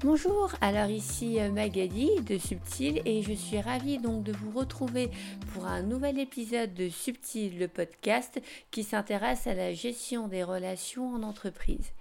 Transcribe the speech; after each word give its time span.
Bonjour, 0.00 0.52
alors 0.60 0.90
ici 0.90 1.40
euh, 1.40 1.50
Magali 1.50 2.10
de 2.20 2.36
Subtil 2.36 3.00
et 3.06 3.22
je 3.22 3.32
suis 3.32 3.58
ravie 3.62 3.96
donc 3.96 4.24
de 4.24 4.32
vous 4.32 4.50
retrouver 4.50 5.10
pour 5.54 5.64
un 5.64 5.80
nouvel 5.80 6.18
épisode 6.18 6.74
de 6.74 6.90
Subtil, 6.90 7.58
le 7.58 7.66
podcast 7.66 8.38
qui 8.70 8.84
s'intéresse 8.84 9.46
à 9.46 9.54
la 9.54 9.72
gestion 9.72 10.28
des 10.28 10.44
relations 10.44 11.14
en 11.14 11.22
entreprise. 11.22 11.92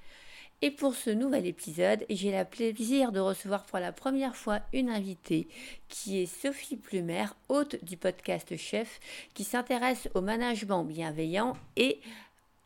Et 0.61 0.71
pour 0.71 0.93
ce 0.93 1.09
nouvel 1.09 1.45
épisode, 1.45 2.05
j'ai 2.09 2.31
le 2.31 2.43
plaisir 2.43 3.13
de 3.13 3.19
recevoir 3.21 3.63
pour 3.63 3.79
la 3.79 3.93
première 3.93 4.35
fois 4.35 4.59
une 4.73 4.89
invitée 4.89 5.47
qui 5.87 6.21
est 6.21 6.25
Sophie 6.25 6.75
Plumer, 6.77 7.25
hôte 7.47 7.81
du 7.83 7.95
podcast 7.95 8.57
Chef, 8.57 8.99
qui 9.33 9.45
s'intéresse 9.45 10.09
au 10.15 10.21
management 10.21 10.83
bienveillant 10.83 11.55
et 11.77 12.01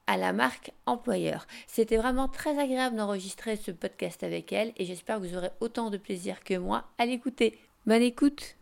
à 0.09 0.17
la 0.17 0.33
marque 0.33 0.71
employeur. 0.87 1.45
C'était 1.67 1.97
vraiment 1.97 2.27
très 2.27 2.57
agréable 2.57 2.95
d'enregistrer 2.95 3.55
ce 3.55 3.69
podcast 3.69 4.23
avec 4.23 4.51
elle 4.51 4.73
et 4.75 4.85
j'espère 4.85 5.21
que 5.21 5.27
vous 5.27 5.37
aurez 5.37 5.51
autant 5.59 5.91
de 5.91 5.97
plaisir 5.97 6.43
que 6.43 6.55
moi 6.55 6.85
à 6.97 7.05
l'écouter. 7.05 7.59
Bonne 7.85 8.01
écoute 8.01 8.55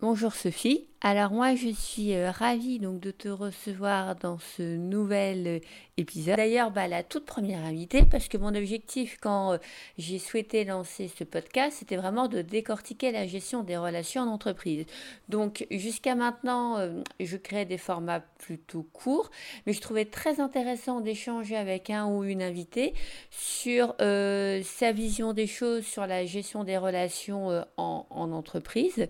Bonjour 0.00 0.34
Sophie, 0.34 0.86
alors 1.06 1.32
moi 1.32 1.54
je 1.54 1.68
suis 1.68 2.14
euh, 2.14 2.30
ravie 2.30 2.78
donc 2.78 2.98
de 2.98 3.10
te 3.10 3.28
recevoir 3.28 4.16
dans 4.16 4.38
ce 4.38 4.62
nouvel 4.62 5.46
euh, 5.46 5.58
épisode. 5.98 6.36
D'ailleurs 6.36 6.70
bah, 6.70 6.88
la 6.88 7.02
toute 7.02 7.26
première 7.26 7.62
invitée 7.62 8.04
parce 8.10 8.26
que 8.26 8.38
mon 8.38 8.54
objectif 8.54 9.18
quand 9.20 9.52
euh, 9.52 9.58
j'ai 9.98 10.18
souhaité 10.18 10.64
lancer 10.64 11.08
ce 11.08 11.22
podcast 11.22 11.76
c'était 11.80 11.96
vraiment 11.96 12.26
de 12.26 12.40
décortiquer 12.40 13.12
la 13.12 13.26
gestion 13.26 13.62
des 13.62 13.76
relations 13.76 14.22
en 14.22 14.28
entreprise. 14.28 14.86
Donc 15.28 15.66
jusqu'à 15.70 16.14
maintenant 16.14 16.78
je 17.20 17.36
crée 17.36 17.66
des 17.66 17.76
formats 17.76 18.20
plutôt 18.38 18.86
courts 18.94 19.30
mais 19.66 19.74
je 19.74 19.82
trouvais 19.82 20.06
très 20.06 20.40
intéressant 20.40 21.02
d'échanger 21.02 21.56
avec 21.56 21.90
un 21.90 22.06
ou 22.06 22.24
une 22.24 22.42
invitée 22.42 22.94
sur 23.30 23.94
sa 23.98 24.92
vision 24.92 25.34
des 25.34 25.46
choses 25.46 25.84
sur 25.84 26.06
la 26.06 26.24
gestion 26.24 26.64
des 26.64 26.78
relations 26.78 27.62
en, 27.76 28.06
en 28.08 28.32
entreprise 28.32 29.06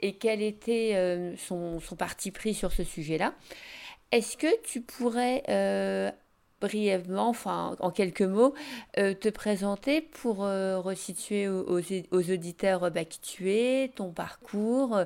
et 0.00 0.14
quel 0.16 0.42
était 0.42 1.33
son, 1.36 1.80
parti 1.96 2.30
pris 2.30 2.54
sur 2.54 2.72
ce 2.72 2.84
sujet-là. 2.84 3.34
Est-ce 4.12 4.36
que 4.36 4.60
tu 4.62 4.80
pourrais 4.80 5.42
euh, 5.48 6.10
brièvement, 6.60 7.28
enfin 7.28 7.76
en 7.80 7.90
quelques 7.90 8.22
mots, 8.22 8.54
euh, 8.98 9.14
te 9.14 9.28
présenter 9.28 10.00
pour 10.00 10.44
euh, 10.44 10.78
resituer 10.78 11.48
aux, 11.48 11.80
auditeurs 12.12 12.90
bah, 12.90 13.04
qui 13.04 13.20
tu 13.20 13.50
es, 13.50 13.92
ton 13.94 14.12
parcours, 14.12 15.00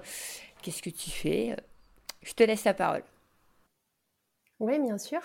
qu'est-ce 0.62 0.82
que 0.82 0.90
tu 0.90 1.10
fais 1.10 1.56
Je 2.22 2.32
te 2.34 2.42
laisse 2.42 2.64
la 2.64 2.74
parole. 2.74 3.02
Oui, 4.60 4.78
bien 4.80 4.98
sûr. 4.98 5.20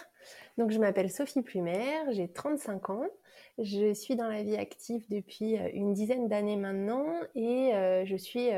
Donc, 0.58 0.70
je 0.72 0.78
m'appelle 0.78 1.09
Sophie 1.09 1.42
Plumer, 1.42 2.04
j'ai 2.12 2.28
35 2.28 2.90
ans. 2.92 3.08
Je 3.58 3.94
suis 3.94 4.16
dans 4.16 4.28
la 4.28 4.44
vie 4.44 4.56
active 4.56 5.04
depuis 5.09 5.56
une 5.74 5.94
dizaine 5.94 6.28
d'années 6.28 6.56
maintenant 6.56 7.06
et 7.36 7.72
je 8.06 8.16
suis 8.16 8.50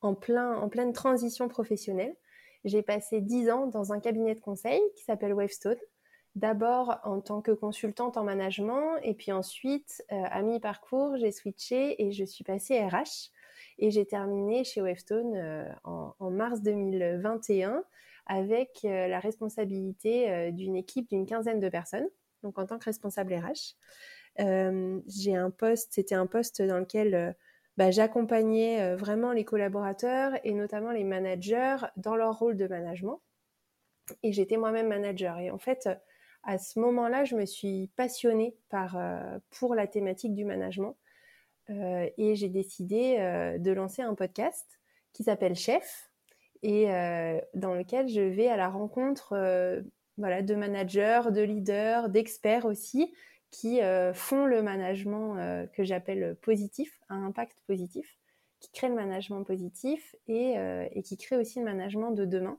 en, 0.00 0.14
plein, 0.14 0.56
en 0.56 0.68
pleine 0.68 0.92
transition 0.92 1.48
professionnelle. 1.48 2.14
J'ai 2.64 2.82
passé 2.82 3.20
dix 3.20 3.50
ans 3.50 3.66
dans 3.66 3.92
un 3.92 4.00
cabinet 4.00 4.34
de 4.34 4.40
conseil 4.40 4.80
qui 4.96 5.04
s'appelle 5.04 5.32
Wavestone. 5.32 5.78
D'abord 6.36 7.00
en 7.02 7.20
tant 7.20 7.40
que 7.40 7.50
consultante 7.50 8.16
en 8.16 8.22
management 8.22 8.98
et 9.02 9.14
puis 9.14 9.32
ensuite, 9.32 10.04
euh, 10.12 10.22
à 10.30 10.42
mi-parcours, 10.42 11.16
j'ai 11.16 11.32
switché 11.32 12.02
et 12.02 12.12
je 12.12 12.24
suis 12.24 12.44
passée 12.44 12.80
RH. 12.80 13.30
Et 13.78 13.90
j'ai 13.90 14.04
terminé 14.04 14.62
chez 14.62 14.82
Wavestone 14.82 15.34
euh, 15.36 15.64
en, 15.84 16.30
mars 16.30 16.60
2021 16.62 17.82
avec 18.26 18.80
euh, 18.84 19.08
la 19.08 19.18
responsabilité 19.18 20.52
d'une 20.52 20.76
équipe 20.76 21.08
d'une 21.08 21.26
quinzaine 21.26 21.58
de 21.58 21.68
personnes, 21.68 22.06
donc 22.42 22.58
en 22.58 22.66
tant 22.66 22.78
que 22.78 22.84
responsable 22.84 23.34
RH. 23.34 23.74
j'ai 25.06 25.34
un 25.34 25.50
poste, 25.50 25.94
c'était 25.94 26.14
un 26.14 26.26
poste 26.26 26.62
dans 26.62 26.78
lequel 26.78 27.34
bah, 27.76 27.90
j'accompagnais 27.90 28.80
euh, 28.82 28.96
vraiment 28.96 29.32
les 29.32 29.44
collaborateurs 29.44 30.32
et 30.44 30.52
notamment 30.52 30.90
les 30.90 31.04
managers 31.04 31.76
dans 31.96 32.16
leur 32.16 32.38
rôle 32.38 32.56
de 32.56 32.66
management. 32.66 33.20
Et 34.22 34.32
j'étais 34.32 34.56
moi-même 34.56 34.88
manager. 34.88 35.38
Et 35.38 35.50
en 35.50 35.58
fait, 35.58 35.88
à 36.42 36.58
ce 36.58 36.78
moment-là, 36.80 37.24
je 37.24 37.36
me 37.36 37.46
suis 37.46 37.88
passionnée 37.96 38.56
euh, 38.74 39.38
pour 39.50 39.74
la 39.74 39.86
thématique 39.86 40.34
du 40.34 40.44
management. 40.44 40.96
Euh, 41.70 42.08
et 42.18 42.34
j'ai 42.34 42.48
décidé 42.48 43.18
de 43.58 43.70
lancer 43.70 44.02
un 44.02 44.14
podcast 44.14 44.80
qui 45.12 45.22
s'appelle 45.22 45.54
Chef 45.54 46.10
et 46.62 46.86
dans 47.54 47.74
lequel 47.74 48.08
je 48.08 48.20
vais 48.20 48.48
à 48.48 48.56
la 48.56 48.68
rencontre 48.68 49.34
voilà, 50.18 50.42
de 50.42 50.54
managers, 50.54 51.22
de 51.30 51.40
leaders, 51.40 52.08
d'experts 52.08 52.66
aussi 52.66 53.14
qui 53.50 53.82
euh, 53.82 54.12
font 54.14 54.46
le 54.46 54.62
management 54.62 55.36
euh, 55.36 55.66
que 55.66 55.84
j'appelle 55.84 56.36
positif, 56.40 57.00
un 57.08 57.24
impact 57.24 57.62
positif, 57.66 58.18
qui 58.60 58.70
crée 58.70 58.88
le 58.88 58.94
management 58.94 59.42
positif 59.42 60.14
et, 60.28 60.58
euh, 60.58 60.86
qui 61.02 61.16
crée 61.16 61.36
aussi 61.36 61.58
le 61.58 61.64
management 61.64 62.12
de 62.12 62.24
demain. 62.24 62.58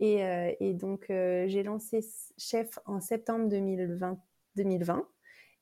Et, 0.00 0.74
donc, 0.74 1.04
j'ai 1.08 1.62
lancé 1.62 2.00
Chef 2.36 2.76
en 2.86 3.00
septembre 3.00 3.48
2020. 3.48 4.18
2020 4.56 5.06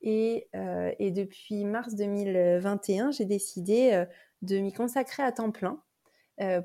et, 0.00 0.48
depuis 0.54 1.66
mars 1.66 1.94
2021, 1.94 3.10
j'ai 3.10 3.26
décidé 3.26 4.06
de 4.40 4.58
m'y 4.58 4.72
consacrer 4.72 5.22
à 5.22 5.30
temps 5.30 5.50
plein 5.50 5.82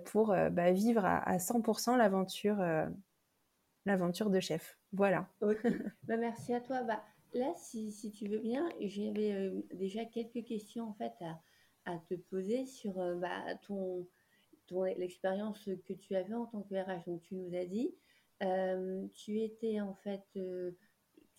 pour 0.06 0.28
bah, 0.52 0.72
vivre 0.72 1.04
à, 1.04 1.18
à 1.18 1.36
100% 1.36 1.98
l'aventure 1.98 2.64
l'aventure 3.86 4.30
de 4.30 4.40
chef. 4.40 4.78
Voilà. 4.94 5.28
Bah, 6.04 6.18
merci 6.18 6.54
à 6.54 6.62
toi. 6.62 6.82
Bah, 6.84 7.04
là, 7.36 7.54
si, 7.56 8.12
tu 8.12 8.28
veux 8.28 8.40
bien, 8.40 8.68
j'avais 8.82 9.34
euh, 9.34 9.62
déjà 9.74 10.06
quelques 10.06 10.44
questions 10.46 10.90
en 10.90 10.94
fait 10.94 11.14
à, 11.86 12.00
te 12.10 12.16
poser 12.16 12.66
sur 12.66 13.00
euh, 13.00 13.16
bah, 13.16 13.56
ton, 13.68 14.08
l'expérience 14.98 15.70
que 15.86 15.94
tu 15.94 16.16
avais 16.16 16.34
en 16.34 16.48
tant 16.48 16.64
que 16.64 16.74
RH. 16.74 17.06
Donc, 17.06 17.22
tu 17.22 17.36
nous 17.36 17.56
as 17.56 17.66
dit, 17.66 17.96
euh, 18.42 19.06
tu 19.14 19.40
étais 19.42 19.80
en 19.82 19.94
fait, 19.94 20.24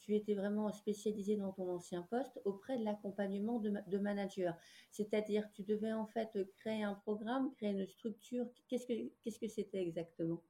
tu 0.01 0.15
étais 0.15 0.35
vraiment 0.35 0.71
spécialisé 0.71 1.37
dans 1.37 1.53
ton 1.53 1.69
ancien 1.69 2.03
poste 2.03 2.41
auprès 2.45 2.79
de 2.79 2.85
l'accompagnement 2.85 3.59
de, 3.59 3.73
de 3.89 3.99
managers. 3.99 4.53
C'est-à-dire, 4.93 5.51
tu 5.53 5.65
devais 5.65 5.93
en 5.93 6.07
fait 6.07 6.39
créer 6.59 6.85
un 6.85 6.95
programme, 6.95 7.53
créer 7.55 7.71
une 7.71 7.87
structure. 7.87 8.47
Qu'est-ce 8.69 8.87
que 8.87 9.13
qu'est-ce 9.23 9.41
que 9.41 9.49
c'était 9.49 9.83
exactement? 9.83 10.41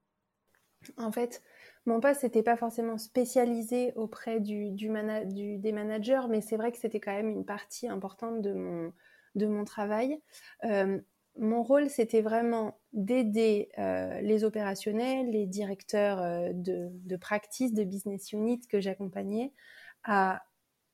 En 0.97 1.13
fait, 1.13 1.43
mon 1.87 2.01
poste 2.01 2.25
n'était 2.25 2.43
pas 2.43 2.57
forcément 2.57 2.99
spécialisé 2.99 3.93
auprès 3.95 4.41
des 4.41 5.73
managers, 5.73 6.23
mais 6.29 6.41
c'est 6.41 6.57
vrai 6.57 6.73
que 6.73 6.79
c'était 6.79 7.01
quand 7.01 7.13
même 7.13 7.29
une 7.29 7.45
partie 7.45 7.89
importante 7.89 8.43
de 8.43 8.53
mon, 8.53 8.93
de 9.37 9.47
mon 9.47 9.65
travail. 9.65 10.21
Euh, 10.65 10.99
mon 11.39 11.63
rôle, 11.63 11.89
c'était 11.91 12.23
vraiment 12.23 12.81
d'aider 12.93 13.69
euh, 13.79 14.21
les 14.23 14.43
opérationnels, 14.43 15.31
les 15.31 15.47
directeurs 15.47 16.21
euh, 16.21 16.51
de, 16.53 16.89
de, 16.91 17.17
practice, 17.17 17.73
de 17.73 17.85
business 17.85 18.33
unit 18.33 18.61
que 18.67 18.81
j'accompagnais, 18.81 19.53
à 20.03 20.43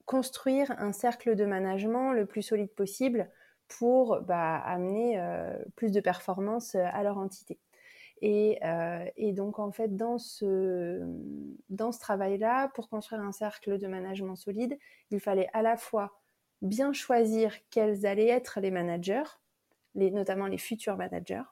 construire 0.05 0.73
un 0.79 0.93
cercle 0.93 1.37
de 1.37 1.45
management 1.45 2.13
le 2.13 2.27
plus 2.27 2.43
solide 2.43 2.75
possible 2.75 3.31
pour 3.69 4.21
bah, 4.23 4.57
amener 4.57 5.19
plus 5.77 5.93
de 5.93 6.01
performance 6.01 6.75
à 6.75 7.03
leur 7.03 7.17
entité. 7.17 7.59
Euh, 8.23 9.05
et, 9.17 9.33
donc, 9.33 9.59
en 9.59 9.73
fait, 9.73 9.97
dans 9.97 10.19
ce, 10.19 11.03
dans 11.71 11.93
ce 11.93 11.99
travail-là, 11.99 12.69
pour 12.75 12.89
construire 12.89 13.21
un 13.23 13.33
cercle 13.33 13.79
de 13.79 13.87
management 13.87 14.37
solide, 14.37 14.79
il 15.11 15.21
fallait 15.21 15.49
à 15.53 15.63
la 15.63 15.77
fois 15.77 16.13
bien 16.61 16.93
choisir 16.93 17.55
quels 17.71 18.07
allaient 18.07 18.29
être 18.29 18.61
les 18.61 18.71
managers, 18.71 19.25
notamment 19.95 20.47
les 20.47 20.59
futurs 20.59 20.97
managers, 20.97 21.43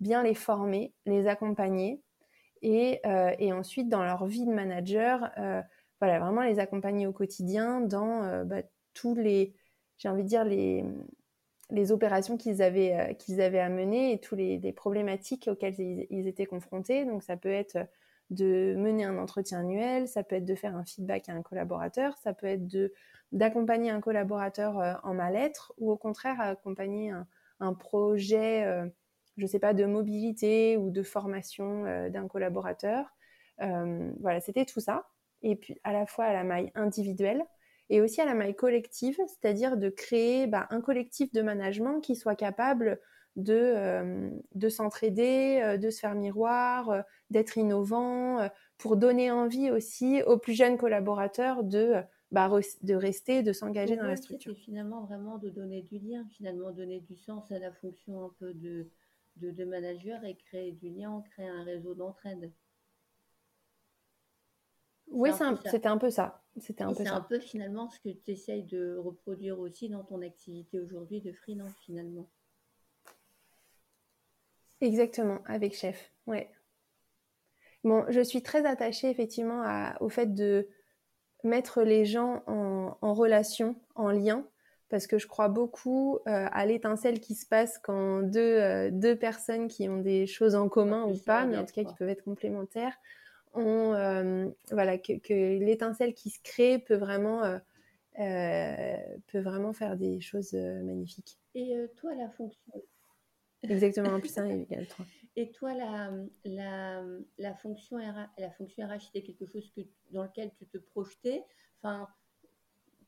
bien 0.00 0.22
les 0.22 0.34
former, 0.34 0.92
les 1.06 1.26
accompagner, 1.26 2.00
et, 2.62 3.00
euh, 3.06 3.52
ensuite, 3.52 3.88
dans 3.88 4.04
leur 4.04 4.26
vie 4.26 4.44
de 4.44 4.52
manager, 4.52 5.30
euh, 5.38 5.62
voilà, 6.00 6.20
vraiment 6.20 6.42
les 6.42 6.60
accompagner 6.60 7.06
au 7.06 7.12
quotidien 7.12 7.80
dans 7.80 8.44
bah, 8.44 8.62
tous 8.94 9.14
les, 9.16 9.54
j'ai 9.96 10.08
envie 10.08 10.22
de 10.22 10.28
dire, 10.28 10.44
les, 10.44 10.84
les 11.70 11.92
opérations 11.92 12.36
qu'ils 12.36 12.62
avaient, 12.62 12.94
euh, 12.94 13.14
qu'ils 13.14 13.40
avaient 13.40 13.60
à 13.60 13.68
mener 13.68 14.12
et 14.12 14.20
toutes 14.20 14.38
les, 14.38 14.72
problématiques 14.72 15.48
auxquelles 15.50 15.78
ils, 15.78 16.26
étaient 16.26 16.46
confrontés. 16.46 17.04
Donc 17.04 17.22
ça 17.22 17.36
peut 17.36 17.50
être 17.50 17.78
de 18.30 18.74
mener 18.76 19.04
un 19.04 19.18
entretien 19.18 19.60
annuel, 19.60 20.08
ça 20.08 20.22
peut 20.22 20.36
être 20.36 20.44
de 20.44 20.54
faire 20.54 20.76
un 20.76 20.84
feedback 20.84 21.28
à 21.28 21.32
un 21.32 21.42
collaborateur, 21.42 22.16
ça 22.18 22.34
peut 22.34 22.46
être 22.46 22.66
d'accompagner 23.32 23.90
un 23.90 24.00
collaborateur 24.00 24.78
euh, 24.78 24.94
en 25.02 25.14
mal-être 25.14 25.72
ou 25.78 25.90
au 25.90 25.96
contraire 25.96 26.40
accompagner 26.40 27.12
un, 27.60 27.74
projet, 27.74 28.64
euh, 28.64 28.86
je 29.36 29.42
ne 29.42 29.48
sais 29.48 29.58
pas, 29.58 29.74
de 29.74 29.84
mobilité 29.84 30.76
ou 30.76 30.90
de 30.90 31.02
formation 31.02 31.84
d'un 32.10 32.28
collaborateur. 32.28 33.14
voilà, 33.58 34.40
c'était 34.40 34.64
tout 34.64 34.80
ça. 34.80 35.06
Et 35.42 35.56
puis 35.56 35.78
à 35.84 35.92
la 35.92 36.06
fois 36.06 36.24
à 36.26 36.32
la 36.32 36.44
maille 36.44 36.70
individuelle, 36.74 37.44
et 37.90 38.00
aussi 38.00 38.20
à 38.20 38.26
la 38.26 38.34
maille 38.34 38.54
collective, 38.54 39.18
c'est-à-dire 39.26 39.76
de 39.76 39.88
créer 39.88 40.46
bah, 40.46 40.66
un 40.70 40.80
collectif 40.80 41.32
de 41.32 41.42
management 41.42 42.00
qui 42.00 42.16
soit 42.16 42.36
capable 42.36 43.00
de, 43.36 43.54
euh, 43.54 44.30
de 44.54 44.68
s'entraider, 44.68 45.60
euh, 45.62 45.76
de 45.76 45.90
se 45.90 46.00
faire 46.00 46.14
miroir, 46.14 46.90
euh, 46.90 47.00
d'être 47.30 47.56
innovant, 47.56 48.48
pour 48.78 48.96
donner 48.96 49.30
envie 49.30 49.70
aussi 49.70 50.22
aux 50.22 50.38
plus 50.38 50.54
jeunes 50.54 50.76
collaborateurs 50.76 51.64
de 51.64 51.94
bah, 52.30 52.50
de 52.82 52.94
rester, 52.94 53.42
de 53.42 53.52
s'engager 53.52 53.96
dans 53.96 54.06
la 54.06 54.16
structure. 54.16 54.52
C'est 54.54 54.60
finalement 54.60 55.02
vraiment 55.04 55.38
de 55.38 55.48
donner 55.48 55.82
du 55.82 55.98
lien, 55.98 56.26
finalement 56.30 56.72
donner 56.72 57.00
du 57.00 57.16
sens 57.16 57.50
à 57.50 57.58
la 57.58 57.72
fonction 57.72 58.26
un 58.26 58.30
peu 58.38 58.52
de, 58.52 58.90
de, 59.36 59.50
de 59.50 59.64
manager 59.64 60.22
et 60.24 60.36
créer 60.36 60.72
du 60.72 60.90
lien, 60.90 61.22
créer 61.30 61.48
un 61.48 61.64
réseau 61.64 61.94
d'entraide. 61.94 62.52
Oui, 65.10 65.30
c'était 65.64 65.88
un 65.88 65.98
peu 65.98 66.10
ça. 66.10 66.42
C'était 66.60 66.84
un 66.84 66.88
peu 66.88 67.04
C'est 67.04 67.08
un 67.08 67.20
peu 67.20 67.38
finalement 67.38 67.88
ce 67.88 68.00
que 68.00 68.08
tu 68.08 68.32
essayes 68.32 68.64
de 68.64 68.96
reproduire 68.96 69.58
aussi 69.58 69.88
dans 69.88 70.04
ton 70.04 70.22
activité 70.22 70.80
aujourd'hui 70.80 71.20
de 71.20 71.32
freelance 71.32 71.72
finalement. 71.84 72.28
Exactement, 74.80 75.40
avec 75.46 75.74
chef. 75.74 76.12
Ouais. 76.26 76.50
Bon, 77.84 78.04
je 78.08 78.20
suis 78.20 78.42
très 78.42 78.66
attachée 78.66 79.08
effectivement 79.10 79.64
au 80.00 80.08
fait 80.08 80.34
de 80.34 80.68
mettre 81.44 81.82
les 81.82 82.04
gens 82.04 82.42
en, 82.46 83.14
relation, 83.14 83.76
en 83.94 84.10
lien, 84.10 84.44
parce 84.88 85.06
que 85.06 85.18
je 85.18 85.26
crois 85.26 85.48
beaucoup 85.48 86.18
euh, 86.26 86.46
à 86.50 86.66
l'étincelle 86.66 87.20
qui 87.20 87.34
se 87.34 87.46
passe 87.46 87.78
quand 87.78 88.22
deux, 88.22 88.40
euh, 88.40 88.90
deux 88.90 89.16
personnes 89.16 89.68
qui 89.68 89.88
ont 89.88 89.98
des 89.98 90.26
choses 90.26 90.54
en 90.54 90.68
commun 90.68 91.04
ou 91.04 91.16
pas, 91.16 91.44
mais 91.44 91.56
en 91.56 91.64
tout 91.64 91.74
cas 91.74 91.84
qui 91.84 91.94
peuvent 91.94 92.08
être 92.08 92.24
complémentaires, 92.24 92.96
ont, 93.58 93.94
euh, 93.94 94.48
voilà, 94.70 94.98
que, 94.98 95.58
l'étincelle 95.58 96.14
qui 96.14 96.30
se 96.30 96.40
crée 96.42 96.78
peut 96.78 96.96
vraiment, 96.96 97.42
peut 98.16 99.40
vraiment 99.40 99.72
faire 99.72 99.96
des 99.96 100.20
choses 100.20 100.52
magnifiques. 100.52 101.38
Et 101.54 101.74
toi, 101.96 102.14
la 102.14 102.28
fonction 102.30 102.72
Exactement, 103.62 104.20
plus 104.20 104.38
1 104.38 104.46
égale 104.50 104.86
3. 104.86 105.04
Et 105.36 105.50
toi, 105.50 105.74
la, 105.74 106.12
la, 106.44 107.04
la, 107.38 107.54
fonction 107.54 107.96
RH, 107.96 108.28
la 108.38 108.50
fonction 108.50 108.86
RH, 108.86 109.06
c'était 109.06 109.22
quelque 109.22 109.46
chose 109.46 109.70
que, 109.74 109.80
dans 110.10 110.22
lequel 110.24 110.52
tu 110.58 110.66
te 110.66 110.78
projetais? 110.78 111.44
Enfin, 111.82 112.08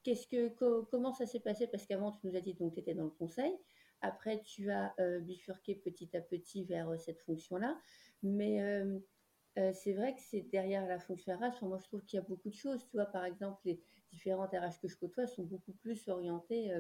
qu'est-ce 0.03 0.27
que, 0.27 0.49
comment 0.91 1.13
ça 1.13 1.27
s'est 1.27 1.41
passé? 1.41 1.67
Parce 1.67 1.87
qu'avant, 1.87 2.13
tu 2.13 2.27
nous 2.27 2.37
as 2.37 2.41
dit 2.41 2.55
que 2.55 2.69
tu 2.69 2.81
étais 2.81 2.95
dans 2.95 3.05
le 3.05 3.11
conseil. 3.11 3.53
Après, 4.01 4.41
tu 4.43 4.71
as 4.71 4.95
euh, 4.99 5.21
bifurqué 5.21 5.75
petit 5.75 6.17
à 6.17 6.21
petit 6.21 6.65
vers 6.65 6.89
euh, 6.89 6.97
cette 6.97 7.21
fonction-là. 7.21 7.79
Mais 8.23 8.63
euh, 8.63 8.99
c'est 9.57 9.93
vrai 9.93 10.15
que 10.15 10.21
c'est 10.21 10.43
derrière 10.43 10.87
la 10.87 10.99
fonction 10.99 11.37
RH. 11.37 11.65
moi, 11.65 11.79
je 11.79 11.87
trouve 11.87 12.03
qu'il 12.05 12.17
y 12.17 12.23
a 12.23 12.27
beaucoup 12.27 12.49
de 12.49 12.55
choses. 12.55 12.87
Tu 12.87 12.97
vois, 12.97 13.07
par 13.07 13.25
exemple, 13.25 13.61
les 13.65 13.81
différentes 14.11 14.53
RH 14.53 14.81
que 14.81 14.89
je 14.89 14.97
côtoie 14.97 15.27
sont 15.27 15.43
beaucoup 15.43 15.73
plus 15.73 16.09
orientées 16.09 16.73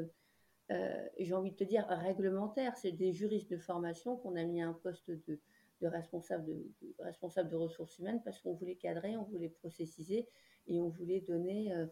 euh, 0.70 1.08
j'ai 1.19 1.34
envie 1.34 1.50
de 1.50 1.56
te 1.56 1.64
dire, 1.64 1.87
réglementaire. 1.88 2.76
C'est 2.76 2.93
des 2.93 3.12
juristes 3.12 3.50
de 3.50 3.58
formation 3.58 4.17
qu'on 4.17 4.37
a 4.37 4.44
mis 4.44 4.62
à 4.62 4.69
un 4.69 4.72
poste 4.72 5.11
de, 5.11 5.40
responsable, 5.82 6.46
de, 6.46 7.56
ressources 7.56 7.99
humaines 7.99 8.22
parce 8.25 8.40
qu'on 8.40 8.55
voulait 8.55 8.76
cadrer, 8.76 9.17
on 9.17 9.25
voulait 9.25 9.49
processiser 9.49 10.28
et 10.69 10.81
on 10.81 10.88
voulait 10.88 11.20
donner, 11.20 11.72
euh, 11.72 11.87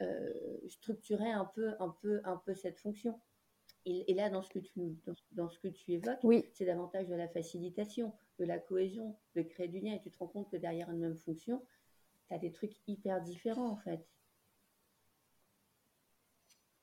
euh, 0.00 0.32
structurer 0.68 1.30
un 1.30 1.44
peu, 1.44 1.74
un, 1.78 1.94
peu, 2.00 2.20
un 2.24 2.36
peu 2.36 2.54
cette 2.54 2.78
fonction. 2.78 3.20
Et, 3.84 4.14
là, 4.14 4.30
dans 4.30 4.42
ce 4.42 4.50
que 4.50 4.60
tu, 4.60 4.72
dans, 5.32 5.48
ce 5.48 5.58
que 5.58 5.68
tu 5.68 5.92
évoques, 5.92 6.20
oui. 6.22 6.44
c'est 6.52 6.64
davantage 6.64 7.08
de 7.08 7.14
la 7.14 7.28
facilitation, 7.28 8.12
de 8.38 8.44
la 8.44 8.58
cohésion, 8.58 9.16
de 9.34 9.42
créer 9.42 9.68
du 9.68 9.80
lien. 9.80 9.94
Et 9.94 10.00
tu 10.00 10.10
te 10.10 10.18
rends 10.18 10.28
compte 10.28 10.50
que 10.50 10.56
derrière 10.56 10.90
une 10.90 11.00
même 11.00 11.16
fonction, 11.16 11.64
tu 12.28 12.34
as 12.34 12.38
des 12.38 12.52
trucs 12.52 12.74
hyper 12.86 13.20
différents 13.20 13.68
en 13.68 13.76
fait. 13.76 14.06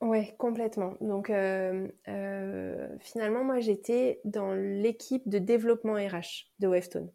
Ouais, 0.00 0.34
complètement. 0.38 0.94
Donc, 1.02 1.28
euh, 1.28 1.86
euh, 2.08 2.88
finalement, 3.00 3.44
moi, 3.44 3.60
j'étais 3.60 4.20
dans 4.24 4.54
l'équipe 4.54 5.28
de 5.28 5.38
développement 5.38 5.94
RH 5.94 6.48
de 6.58 6.68
Webstone. 6.68 7.10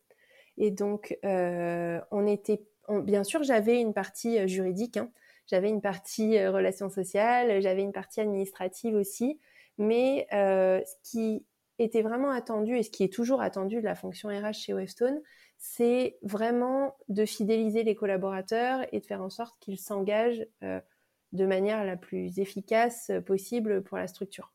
Et 0.58 0.70
donc, 0.70 1.18
euh, 1.26 2.00
on 2.12 2.28
était, 2.28 2.64
bien 2.90 3.24
sûr, 3.24 3.42
j'avais 3.42 3.82
une 3.82 3.94
partie 3.94 4.48
juridique, 4.48 4.98
hein. 4.98 5.12
j'avais 5.48 5.70
une 5.70 5.82
partie 5.82 6.46
relations 6.48 6.90
sociales, 6.90 7.60
j'avais 7.60 7.82
une 7.82 7.92
partie 7.92 8.22
administrative 8.22 8.94
aussi. 8.94 9.40
Mais 9.78 10.28
ce 10.32 10.96
qui 11.04 11.46
était 11.78 12.02
vraiment 12.02 12.32
attendu 12.32 12.78
et 12.78 12.84
ce 12.84 12.90
qui 12.90 13.04
est 13.04 13.14
toujours 13.14 13.42
attendu 13.42 13.78
de 13.78 13.86
la 13.86 13.96
fonction 13.96 14.30
RH 14.30 14.54
chez 14.54 14.74
Webstone, 14.74 15.22
c'est 15.58 16.18
vraiment 16.22 16.96
de 17.10 17.26
fidéliser 17.26 17.84
les 17.84 17.96
collaborateurs 17.96 18.86
et 18.94 19.00
de 19.00 19.06
faire 19.06 19.22
en 19.22 19.30
sorte 19.30 19.56
qu'ils 19.60 19.80
s'engagent 19.80 20.46
de 20.62 21.46
manière 21.46 21.84
la 21.84 21.98
plus 21.98 22.40
efficace 22.40 23.12
possible 23.26 23.84
pour 23.84 23.98
la 23.98 24.08
structure. 24.08 24.54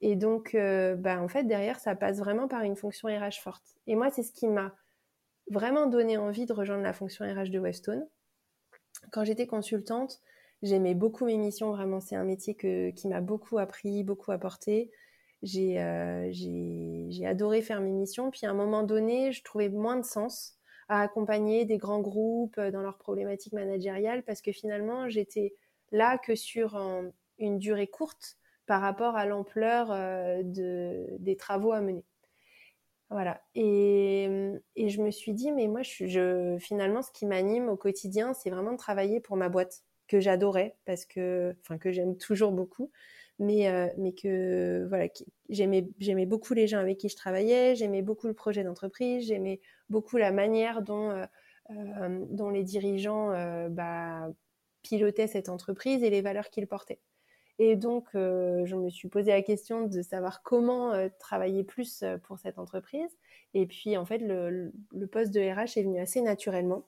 Et 0.00 0.16
donc, 0.16 0.54
euh, 0.54 0.96
bah, 0.96 1.20
en 1.20 1.28
fait, 1.28 1.44
derrière, 1.44 1.78
ça 1.78 1.94
passe 1.94 2.18
vraiment 2.18 2.48
par 2.48 2.62
une 2.62 2.76
fonction 2.76 3.08
RH 3.08 3.40
forte. 3.40 3.64
Et 3.86 3.96
moi, 3.96 4.10
c'est 4.10 4.22
ce 4.22 4.32
qui 4.32 4.46
m'a 4.48 4.74
vraiment 5.50 5.86
donné 5.86 6.16
envie 6.16 6.46
de 6.46 6.52
rejoindre 6.52 6.82
la 6.82 6.92
fonction 6.92 7.24
RH 7.24 7.50
de 7.50 7.58
Westone. 7.58 8.06
Quand 9.12 9.24
j'étais 9.24 9.46
consultante, 9.46 10.20
j'aimais 10.64 10.94
beaucoup 10.94 11.26
mes 11.26 11.36
missions. 11.36 11.70
Vraiment, 11.70 12.00
c'est 12.00 12.16
un 12.16 12.24
métier 12.24 12.54
qui 12.56 13.08
m'a 13.08 13.20
beaucoup 13.20 13.58
appris, 13.58 14.02
beaucoup 14.02 14.32
apporté. 14.32 14.90
Euh, 15.56 16.28
j'ai 16.32 17.26
adoré 17.26 17.62
faire 17.62 17.80
mes 17.80 17.92
missions. 17.92 18.30
Puis 18.30 18.46
à 18.46 18.50
un 18.50 18.54
moment 18.54 18.82
donné, 18.82 19.32
je 19.32 19.42
trouvais 19.42 19.68
moins 19.68 19.96
de 19.96 20.04
sens 20.04 20.58
à 20.88 21.00
accompagner 21.00 21.64
des 21.64 21.78
grands 21.78 22.00
groupes 22.00 22.60
dans 22.60 22.82
leurs 22.82 22.98
problématiques 22.98 23.52
managériales 23.52 24.22
parce 24.22 24.40
que 24.40 24.52
finalement, 24.52 25.08
j'étais 25.08 25.54
là 25.92 26.18
que 26.18 26.34
sur 26.34 26.76
une 27.38 27.58
durée 27.58 27.86
courte 27.86 28.38
par 28.66 28.80
rapport 28.80 29.16
à 29.16 29.26
l'ampleur 29.26 29.88
euh, 29.90 30.42
des 30.44 31.36
travaux 31.36 31.72
à 31.72 31.80
mener. 31.80 32.04
Voilà. 33.10 33.40
Et, 33.54 34.58
je 34.76 35.02
me 35.02 35.10
suis 35.10 35.34
dit, 35.34 35.52
mais 35.52 35.68
moi, 35.68 35.82
finalement, 35.84 37.02
ce 37.02 37.12
qui 37.12 37.26
m'anime 37.26 37.68
au 37.68 37.76
quotidien, 37.76 38.32
c'est 38.34 38.50
vraiment 38.50 38.72
de 38.72 38.78
travailler 38.78 39.20
pour 39.20 39.36
ma 39.36 39.48
boîte 39.48 39.82
que 40.08 40.20
j'adorais 40.20 40.76
parce 40.84 41.04
que, 41.04 41.54
enfin, 41.62 41.78
que 41.78 41.92
j'aime 41.92 42.16
toujours 42.16 42.52
beaucoup, 42.52 42.90
mais, 43.38 43.68
euh, 43.68 43.88
mais 43.98 44.12
que, 44.12 44.86
voilà, 44.88 45.08
j'aimais, 45.48 45.88
j'aimais 45.98 46.26
beaucoup 46.26 46.54
les 46.54 46.66
gens 46.66 46.78
avec 46.78 46.98
qui 46.98 47.08
je 47.08 47.16
travaillais, 47.16 47.74
j'aimais 47.74 48.02
beaucoup 48.02 48.26
le 48.26 48.34
projet 48.34 48.64
d'entreprise, 48.64 49.26
j'aimais 49.26 49.60
beaucoup 49.88 50.16
la 50.16 50.32
manière 50.32 50.82
dont, 50.82 51.10
euh, 51.70 52.26
dont 52.30 52.50
les 52.50 52.64
dirigeants, 52.64 53.30
bah, 53.70 54.28
pilotait 54.82 55.26
cette 55.26 55.48
entreprise 55.48 56.02
et 56.02 56.10
les 56.10 56.20
valeurs 56.20 56.50
qu'il 56.50 56.66
portait. 56.66 57.00
Et 57.58 57.76
donc, 57.76 58.08
euh, 58.14 58.66
je 58.66 58.74
me 58.74 58.90
suis 58.90 59.08
posé 59.08 59.30
la 59.30 59.42
question 59.42 59.86
de 59.86 60.02
savoir 60.02 60.42
comment 60.42 60.92
euh, 60.92 61.08
travailler 61.20 61.62
plus 61.62 62.02
euh, 62.02 62.18
pour 62.18 62.38
cette 62.38 62.58
entreprise. 62.58 63.10
Et 63.54 63.66
puis, 63.66 63.96
en 63.96 64.04
fait, 64.04 64.18
le, 64.18 64.72
poste 65.06 65.32
de 65.32 65.40
RH 65.40 65.78
est 65.78 65.84
venu 65.84 66.00
assez 66.00 66.20
naturellement. 66.20 66.84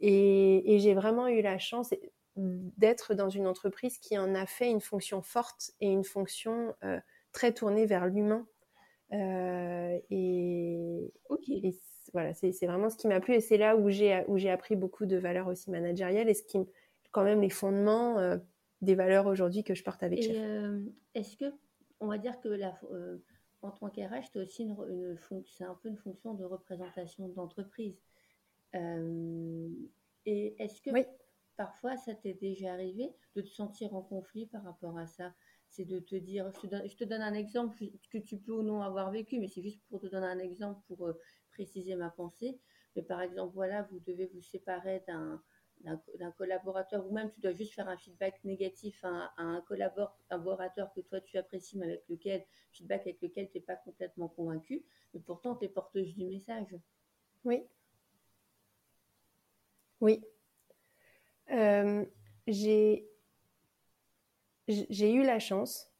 Et, 0.00 0.78
j'ai 0.78 0.94
vraiment 0.94 1.28
eu 1.28 1.42
la 1.42 1.58
chance 1.58 1.94
d'être 2.36 3.14
dans 3.14 3.28
une 3.28 3.46
entreprise 3.46 3.98
qui 3.98 4.18
en 4.18 4.34
a 4.34 4.46
fait 4.46 4.70
une 4.70 4.80
fonction 4.80 5.22
forte 5.22 5.72
et 5.80 5.88
une 5.88 6.04
fonction 6.04 6.74
très 7.32 7.52
tournée 7.52 7.86
vers 7.86 8.06
l'humain. 8.06 8.46
et, 9.10 11.12
voilà, 12.12 12.34
c'est 12.34 12.66
vraiment 12.66 12.90
ce 12.90 12.96
qui 12.96 13.08
m'a 13.08 13.20
plu. 13.20 13.34
Et 13.34 13.40
c'est 13.40 13.58
là 13.58 13.76
où 13.76 13.90
j'ai 13.90 14.50
appris 14.50 14.76
beaucoup 14.76 15.06
de 15.06 15.16
valeurs 15.16 15.48
aussi 15.48 15.70
managériales 15.70 16.28
et 16.28 16.34
ce 16.34 16.42
qui 16.42 16.58
quand 17.12 17.22
même 17.22 17.40
les 17.40 17.50
fondements 17.50 18.18
euh, 18.18 18.38
des 18.80 18.96
valeurs 18.96 19.26
aujourd'hui 19.26 19.62
que 19.62 19.74
je 19.74 19.84
porte 19.84 20.02
avec 20.02 20.28
euh, 20.28 20.82
Est-ce 21.14 21.36
que, 21.36 21.54
on 22.00 22.08
va 22.08 22.18
dire 22.18 22.40
que 22.40 22.48
la, 22.48 22.76
euh, 22.90 23.18
en 23.60 23.70
tant 23.70 23.90
qu'RH, 23.90 24.30
c'est 24.32 24.40
aussi 24.40 24.64
une, 24.64 25.16
une 25.30 25.44
c'est 25.46 25.64
un 25.64 25.74
peu 25.74 25.88
une 25.88 25.98
fonction 25.98 26.34
de 26.34 26.44
représentation 26.44 27.28
d'entreprise. 27.28 28.02
et 28.74 28.80
est-ce 30.26 30.80
que 30.80 30.90
parfois 31.56 31.96
ça 31.96 32.14
t'est 32.14 32.34
déjà 32.34 32.72
arrivé 32.72 33.14
de 33.36 33.42
te 33.42 33.48
sentir 33.48 33.94
en 33.94 34.02
conflit 34.02 34.46
par 34.46 34.62
rapport 34.64 34.96
à 34.98 35.06
ça? 35.06 35.34
C'est 35.68 35.84
de 35.84 36.00
te 36.00 36.16
dire, 36.16 36.50
je 36.50 36.96
te, 36.96 37.04
donne, 37.04 37.22
un 37.22 37.32
exemple 37.32 37.82
que 38.10 38.18
tu 38.18 38.36
peux 38.38 38.52
ou 38.52 38.62
non 38.62 38.82
avoir 38.82 39.10
vécu, 39.10 39.38
mais 39.38 39.48
c'est 39.48 39.62
juste 39.62 39.80
pour 39.88 40.00
te 40.00 40.06
donner 40.06 40.26
un 40.26 40.38
exemple 40.38 40.80
pour 40.86 41.10
préciser 41.50 41.94
ma 41.96 42.10
pensée. 42.10 42.60
Mais 42.94 43.02
par 43.02 43.22
exemple, 43.22 43.54
voilà, 43.54 43.82
vous 43.90 44.00
devez 44.00 44.26
vous 44.26 44.42
séparer 44.42 45.02
d'un 45.06 45.42
d'un 46.18 46.30
collaborateur, 46.32 47.06
ou 47.06 47.12
même 47.12 47.30
tu 47.32 47.40
dois 47.40 47.52
juste 47.52 47.74
faire 47.74 47.88
un 47.88 47.96
feedback 47.96 48.42
négatif 48.44 49.04
à, 49.04 49.32
un 49.36 49.60
collaborateur 49.62 50.92
que 50.92 51.00
toi 51.00 51.20
tu 51.20 51.36
apprécies, 51.38 51.78
mais 51.78 51.86
avec 51.86 52.08
lequel, 52.08 52.44
feedback 52.72 53.02
avec 53.02 53.20
lequel 53.20 53.50
tu 53.50 53.58
n'es 53.58 53.64
pas 53.64 53.76
complètement 53.76 54.28
convaincu, 54.28 54.84
mais 55.12 55.20
pourtant 55.20 55.56
tu 55.56 55.64
es 55.64 55.68
porteuse 55.68 56.14
du 56.14 56.24
message. 56.24 56.76
Oui. 57.44 57.64
Oui. 60.00 60.22
Euh, 61.52 62.04
j'ai 62.46 63.04
eu 65.00 65.22
la 65.22 65.38
chance 65.38 65.92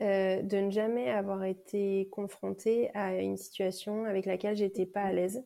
euh, 0.00 0.42
de 0.42 0.56
ne 0.56 0.70
jamais 0.70 1.08
avoir 1.10 1.44
été 1.44 2.08
confrontée 2.10 2.90
à 2.94 3.14
une 3.14 3.36
situation 3.36 4.04
avec 4.04 4.26
laquelle 4.26 4.56
j'étais 4.56 4.86
pas 4.86 5.02
à 5.02 5.12
l'aise. 5.12 5.44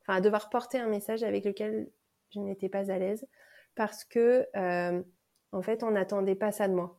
Enfin, 0.00 0.14
à 0.14 0.20
devoir 0.22 0.48
porter 0.48 0.78
un 0.78 0.88
message 0.88 1.22
avec 1.22 1.44
lequel 1.44 1.90
je 2.30 2.40
n'étais 2.40 2.70
pas 2.70 2.90
à 2.90 2.98
l'aise 2.98 3.26
parce 3.74 4.04
que, 4.04 4.46
euh, 4.56 5.02
en 5.52 5.62
fait, 5.62 5.82
on 5.82 5.90
n'attendait 5.90 6.34
pas 6.34 6.50
ça 6.50 6.66
de 6.66 6.74
moi. 6.74 6.98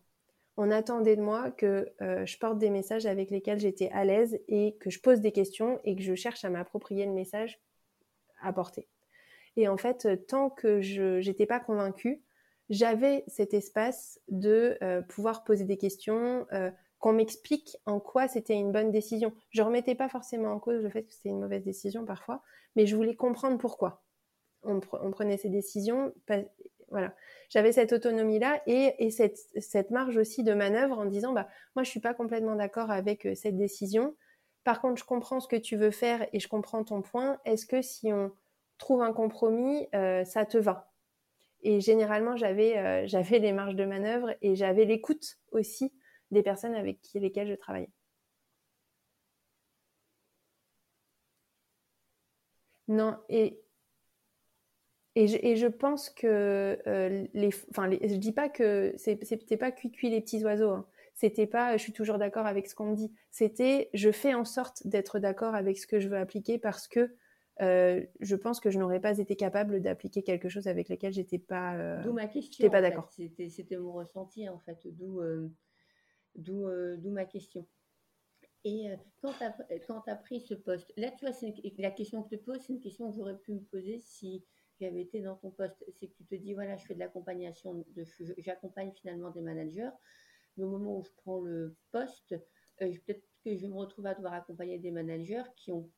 On 0.58 0.70
attendait 0.70 1.16
de 1.16 1.22
moi 1.22 1.50
que 1.50 1.92
euh, 2.02 2.26
je 2.26 2.38
porte 2.38 2.60
des 2.60 2.70
messages 2.70 3.08
avec 3.08 3.32
lesquels 3.32 3.60
j'étais 3.60 3.90
à 3.90 4.06
l'aise 4.06 4.40
et 4.48 4.78
que 4.80 4.92
je 4.92 5.00
pose 5.00 5.22
des 5.22 5.32
questions 5.32 5.80
et 5.84 5.96
que 5.96 6.04
je 6.04 6.14
cherche 6.14 6.46
à 6.46 6.52
m'approprier 6.52 7.06
le 7.06 7.14
message 7.14 7.60
à 8.42 8.54
porter. 8.54 8.91
Et 9.58 9.68
en 9.68 9.78
fait, 9.78 10.26
tant 10.28 10.50
que 10.50 10.82
je 10.82 11.26
n'étais 11.28 11.46
pas 11.46 11.60
convaincue, 11.60 12.22
j'avais 12.70 13.24
cet 13.28 13.54
espace 13.54 14.20
de 14.30 14.78
pouvoir 15.10 15.44
poser 15.44 15.66
des 15.66 15.78
questions, 15.78 16.48
qu'on 17.02 17.14
m'explique 17.14 17.78
en 17.86 18.00
quoi 18.00 18.28
c'était 18.28 18.54
une 18.54 18.72
bonne 18.72 18.92
décision. 18.92 19.34
Je 19.50 19.64
remettais 19.64 19.96
pas 19.96 20.08
forcément 20.08 20.54
en 20.54 20.60
cause 20.60 20.82
le 20.82 20.90
fait 20.90 21.04
que 21.04 21.14
c'était 21.14 21.30
une 21.30 21.40
mauvaise 21.40 21.64
décision 21.64 22.06
parfois, 22.06 22.44
mais 22.76 22.86
je 22.86 22.96
voulais 22.96 23.16
comprendre 23.16 23.58
pourquoi 23.58 24.04
on, 24.64 24.80
prenait 24.80 25.38
ces 25.38 25.50
décisions. 25.50 26.14
Voilà, 26.90 27.16
j'avais 27.50 27.72
cette 27.72 27.92
autonomie 27.92 28.38
là 28.38 28.62
et, 28.68 29.10
cette, 29.10 29.90
marge 29.90 30.18
aussi 30.18 30.44
de 30.44 30.54
manœuvre 30.54 31.00
en 31.00 31.06
disant 31.06 31.34
bah 31.34 31.48
moi 31.76 31.84
je 31.84 31.90
suis 31.90 32.00
pas 32.00 32.14
complètement 32.14 32.56
d'accord 32.56 32.92
avec 32.92 33.26
euh, 33.26 33.34
cette 33.34 33.58
décision. 33.58 34.16
Par 34.64 34.80
contre, 34.80 35.00
je 35.00 35.06
comprends 35.06 35.40
ce 35.40 35.48
que 35.48 35.56
tu 35.56 35.78
veux 35.78 35.90
faire 35.90 36.28
et 36.34 36.40
je 36.40 36.48
comprends 36.48 36.84
ton 36.84 37.02
point. 37.02 37.40
Est-ce 37.46 37.66
que 37.66 37.82
si 37.82 38.14
on 38.14 38.32
trouve 38.82 39.02
un 39.04 39.14
compromis, 39.14 39.88
euh, 39.96 40.26
ça 40.26 40.46
te 40.46 40.58
va 40.58 40.92
Et 41.64 41.82
généralement, 41.82 42.38
j'avais 42.38 42.78
euh, 42.78 43.08
j'avais 43.08 43.40
les 43.40 43.54
marges 43.54 43.76
de 43.76 43.86
manœuvre 43.86 44.36
et 44.42 44.56
j'avais 44.56 44.86
l'écoute 44.86 45.40
aussi 45.52 45.94
des 46.32 46.44
personnes 46.44 46.76
avec 46.76 47.00
lesquelles 47.16 47.50
je 47.50 47.56
travaillais. 47.56 47.92
Non, 52.88 53.18
et, 53.30 53.60
et, 55.16 55.28
je, 55.28 55.38
et 55.42 55.56
je 55.58 55.68
pense 55.68 56.10
que 56.10 56.80
euh, 56.88 57.26
les, 57.34 57.50
enfin, 57.70 57.90
je 57.92 58.16
dis 58.16 58.32
pas 58.32 58.50
que 58.50 58.94
c'était 58.98 59.58
pas 59.58 59.72
cuit 59.72 60.10
les 60.10 60.22
petits 60.22 60.44
oiseaux. 60.44 60.72
Hein. 60.72 60.88
C'était 61.14 61.48
pas, 61.48 61.76
je 61.78 61.84
suis 61.84 61.94
toujours 61.94 62.18
d'accord 62.18 62.46
avec 62.46 62.68
ce 62.68 62.76
qu'on 62.76 62.86
me 62.86 62.96
dit. 62.96 63.12
C'était, 63.30 63.90
je 63.94 64.12
fais 64.12 64.34
en 64.34 64.46
sorte 64.46 64.88
d'être 64.88 65.20
d'accord 65.20 65.54
avec 65.54 65.78
ce 65.78 65.86
que 65.86 66.00
je 66.00 66.08
veux 66.08 66.18
appliquer 66.18 66.58
parce 66.58 66.88
que 66.88 67.14
euh, 67.62 68.06
je 68.20 68.36
pense 68.36 68.60
que 68.60 68.72
je 68.72 68.80
n'aurais 68.80 69.00
pas 69.00 69.20
été 69.20 69.36
capable 69.36 69.82
d'appliquer 69.82 70.24
quelque 70.24 70.50
chose 70.50 70.68
avec 70.68 70.90
lequel 70.90 71.14
j'étais 71.14 71.40
pas. 71.40 71.76
Euh, 71.76 72.02
d'où 72.04 72.14
ma 72.14 72.28
question. 72.28 72.70
pas 72.70 72.82
d'accord. 72.82 73.10
C'était 73.12 73.78
mon 73.78 73.94
ressenti 73.94 74.50
en 74.50 74.60
fait. 74.60 74.88
D'où 74.88 75.20
euh, 75.20 75.50
d'où 76.36 77.12
ma 77.12 77.26
question. 77.26 77.68
Et 78.64 78.92
quand 79.22 79.34
tu 80.04 80.10
as, 80.12 80.16
pris 80.16 80.40
ce 80.40 80.54
poste, 80.54 80.94
là, 80.96 81.10
tu 81.12 81.26
vois, 81.26 81.36
la 81.80 81.90
question 81.90 82.22
que 82.22 82.30
je 82.30 82.36
te 82.36 82.44
pose, 82.44 82.60
c'est 82.60 82.74
une 82.74 82.80
question 82.80 83.10
que 83.10 83.16
j'aurais 83.16 83.38
pu 83.38 83.54
me 83.54 83.60
poser 83.60 83.98
si 83.98 84.46
j'avais 84.80 85.02
été 85.02 85.22
dans 85.22 85.36
ton 85.36 85.50
poste. 85.50 85.84
C'est 86.00 86.08
que 86.08 86.14
tu 86.14 86.26
te 86.26 86.36
dis, 86.36 86.54
voilà, 86.54 86.78
je 86.78 86.86
fais 86.86 86.94
de 86.94 87.00
l'accompagnation, 87.00 87.84
j'accompagne 88.38 88.92
finalement 88.94 89.32
des 89.32 89.42
managers. 89.42 89.90
Mais 90.58 90.64
au 90.64 90.70
moment 90.70 90.98
où 90.98 91.04
je 91.04 91.12
prends 91.18 91.40
le 91.40 91.76
poste, 91.92 92.34
euh, 92.82 92.92
peut-être 93.06 93.24
que 93.44 93.56
je 93.56 93.66
me 93.66 93.74
retrouve 93.74 94.06
à 94.06 94.14
devoir 94.14 94.34
accompagner 94.34 94.78
des 94.78 94.92
managers 94.92 95.44
qui 95.56 95.72
ont 95.72 95.90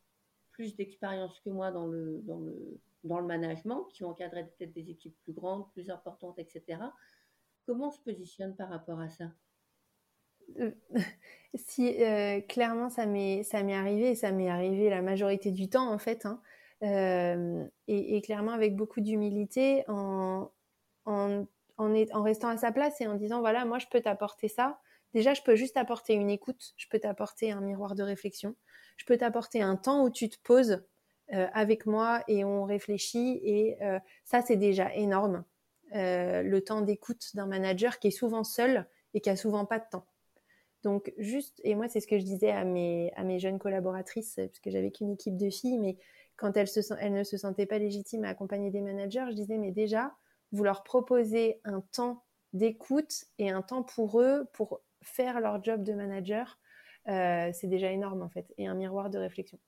plus 0.53 0.75
d'expérience 0.75 1.39
que 1.41 1.49
moi 1.49 1.71
dans 1.71 1.87
le, 1.87 2.21
dans, 2.23 2.39
le, 2.39 2.79
dans 3.03 3.19
le 3.19 3.25
management, 3.25 3.85
qui 3.91 4.05
ont 4.05 4.13
peut-être 4.13 4.73
des 4.73 4.89
équipes 4.89 5.17
plus 5.23 5.33
grandes, 5.33 5.69
plus 5.71 5.89
importantes, 5.89 6.39
etc. 6.39 6.79
Comment 7.65 7.87
on 7.87 7.91
se 7.91 7.99
positionne 7.99 8.55
par 8.55 8.69
rapport 8.69 8.99
à 8.99 9.09
ça? 9.09 9.25
Euh, 10.59 10.71
si 11.55 12.03
euh, 12.03 12.41
clairement 12.41 12.89
ça 12.89 13.05
m'est 13.05 13.43
ça 13.43 13.63
m'est 13.63 13.75
arrivé 13.75 14.13
ça 14.13 14.31
m'est 14.31 14.49
arrivé 14.49 14.89
la 14.89 15.01
majorité 15.01 15.51
du 15.51 15.69
temps 15.69 15.89
en 15.89 15.97
fait 15.97 16.25
hein, 16.25 16.41
euh, 16.83 17.65
et, 17.87 18.21
clairement 18.21 18.51
avec 18.51 18.75
beaucoup 18.75 18.99
d'humilité 18.99 19.83
en, 19.87 20.51
en, 21.05 21.45
en 21.77 22.23
restant 22.23 22.49
à 22.49 22.57
sa 22.57 22.71
place 22.71 22.99
et 23.01 23.07
en 23.07 23.15
disant 23.15 23.39
voilà 23.39 23.63
moi 23.65 23.79
je 23.79 23.87
peux 23.89 24.01
t'apporter 24.01 24.49
ça 24.49 24.81
déjà 25.13 25.33
je 25.33 25.41
peux 25.41 25.55
juste 25.55 25.77
apporter 25.77 26.13
une 26.13 26.29
écoute 26.29 26.73
je 26.77 26.87
peux 26.89 26.99
t'apporter 26.99 27.51
un 27.51 27.61
miroir 27.61 27.95
de 27.95 28.03
réflexion 28.03 28.55
je 28.97 29.05
peux 29.05 29.17
t'apporter 29.17 29.61
un 29.61 29.75
temps 29.75 30.03
où 30.03 30.09
tu 30.09 30.29
te 30.29 30.37
poses 30.43 30.83
avec 31.29 31.85
moi 31.85 32.23
et 32.27 32.43
on 32.43 32.65
réfléchit 32.65 33.39
et 33.43 33.77
ça 34.23 34.41
c'est 34.41 34.55
déjà 34.55 34.93
énorme. 34.93 35.45
Le 35.91 36.59
temps 36.59 36.81
d'écoute 36.81 37.31
d'un 37.33 37.47
manager 37.47 37.97
qui 37.97 38.09
est 38.09 38.11
souvent 38.11 38.43
seul 38.43 38.87
et 39.13 39.21
qui 39.21 39.29
a 39.29 39.35
souvent 39.35 39.65
pas 39.65 39.79
de 39.79 39.85
temps. 39.89 40.05
Donc 40.83 41.13
juste, 41.17 41.61
et 41.63 41.75
moi 41.75 41.87
c'est 41.87 42.01
ce 42.01 42.07
que 42.07 42.19
je 42.19 42.23
disais 42.23 42.51
à 42.51 42.65
mes, 42.65 43.11
à 43.15 43.23
mes 43.23 43.39
jeunes 43.39 43.57
collaboratrices, 43.57 44.35
parce 44.35 44.59
que 44.59 44.69
j'avais 44.69 44.91
qu'une 44.91 45.11
équipe 45.11 45.37
de 45.37 45.49
filles, 45.49 45.79
mais 45.79 45.97
quand 46.35 46.57
elles, 46.57 46.67
se, 46.67 46.81
elles 46.99 47.13
ne 47.13 47.23
se 47.23 47.37
sentaient 47.37 47.65
pas 47.65 47.77
légitimes 47.77 48.25
à 48.25 48.29
accompagner 48.29 48.69
des 48.69 48.81
managers, 48.81 49.25
je 49.29 49.35
disais, 49.35 49.57
mais 49.57 49.71
déjà, 49.71 50.13
vous 50.51 50.63
leur 50.63 50.83
proposez 50.83 51.61
un 51.63 51.81
temps 51.81 52.23
d'écoute 52.51 53.25
et 53.39 53.49
un 53.49 53.61
temps 53.61 53.83
pour 53.83 54.19
eux, 54.19 54.45
pour 54.53 54.81
faire 55.03 55.39
leur 55.39 55.63
job 55.63 55.83
de 55.83 55.93
manager, 55.93 56.59
euh, 57.07 57.49
c'est 57.53 57.67
déjà 57.67 57.91
énorme 57.91 58.21
en 58.21 58.29
fait, 58.29 58.53
et 58.57 58.67
un 58.67 58.75
miroir 58.75 59.09
de 59.09 59.17
réflexion. 59.17 59.59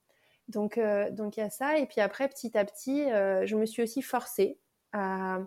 Donc 0.48 0.78
euh, 0.78 1.10
donc 1.10 1.38
il 1.38 1.40
y 1.42 1.44
a 1.44 1.50
ça, 1.50 1.78
et 1.78 1.86
puis 1.86 2.02
après, 2.02 2.28
petit 2.30 2.58
à 2.58 2.66
petit, 2.66 3.12
euh, 3.12 3.46
je 3.46 3.56
me 3.56 3.66
suis 3.66 3.82
aussi 3.82 4.02
forcée 4.02 4.60
à, 4.94 5.40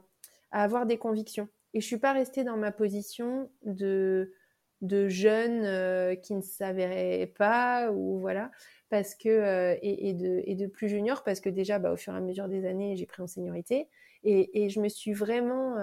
avoir 0.51 0.87
des 0.87 0.99
convictions. 0.99 1.49
Et 1.75 1.81
je 1.81 1.87
suis 1.87 1.99
pas 1.99 2.13
restée 2.13 2.45
dans 2.45 2.57
ma 2.57 2.73
position 2.73 3.51
de 3.65 4.33
de 4.81 5.09
jeunes 5.09 5.65
euh, 5.65 6.15
qui 6.15 6.35
ne 6.35 6.41
s'avéraient 6.41 7.33
pas 7.37 7.91
ou 7.91 8.21
voilà 8.21 8.53
parce 8.91 9.17
que 9.17 9.29
euh, 9.29 9.77
et, 9.83 10.15
de, 10.15 10.41
et 10.45 10.55
de 10.55 10.69
plus 10.69 10.89
juniors 10.89 11.25
parce 11.25 11.41
que 11.41 11.49
déjà 11.49 11.81
bah, 11.81 11.93
au 11.93 11.97
fur 11.97 12.15
et 12.15 12.17
à 12.17 12.21
mesure 12.21 12.49
des 12.49 12.65
années 12.65 12.95
j'ai 12.95 13.05
pris 13.05 13.21
en 13.21 13.27
seniorité 13.27 13.89
et, 14.23 14.63
et 14.63 14.69
je 14.69 14.81
me 14.81 14.89
suis 14.89 15.13
vraiment 15.13 15.77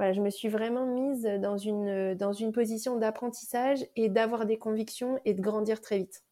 voilà 0.00 0.14
je 0.14 0.22
me 0.22 0.30
suis 0.30 0.48
vraiment 0.48 0.86
mise 0.86 1.24
dans 1.40 1.58
une 1.58 2.14
dans 2.14 2.32
une 2.32 2.52
position 2.52 2.96
d'apprentissage 2.96 3.86
et 3.96 4.08
d'avoir 4.08 4.46
des 4.46 4.58
convictions 4.58 5.20
et 5.26 5.34
de 5.34 5.42
grandir 5.42 5.82
très 5.82 5.98
vite 5.98 6.24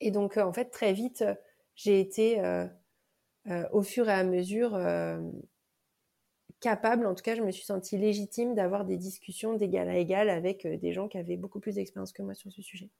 et 0.00 0.10
donc 0.10 0.36
en 0.36 0.52
fait 0.52 0.66
très 0.66 0.92
vite 0.92 1.24
j'ai 1.74 1.98
été 1.98 2.42
au 3.72 3.82
fur 3.82 4.08
et 4.08 4.12
à 4.12 4.22
mesure 4.22 4.76
capable, 6.60 7.06
en 7.06 7.14
tout 7.14 7.22
cas, 7.22 7.34
je 7.34 7.42
me 7.42 7.50
suis 7.50 7.64
sentie 7.64 7.98
légitime 7.98 8.54
d'avoir 8.54 8.84
des 8.84 8.96
discussions 8.96 9.54
d'égal 9.54 9.88
à 9.88 9.96
égal 9.96 10.28
avec 10.28 10.66
euh, 10.66 10.76
des 10.76 10.92
gens 10.92 11.08
qui 11.08 11.18
avaient 11.18 11.36
beaucoup 11.36 11.60
plus 11.60 11.76
d'expérience 11.76 12.12
que 12.12 12.22
moi 12.22 12.34
sur 12.34 12.50
ce 12.52 12.62
sujet. 12.62 12.90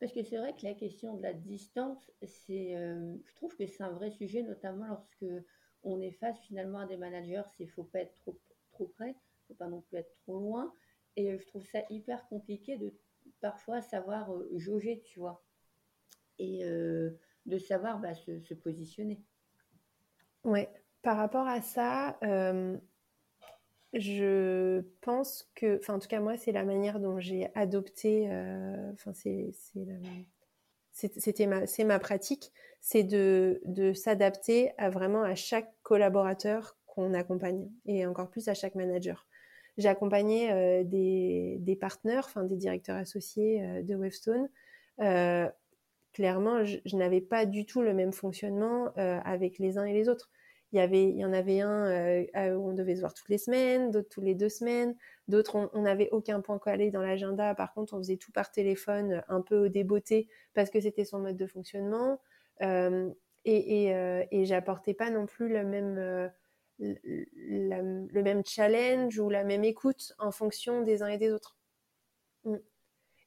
Parce 0.00 0.12
que 0.12 0.22
c'est 0.22 0.38
vrai 0.38 0.54
que 0.56 0.64
la 0.64 0.74
question 0.74 1.16
de 1.16 1.22
la 1.22 1.34
distance, 1.34 2.10
c'est, 2.22 2.74
euh, 2.74 3.14
je 3.26 3.34
trouve 3.34 3.54
que 3.56 3.66
c'est 3.66 3.82
un 3.82 3.92
vrai 3.92 4.10
sujet, 4.10 4.42
notamment 4.42 4.86
lorsque 4.86 5.26
on 5.82 6.00
est 6.00 6.12
face 6.12 6.38
finalement 6.40 6.80
à 6.80 6.86
des 6.86 6.96
managers. 6.96 7.42
C'est 7.56 7.66
faut 7.66 7.84
pas 7.84 8.00
être 8.00 8.14
trop 8.14 8.38
trop 8.72 8.86
près, 8.86 9.14
faut 9.48 9.54
pas 9.54 9.68
non 9.68 9.80
plus 9.82 9.98
être 9.98 10.14
trop 10.22 10.38
loin. 10.38 10.72
Et 11.16 11.36
je 11.38 11.46
trouve 11.46 11.66
ça 11.66 11.80
hyper 11.90 12.26
compliqué 12.28 12.76
de 12.76 12.92
parfois 13.40 13.80
savoir 13.82 14.32
euh, 14.32 14.48
jauger, 14.56 15.02
tu 15.04 15.18
vois, 15.18 15.42
et 16.38 16.64
de 16.64 17.58
savoir 17.58 17.98
bah, 17.98 18.14
se, 18.14 18.54
positionner. 18.54 19.20
Ouais, 20.44 20.70
par 21.02 21.16
rapport 21.16 21.46
à 21.46 21.60
ça, 21.60 22.18
euh, 22.22 22.76
je 23.92 24.80
pense 25.00 25.50
que, 25.54 25.78
enfin 25.78 25.94
en 25.94 25.98
tout 25.98 26.08
cas 26.08 26.20
moi, 26.20 26.36
c'est 26.36 26.52
la 26.52 26.64
manière 26.64 27.00
dont 27.00 27.18
j'ai 27.18 27.54
adopté, 27.54 28.30
euh, 28.30 28.92
enfin 28.92 29.12
c'est 29.12 29.52
c'était 30.92 31.46
ma, 31.46 31.66
c'est 31.66 31.84
ma 31.84 31.98
pratique, 31.98 32.52
c'est 32.80 33.04
de, 33.04 33.60
s'adapter 33.94 34.72
à 34.78 34.90
vraiment 34.90 35.22
à 35.22 35.34
chaque 35.34 35.72
collaborateur 35.82 36.76
qu'on 36.86 37.14
accompagne 37.14 37.68
et 37.86 38.06
encore 38.06 38.30
plus 38.30 38.48
à 38.48 38.54
chaque 38.54 38.74
manager. 38.74 39.26
J'ai 39.78 39.88
accompagné 39.88 40.52
euh, 40.52 40.82
des, 40.84 41.78
partenaires, 41.80 42.24
enfin 42.26 42.44
des 42.44 42.56
directeurs 42.56 42.96
associés 42.96 43.82
de 43.82 43.94
Wavestone. 43.94 44.48
clairement, 46.12 46.64
je, 46.64 46.78
je 46.84 46.96
n'avais 46.96 47.20
pas 47.20 47.46
du 47.46 47.66
tout 47.66 47.82
le 47.82 47.94
même 47.94 48.12
fonctionnement 48.12 48.92
avec 48.96 49.58
les 49.58 49.78
uns 49.78 49.84
et 49.84 49.92
les 49.92 50.08
autres. 50.08 50.30
Il 50.72 50.78
y 50.78 51.24
en 51.24 51.32
avait 51.32 51.60
un 51.60 51.86
euh, 51.86 52.54
où 52.54 52.70
on 52.70 52.72
devait 52.72 52.94
se 52.94 53.00
voir 53.00 53.12
toutes 53.12 53.28
les 53.28 53.38
semaines, 53.38 53.90
d'autres 53.90 54.08
tous 54.08 54.20
les 54.20 54.34
deux 54.34 54.48
semaines, 54.48 54.94
d'autres 55.26 55.70
on 55.72 55.82
n'avait 55.82 56.10
aucun 56.10 56.40
point 56.40 56.58
collé 56.58 56.90
dans 56.90 57.02
l'agenda. 57.02 57.54
Par 57.54 57.72
contre, 57.74 57.94
on 57.94 57.98
faisait 57.98 58.16
tout 58.16 58.30
par 58.30 58.50
téléphone, 58.52 59.22
un 59.28 59.40
peu 59.40 59.66
au 59.66 59.68
débeauté 59.68 60.28
parce 60.54 60.70
que 60.70 60.80
c'était 60.80 61.04
son 61.04 61.20
mode 61.20 61.36
de 61.36 61.46
fonctionnement. 61.46 62.20
Euh, 62.62 63.10
et, 63.44 63.84
et, 63.84 63.94
euh, 63.94 64.22
et 64.30 64.44
j'apportais 64.44 64.94
pas 64.94 65.10
non 65.10 65.26
plus 65.26 65.48
le 65.48 65.64
même 65.64 65.98
euh, 65.98 66.28
le 66.80 68.22
même 68.22 68.42
challenge 68.44 69.18
ou 69.18 69.28
la 69.28 69.44
même 69.44 69.64
écoute 69.64 70.14
en 70.18 70.30
fonction 70.30 70.82
des 70.82 71.02
uns 71.02 71.08
et 71.08 71.18
des 71.18 71.30
autres. 71.32 71.56
Mm. 72.44 72.56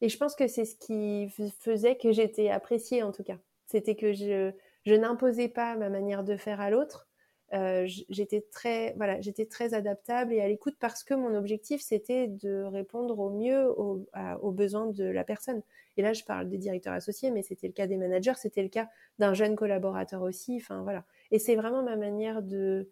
Et 0.02 0.10
je 0.10 0.18
pense 0.18 0.36
que 0.36 0.48
c'est 0.48 0.66
ce 0.66 0.76
qui 0.76 1.30
faisait 1.60 1.96
que 1.98 2.12
j'étais 2.12 2.50
appréciée 2.50 3.04
en 3.04 3.12
tout 3.12 3.24
cas. 3.24 3.38
C'était 3.68 3.96
que 3.96 4.14
je, 4.14 4.52
je 4.86 4.94
n'imposais 4.94 5.50
pas 5.50 5.76
ma 5.76 5.90
manière 5.90 6.24
de 6.24 6.36
faire 6.36 6.62
à 6.62 6.70
l'autre, 6.70 7.08
euh, 7.54 7.88
j'étais 8.10 8.42
très 8.52 8.94
voilà 8.98 9.22
j'étais 9.22 9.46
très 9.46 9.76
adaptable 9.76 10.34
et 10.34 10.42
à 10.42 10.48
l'écoute 10.48 10.76
parce 10.80 11.04
que 11.04 11.14
mon 11.14 11.36
objectif 11.36 11.82
c'était 11.82 12.28
de 12.28 12.64
répondre 12.64 13.20
au 13.20 13.30
mieux 13.30 13.70
aux, 13.80 14.08
aux, 14.42 14.52
besoins 14.52 14.88
de 14.88 15.04
la 15.04 15.24
personne. 15.24 15.62
Et 15.98 16.02
là 16.02 16.14
je 16.14 16.24
parle 16.24 16.50
des 16.50 16.58
directeurs 16.58 16.94
associés 16.94 17.30
mais 17.30 17.44
c'était 17.44 17.68
le 17.68 17.74
cas 17.74 17.86
des 17.86 17.98
managers 17.98 18.34
c'était 18.38 18.64
le 18.64 18.70
cas 18.70 18.90
d'un 19.20 19.34
jeune 19.36 19.56
collaborateur 19.56 20.24
aussi 20.24 20.58
enfin 20.58 20.82
voilà. 20.82 21.06
Et 21.32 21.38
c'est 21.38 21.56
vraiment 21.56 21.84
ma 21.84 21.96
manière 21.96 22.42
de 22.42 22.90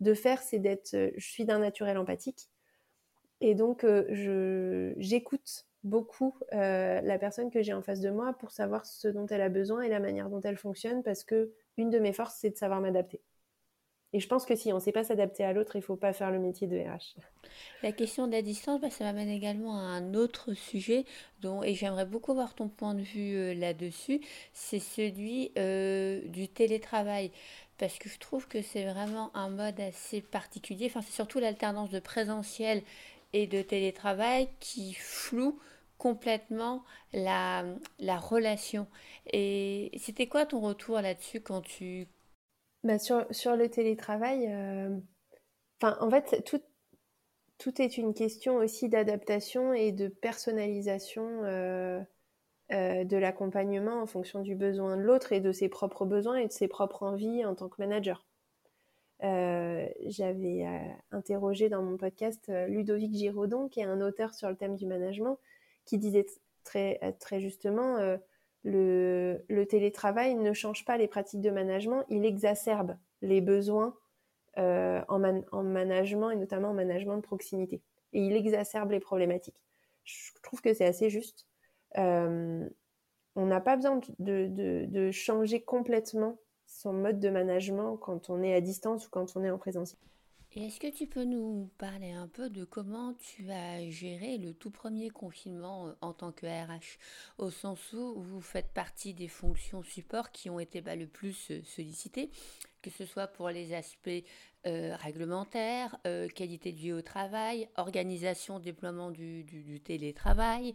de 0.00 0.14
faire 0.14 0.42
c'est 0.42 0.60
d'être 0.60 0.90
je 0.92 1.26
suis 1.26 1.44
d'un 1.44 1.58
naturel 1.58 1.98
empathique. 1.98 2.50
Et 3.40 3.54
donc 3.54 3.82
euh, 3.84 4.04
je 4.10 4.94
j'écoute 4.96 5.66
beaucoup 5.82 6.34
euh, 6.52 7.00
la 7.00 7.18
personne 7.18 7.50
que 7.50 7.62
j'ai 7.62 7.72
en 7.72 7.82
face 7.82 8.00
de 8.00 8.10
moi 8.10 8.32
pour 8.34 8.52
savoir 8.52 8.86
ce 8.86 9.08
dont 9.08 9.26
elle 9.26 9.42
a 9.42 9.48
besoin 9.48 9.82
et 9.82 9.88
la 9.88 10.00
manière 10.00 10.30
dont 10.30 10.40
elle 10.40 10.56
fonctionne 10.56 11.02
parce 11.02 11.24
que 11.24 11.52
une 11.76 11.90
de 11.90 11.98
mes 11.98 12.12
forces 12.12 12.36
c'est 12.38 12.50
de 12.50 12.56
savoir 12.56 12.80
m'adapter 12.80 13.20
Et 14.14 14.20
je 14.20 14.28
pense 14.28 14.46
que 14.46 14.54
si 14.54 14.72
on 14.72 14.76
ne 14.76 14.80
sait 14.80 14.92
pas 14.92 15.02
s'adapter 15.02 15.44
à 15.44 15.52
l'autre, 15.52 15.74
il 15.74 15.80
ne 15.80 15.84
faut 15.84 15.96
pas 15.96 16.12
faire 16.12 16.30
le 16.30 16.38
métier 16.38 16.68
de 16.68 16.78
RH. 16.78 17.16
La 17.82 17.90
question 17.90 18.28
de 18.28 18.32
la 18.32 18.42
distance, 18.42 18.80
bah, 18.80 18.88
ça 18.88 19.02
m'amène 19.02 19.28
également 19.28 19.76
à 19.76 19.80
un 19.80 20.14
autre 20.14 20.54
sujet, 20.54 21.04
dont, 21.42 21.64
et 21.64 21.74
j'aimerais 21.74 22.06
beaucoup 22.06 22.32
voir 22.32 22.54
ton 22.54 22.68
point 22.68 22.94
de 22.94 23.02
vue 23.02 23.34
euh, 23.34 23.54
là-dessus, 23.54 24.20
c'est 24.52 24.78
celui 24.78 25.50
euh, 25.58 26.20
du 26.28 26.46
télétravail. 26.46 27.32
Parce 27.76 27.98
que 27.98 28.08
je 28.08 28.20
trouve 28.20 28.46
que 28.46 28.62
c'est 28.62 28.84
vraiment 28.84 29.32
un 29.34 29.50
mode 29.50 29.80
assez 29.80 30.20
particulier. 30.20 30.86
Enfin, 30.86 31.02
c'est 31.02 31.12
surtout 31.12 31.40
l'alternance 31.40 31.90
de 31.90 31.98
présentiel 31.98 32.82
et 33.32 33.48
de 33.48 33.62
télétravail 33.62 34.48
qui 34.60 34.94
floue 34.94 35.58
complètement 35.98 36.84
la, 37.12 37.64
la 37.98 38.18
relation. 38.18 38.86
Et 39.32 39.90
c'était 39.98 40.28
quoi 40.28 40.46
ton 40.46 40.60
retour 40.60 41.00
là-dessus 41.00 41.40
quand 41.40 41.62
tu 41.62 42.06
bah 42.84 42.98
sur, 42.98 43.56
le 43.56 43.68
télétravail, 43.68 44.46
euh, 44.46 44.90
en 45.82 46.10
fait, 46.10 46.44
tout, 46.44 46.60
tout, 47.56 47.80
est 47.80 47.96
une 47.96 48.12
question 48.12 48.56
aussi 48.56 48.90
d'adaptation 48.90 49.72
et 49.72 49.90
de 49.90 50.08
personnalisation 50.08 51.44
euh, 51.44 51.98
euh, 52.72 53.04
de 53.04 53.16
l'accompagnement 53.16 54.02
en 54.02 54.06
fonction 54.06 54.42
du 54.42 54.54
besoin 54.54 54.98
de 54.98 55.02
l'autre 55.02 55.32
et 55.32 55.40
de 55.40 55.50
ses 55.50 55.70
propres 55.70 56.04
besoins 56.04 56.36
et 56.36 56.46
de 56.46 56.52
ses 56.52 56.68
propres 56.68 57.04
envies 57.04 57.46
en 57.46 57.54
tant 57.54 57.70
que 57.70 57.80
manager. 57.80 58.26
J'avais 59.20 60.66
interrogé 61.10 61.70
dans 61.70 61.82
mon 61.82 61.96
podcast 61.96 62.52
Ludovic 62.68 63.14
Giraudon, 63.14 63.70
qui 63.70 63.80
est 63.80 63.84
un 63.84 64.02
auteur 64.02 64.34
sur 64.34 64.50
le 64.50 64.56
thème 64.56 64.76
du 64.76 64.84
management, 64.84 65.38
qui 65.86 65.96
disait 65.96 66.26
très, 66.62 66.98
très 67.20 67.40
justement 67.40 68.18
le, 68.64 69.64
télétravail 69.68 70.34
ne 70.34 70.52
change 70.52 70.84
pas 70.84 70.96
les 70.96 71.08
pratiques 71.08 71.40
de 71.40 71.50
management, 71.50 72.04
il 72.08 72.24
exacerbe 72.24 72.96
les 73.22 73.40
besoins 73.40 73.94
euh, 74.58 75.02
en, 75.08 75.62
management 75.62 76.30
et 76.30 76.36
notamment 76.36 76.70
en 76.70 76.74
management 76.74 77.16
de 77.16 77.22
proximité. 77.22 77.82
Et 78.12 78.20
il 78.20 78.34
exacerbe 78.34 78.90
les 78.90 79.00
problématiques. 79.00 79.62
Je 80.04 80.30
trouve 80.42 80.60
que 80.60 80.72
c'est 80.72 80.86
assez 80.86 81.10
juste. 81.10 81.46
Euh, 81.98 82.68
on 83.36 83.46
n'a 83.46 83.60
pas 83.60 83.76
besoin 83.76 84.00
de, 84.18 85.10
changer 85.12 85.62
complètement 85.62 86.38
son 86.66 86.92
mode 86.92 87.20
de 87.20 87.30
management 87.30 87.96
quand 87.96 88.30
on 88.30 88.42
est 88.42 88.54
à 88.54 88.60
distance 88.60 89.06
ou 89.06 89.10
quand 89.10 89.36
on 89.36 89.44
est 89.44 89.50
en 89.50 89.58
présentiel. 89.58 90.00
Est-ce 90.56 90.78
que 90.78 90.86
tu 90.86 91.08
peux 91.08 91.24
nous 91.24 91.68
parler 91.78 92.12
un 92.12 92.28
peu 92.28 92.48
de 92.48 92.62
comment 92.62 93.12
tu 93.14 93.50
as 93.50 93.90
géré 93.90 94.38
le 94.38 94.54
tout 94.54 94.70
premier 94.70 95.10
confinement 95.10 95.88
euh, 95.88 95.92
en 96.00 96.12
tant 96.12 96.30
que 96.30 96.46
RH, 96.46 96.98
au 97.38 97.50
sens 97.50 97.92
où 97.92 98.22
vous 98.22 98.40
faites 98.40 98.72
partie 98.72 99.14
des 99.14 99.26
fonctions 99.26 99.82
support 99.82 100.30
qui 100.30 100.50
ont 100.50 100.60
été 100.60 100.80
bah, 100.80 100.94
le 100.94 101.08
plus 101.08 101.50
euh, 101.50 101.60
sollicitées, 101.64 102.30
que 102.82 102.90
ce 102.90 103.04
soit 103.04 103.26
pour 103.26 103.50
les 103.50 103.74
aspects 103.74 104.08
euh, 104.66 104.94
réglementaires, 104.94 105.98
qualité 106.34 106.70
de 106.70 106.78
vie 106.78 106.92
au 106.92 107.02
travail, 107.02 107.68
organisation, 107.76 108.60
déploiement 108.60 109.10
du, 109.10 109.80
télétravail. 109.84 110.74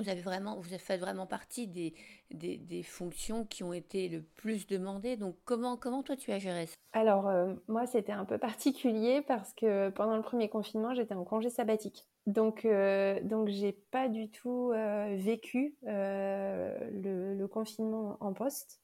Vous 0.00 0.08
avez 0.08 0.20
vraiment, 0.20 0.56
vous 0.56 0.78
fait 0.78 0.96
vraiment 0.96 1.26
partie 1.26 1.66
des, 1.66 1.94
des, 2.30 2.82
fonctions 2.82 3.44
qui 3.44 3.62
ont 3.62 3.72
été 3.72 4.08
le 4.08 4.22
plus 4.22 4.66
demandées. 4.66 5.16
Donc, 5.16 5.36
comment, 5.44 5.76
comment 5.76 6.02
toi 6.02 6.16
tu 6.16 6.32
as 6.32 6.38
géré 6.38 6.66
ça? 6.66 6.74
Alors, 6.92 7.28
euh, 7.28 7.54
moi, 7.68 7.86
c'était 7.86 8.12
un 8.12 8.24
peu 8.24 8.38
particulier 8.38 9.22
parce 9.22 9.52
que 9.54 9.90
pendant 9.90 10.16
le 10.16 10.22
premier 10.22 10.48
confinement, 10.48 10.94
j'étais 10.94 11.14
en 11.14 11.24
congé 11.24 11.50
sabbatique. 11.50 12.06
Donc, 12.26 12.64
euh, 12.64 13.20
donc 13.22 13.48
j'ai 13.48 13.72
pas 13.72 14.08
du 14.08 14.30
tout 14.30 14.70
euh, 14.72 15.16
vécu 15.18 15.76
le, 15.82 17.46
confinement 17.46 18.16
en 18.20 18.32
poste. 18.32 18.80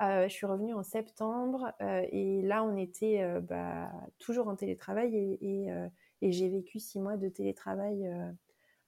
je 0.00 0.28
suis 0.28 0.46
revenue 0.46 0.74
en 0.74 0.82
septembre 0.82 1.72
et 1.80 2.42
là, 2.42 2.64
on 2.64 2.76
était 2.76 3.24
bah, 3.40 3.90
toujours 4.18 4.48
en 4.48 4.56
télétravail 4.56 5.38
et 5.40 6.32
j'ai 6.32 6.48
vécu 6.48 6.78
six 6.78 6.98
mois 6.98 7.16
de 7.16 7.28
télétravail 7.28 8.10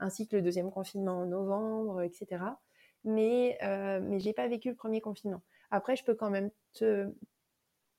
ainsi 0.04 0.28
que 0.28 0.36
le 0.36 0.42
deuxième 0.42 0.70
confinement 0.70 1.20
en 1.20 1.26
novembre, 1.26 2.02
etc. 2.02 2.44
Mais, 3.04 3.58
euh, 3.62 4.00
mais 4.02 4.20
je 4.20 4.26
n'ai 4.26 4.34
pas 4.34 4.48
vécu 4.48 4.68
le 4.68 4.74
premier 4.74 5.00
confinement. 5.00 5.42
Après, 5.70 5.96
je 5.96 6.04
peux 6.04 6.14
quand 6.14 6.30
même 6.30 6.50
te, 6.74 7.10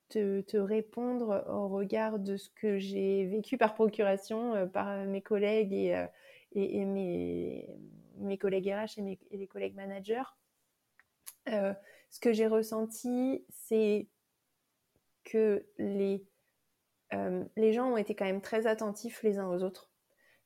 te, 0.08 0.56
répondre 0.56 1.44
au 1.48 1.68
regard 1.68 2.18
de 2.18 2.36
ce 2.36 2.48
que 2.50 2.78
j'ai 2.78 3.26
vécu 3.26 3.58
par 3.58 3.74
procuration 3.74 4.54
euh, 4.54 4.66
par 4.66 5.04
mes 5.06 5.20
collègues 5.20 5.72
et, 5.72 5.96
euh, 5.96 6.06
et, 6.52 6.84
mes, 6.84 7.68
mes, 8.18 8.38
collègues 8.38 8.68
RH 8.72 9.00
et, 9.00 9.36
les 9.36 9.46
collègues 9.48 9.74
managers. 9.74 10.22
ce 11.46 12.20
que 12.20 12.32
j'ai 12.32 12.46
ressenti, 12.46 13.44
c'est 13.50 14.06
que 15.24 15.66
les, 15.78 16.24
les 17.56 17.72
gens 17.72 17.90
ont 17.90 17.96
été 17.96 18.14
quand 18.14 18.24
même 18.24 18.40
très 18.40 18.68
attentifs 18.68 19.24
les 19.24 19.38
uns 19.38 19.48
aux 19.48 19.64
autres 19.64 19.90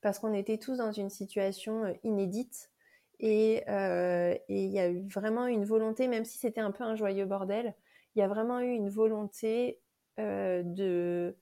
parce 0.00 0.18
qu'on 0.18 0.32
était 0.32 0.58
tous 0.58 0.78
dans 0.78 0.92
une 0.92 1.10
situation 1.10 1.84
euh, 1.84 1.92
inédite 2.02 2.70
euh, 3.22 4.34
et 4.48 4.64
il 4.64 4.70
y 4.70 4.80
a 4.80 4.88
eu 4.88 5.06
vraiment 5.08 5.46
une 5.46 5.64
volonté, 5.64 6.08
même 6.08 6.24
si 6.24 6.38
c'était 6.38 6.60
un 6.60 6.70
peu 6.70 6.84
un 6.84 6.96
joyeux 6.96 7.26
bordel, 7.26 7.74
il 8.14 8.20
y 8.20 8.22
a 8.22 8.28
vraiment 8.28 8.60
eu 8.60 8.70
une 8.70 8.88
volonté 8.88 9.78
euh, 10.18 10.62
de 10.64 11.36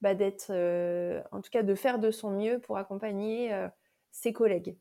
bah, 0.00 0.14
d'être, 0.14 0.52
en 1.32 1.40
tout 1.40 1.50
cas 1.50 1.62
de 1.62 1.74
faire 1.74 1.98
de 1.98 2.10
son 2.10 2.30
mieux 2.30 2.60
pour 2.60 2.76
accompagner 2.76 3.50
ses 4.12 4.32
collègues, 4.32 4.76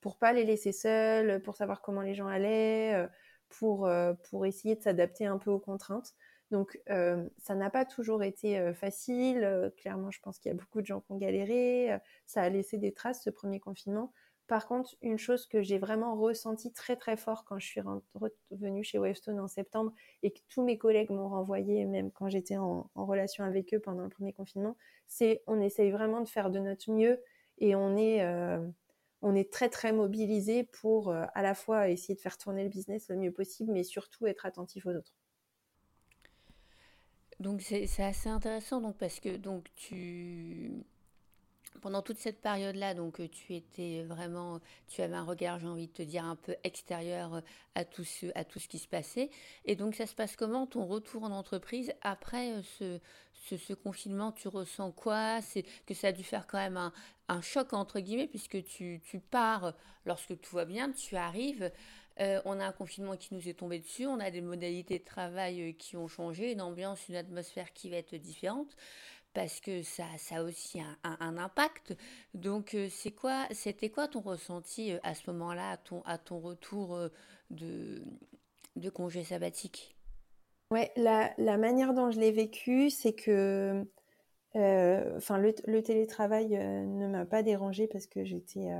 pour 0.00 0.18
pas 0.18 0.32
les 0.32 0.44
laisser 0.44 0.72
seuls, 0.72 1.42
pour 1.42 1.56
savoir 1.56 1.82
comment 1.82 2.00
les 2.00 2.14
gens 2.14 2.28
allaient, 2.28 3.08
pour, 3.48 3.90
pour 4.30 4.46
essayer 4.46 4.76
de 4.76 4.82
s'adapter 4.82 5.26
un 5.26 5.36
peu 5.36 5.50
aux 5.50 5.58
contraintes. 5.58 6.14
Donc, 6.50 6.80
euh, 6.88 7.28
ça 7.38 7.54
n'a 7.54 7.70
pas 7.70 7.84
toujours 7.84 8.22
été 8.22 8.58
euh, 8.58 8.72
facile. 8.72 9.44
Euh, 9.44 9.70
clairement, 9.70 10.10
je 10.10 10.20
pense 10.20 10.38
qu'il 10.38 10.50
y 10.50 10.54
a 10.54 10.56
beaucoup 10.56 10.80
de 10.80 10.86
gens 10.86 11.00
qui 11.00 11.12
ont 11.12 11.18
galéré. 11.18 11.98
ça 12.26 12.42
a 12.42 12.48
laissé 12.48 12.78
des 12.78 12.92
traces, 12.92 13.22
ce 13.22 13.30
premier 13.30 13.60
confinement. 13.60 14.12
Par 14.46 14.66
contre, 14.66 14.96
une 15.02 15.18
chose 15.18 15.46
que 15.46 15.60
j'ai 15.60 15.76
vraiment 15.78 16.16
ressentie 16.16 16.72
très 16.72 16.96
très 16.96 17.18
fort 17.18 17.44
quand 17.44 17.58
je 17.58 17.66
suis 17.66 17.82
revenue 18.14 18.82
chez 18.82 18.98
Wavestone 18.98 19.38
en 19.40 19.48
septembre 19.48 19.92
et 20.22 20.30
que 20.30 20.38
tous 20.48 20.64
mes 20.64 20.78
collègues 20.78 21.10
m'ont 21.10 21.28
renvoyé, 21.28 21.84
même 21.84 22.10
quand 22.10 22.30
j'étais 22.30 22.56
en, 22.56 22.90
relation 22.94 23.44
avec 23.44 23.74
eux 23.74 23.80
pendant 23.80 24.04
le 24.04 24.08
premier 24.08 24.32
confinement, 24.32 24.74
c'est 25.06 25.42
on 25.46 25.60
essaye 25.60 25.90
vraiment 25.90 26.22
de 26.22 26.28
faire 26.28 26.50
de 26.50 26.60
notre 26.60 26.90
mieux 26.90 27.22
et 27.58 27.74
on 27.76 27.94
est, 27.98 28.26
on 29.20 29.34
est 29.34 29.52
très 29.52 29.68
très 29.68 29.92
mobilisé 29.92 30.64
pour 30.64 31.12
à 31.12 31.42
la 31.42 31.54
fois 31.54 31.90
essayer 31.90 32.14
de 32.14 32.20
faire 32.20 32.38
tourner 32.38 32.62
le 32.62 32.70
business 32.70 33.10
le 33.10 33.16
mieux 33.16 33.32
possible, 33.32 33.70
mais 33.70 33.84
surtout 33.84 34.26
être 34.26 34.46
attentif 34.46 34.86
aux 34.86 34.94
autres. 34.94 35.12
Donc 37.40 37.62
c'est 37.62 38.02
assez 38.02 38.28
intéressant 38.28 38.80
donc 38.80 38.96
parce 38.96 39.20
que 39.20 39.36
donc 39.36 39.66
tu 39.76 40.84
pendant 41.78 42.02
toute 42.02 42.18
cette 42.18 42.40
période-là, 42.40 42.94
donc 42.94 43.20
euh, 43.20 43.28
tu 43.28 43.54
étais 43.54 44.02
vraiment, 44.02 44.60
tu 44.88 45.02
avais 45.02 45.14
un 45.14 45.24
regard, 45.24 45.58
j'ai 45.58 45.66
envie 45.66 45.86
de 45.86 45.92
te 45.92 46.02
dire, 46.02 46.24
un 46.24 46.36
peu 46.36 46.56
extérieur 46.64 47.34
euh, 47.34 47.40
à 47.74 47.84
tout 47.84 48.04
ce, 48.04 48.26
à 48.34 48.44
tout 48.44 48.58
ce 48.58 48.68
qui 48.68 48.78
se 48.78 48.88
passait. 48.88 49.30
Et 49.64 49.76
donc 49.76 49.94
ça 49.94 50.06
se 50.06 50.14
passe 50.14 50.36
comment 50.36 50.66
ton 50.66 50.86
retour 50.86 51.24
en 51.24 51.30
entreprise 51.30 51.92
après 52.02 52.52
euh, 52.52 53.00
ce, 53.46 53.56
ce, 53.56 53.72
confinement? 53.72 54.32
Tu 54.32 54.48
ressens 54.48 54.92
quoi? 54.92 55.40
C'est 55.42 55.64
que 55.86 55.94
ça 55.94 56.08
a 56.08 56.12
dû 56.12 56.24
faire 56.24 56.46
quand 56.46 56.58
même 56.58 56.76
un, 56.76 56.92
un 57.28 57.40
choc 57.40 57.72
entre 57.72 58.00
guillemets 58.00 58.28
puisque 58.28 58.62
tu, 58.64 59.00
tu, 59.04 59.20
pars 59.20 59.74
lorsque 60.04 60.38
tout 60.40 60.56
va 60.56 60.64
bien, 60.64 60.92
tu 60.92 61.16
arrives. 61.16 61.70
Euh, 62.20 62.40
on 62.44 62.58
a 62.58 62.66
un 62.66 62.72
confinement 62.72 63.16
qui 63.16 63.34
nous 63.34 63.48
est 63.48 63.54
tombé 63.54 63.78
dessus, 63.78 64.06
on 64.06 64.18
a 64.18 64.30
des 64.30 64.40
modalités 64.40 64.98
de 64.98 65.04
travail 65.04 65.62
euh, 65.62 65.72
qui 65.72 65.96
ont 65.96 66.08
changé, 66.08 66.52
une 66.52 66.60
ambiance, 66.60 67.08
une 67.08 67.16
atmosphère 67.16 67.72
qui 67.72 67.90
va 67.90 67.96
être 67.96 68.14
différente 68.16 68.74
parce 69.34 69.60
que 69.60 69.82
ça, 69.82 70.04
ça 70.16 70.36
a 70.36 70.42
aussi 70.42 70.80
un, 70.80 71.36
impact. 71.38 71.96
Donc, 72.34 72.74
euh, 72.74 72.88
c'est 72.90 73.12
quoi, 73.12 73.46
c'était 73.52 73.90
quoi 73.90 74.08
ton 74.08 74.20
ressenti 74.20 74.92
à 75.04 75.14
ce 75.14 75.30
moment-là, 75.30 75.78
à 76.06 76.18
ton, 76.18 76.40
retour 76.40 76.98
de, 77.50 78.02
congé 78.92 79.22
sabbatique? 79.22 79.94
Ouais, 80.72 80.90
la, 80.96 81.56
manière 81.56 81.94
dont 81.94 82.10
je 82.10 82.18
l'ai 82.18 82.32
vécu, 82.32 82.90
c'est 82.90 83.12
que 83.12 83.86
enfin, 84.54 85.38
le, 85.38 85.82
télétravail 85.82 86.48
ne 86.48 87.06
m'a 87.06 87.24
pas 87.24 87.44
dérangé 87.44 87.86
parce 87.86 88.08
que 88.08 88.24
j'étais, 88.24 88.70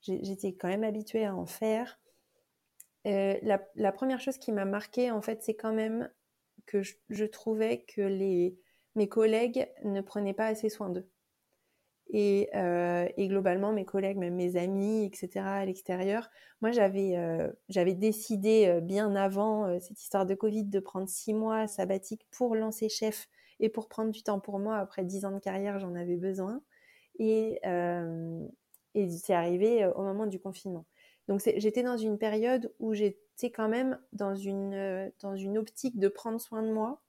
j'étais 0.00 0.54
quand 0.54 0.68
même 0.68 0.82
habituée 0.82 1.24
à 1.24 1.36
en 1.36 1.46
faire. 1.46 2.00
Euh, 3.06 3.38
la, 3.42 3.92
première 3.92 4.20
chose 4.20 4.38
qui 4.38 4.52
m'a 4.52 4.64
marquée, 4.64 5.10
en 5.10 5.22
fait, 5.22 5.42
c'est 5.42 5.54
quand 5.54 5.72
même 5.72 6.10
que 6.66 6.82
je, 6.82 7.24
trouvais 7.24 7.84
que 7.86 8.00
les, 8.00 8.58
mes 8.96 9.08
collègues 9.08 9.68
ne 9.84 10.00
prenaient 10.00 10.34
pas 10.34 10.46
assez 10.46 10.68
soin 10.68 10.90
d'eux. 10.90 11.08
Et, 12.08 12.48
euh, 12.54 13.06
globalement, 13.16 13.72
mes 13.72 13.84
collègues, 13.84 14.16
même 14.16 14.34
mes 14.34 14.56
amis, 14.56 15.04
etc., 15.04 15.44
à 15.44 15.64
l'extérieur, 15.64 16.30
moi, 16.60 16.72
j'avais 16.72 17.16
euh, 17.16 17.94
décidé 17.94 18.80
bien 18.82 19.14
avant 19.14 19.78
cette 19.78 20.00
histoire 20.00 20.26
de 20.26 20.34
Covid 20.34 20.64
de 20.64 20.80
prendre 20.80 21.08
six 21.08 21.34
mois 21.34 21.68
sabbatiques 21.68 22.26
pour 22.30 22.56
lancer 22.56 22.88
chef 22.88 23.28
et 23.60 23.68
pour 23.68 23.88
prendre 23.88 24.10
du 24.10 24.22
temps 24.22 24.40
pour 24.40 24.58
moi. 24.58 24.78
Après 24.78 25.04
dix 25.04 25.24
ans 25.24 25.32
de 25.32 25.38
carrière, 25.38 25.78
j'en 25.78 25.94
avais 25.94 26.16
besoin. 26.16 26.60
Et 27.18 27.60
c'est 27.62 29.34
arrivé 29.34 29.86
au 29.94 30.02
moment 30.02 30.26
du 30.26 30.40
confinement. 30.40 30.86
Donc 31.28 31.40
j'étais 31.56 31.82
dans 31.82 31.96
une 31.96 32.18
période 32.18 32.72
où 32.78 32.94
j'étais 32.94 33.50
quand 33.50 33.68
même 33.68 33.98
dans 34.12 34.34
une, 34.34 34.74
euh, 34.74 35.10
dans 35.20 35.36
une 35.36 35.58
optique 35.58 35.98
de 35.98 36.08
prendre 36.08 36.40
soin 36.40 36.62
de 36.62 36.70
moi 36.70 37.02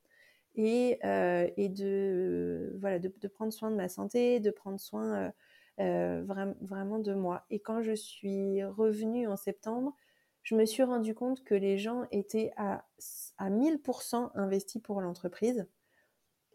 et, 0.56 0.99
et 1.03 1.69
de, 1.69 2.75
voilà, 2.80 2.97
de, 2.97 3.27
prendre 3.27 3.53
soin 3.53 3.69
de 3.69 3.75
ma 3.75 3.89
santé, 3.89 4.39
de 4.39 4.49
prendre 4.49 4.80
soin 4.80 5.32
vraiment, 5.77 6.56
vraiment 6.62 6.97
de 6.97 7.13
moi. 7.13 7.45
Et 7.51 7.60
quand 7.60 7.84
je 7.84 7.91
suis 7.91 8.63
revenue 8.63 9.27
en 9.27 9.38
septembre, 9.38 9.93
je 10.41 10.56
me 10.56 10.65
suis 10.65 10.82
rendu 10.82 11.13
compte 11.13 11.43
que 11.43 11.53
les 11.53 11.77
gens 11.77 12.06
étaient 12.10 12.53
à, 12.58 12.86
à 13.38 13.49
1000% 13.49 14.32
investis 14.34 14.82
pour 14.82 15.01
l'entreprise 15.01 15.67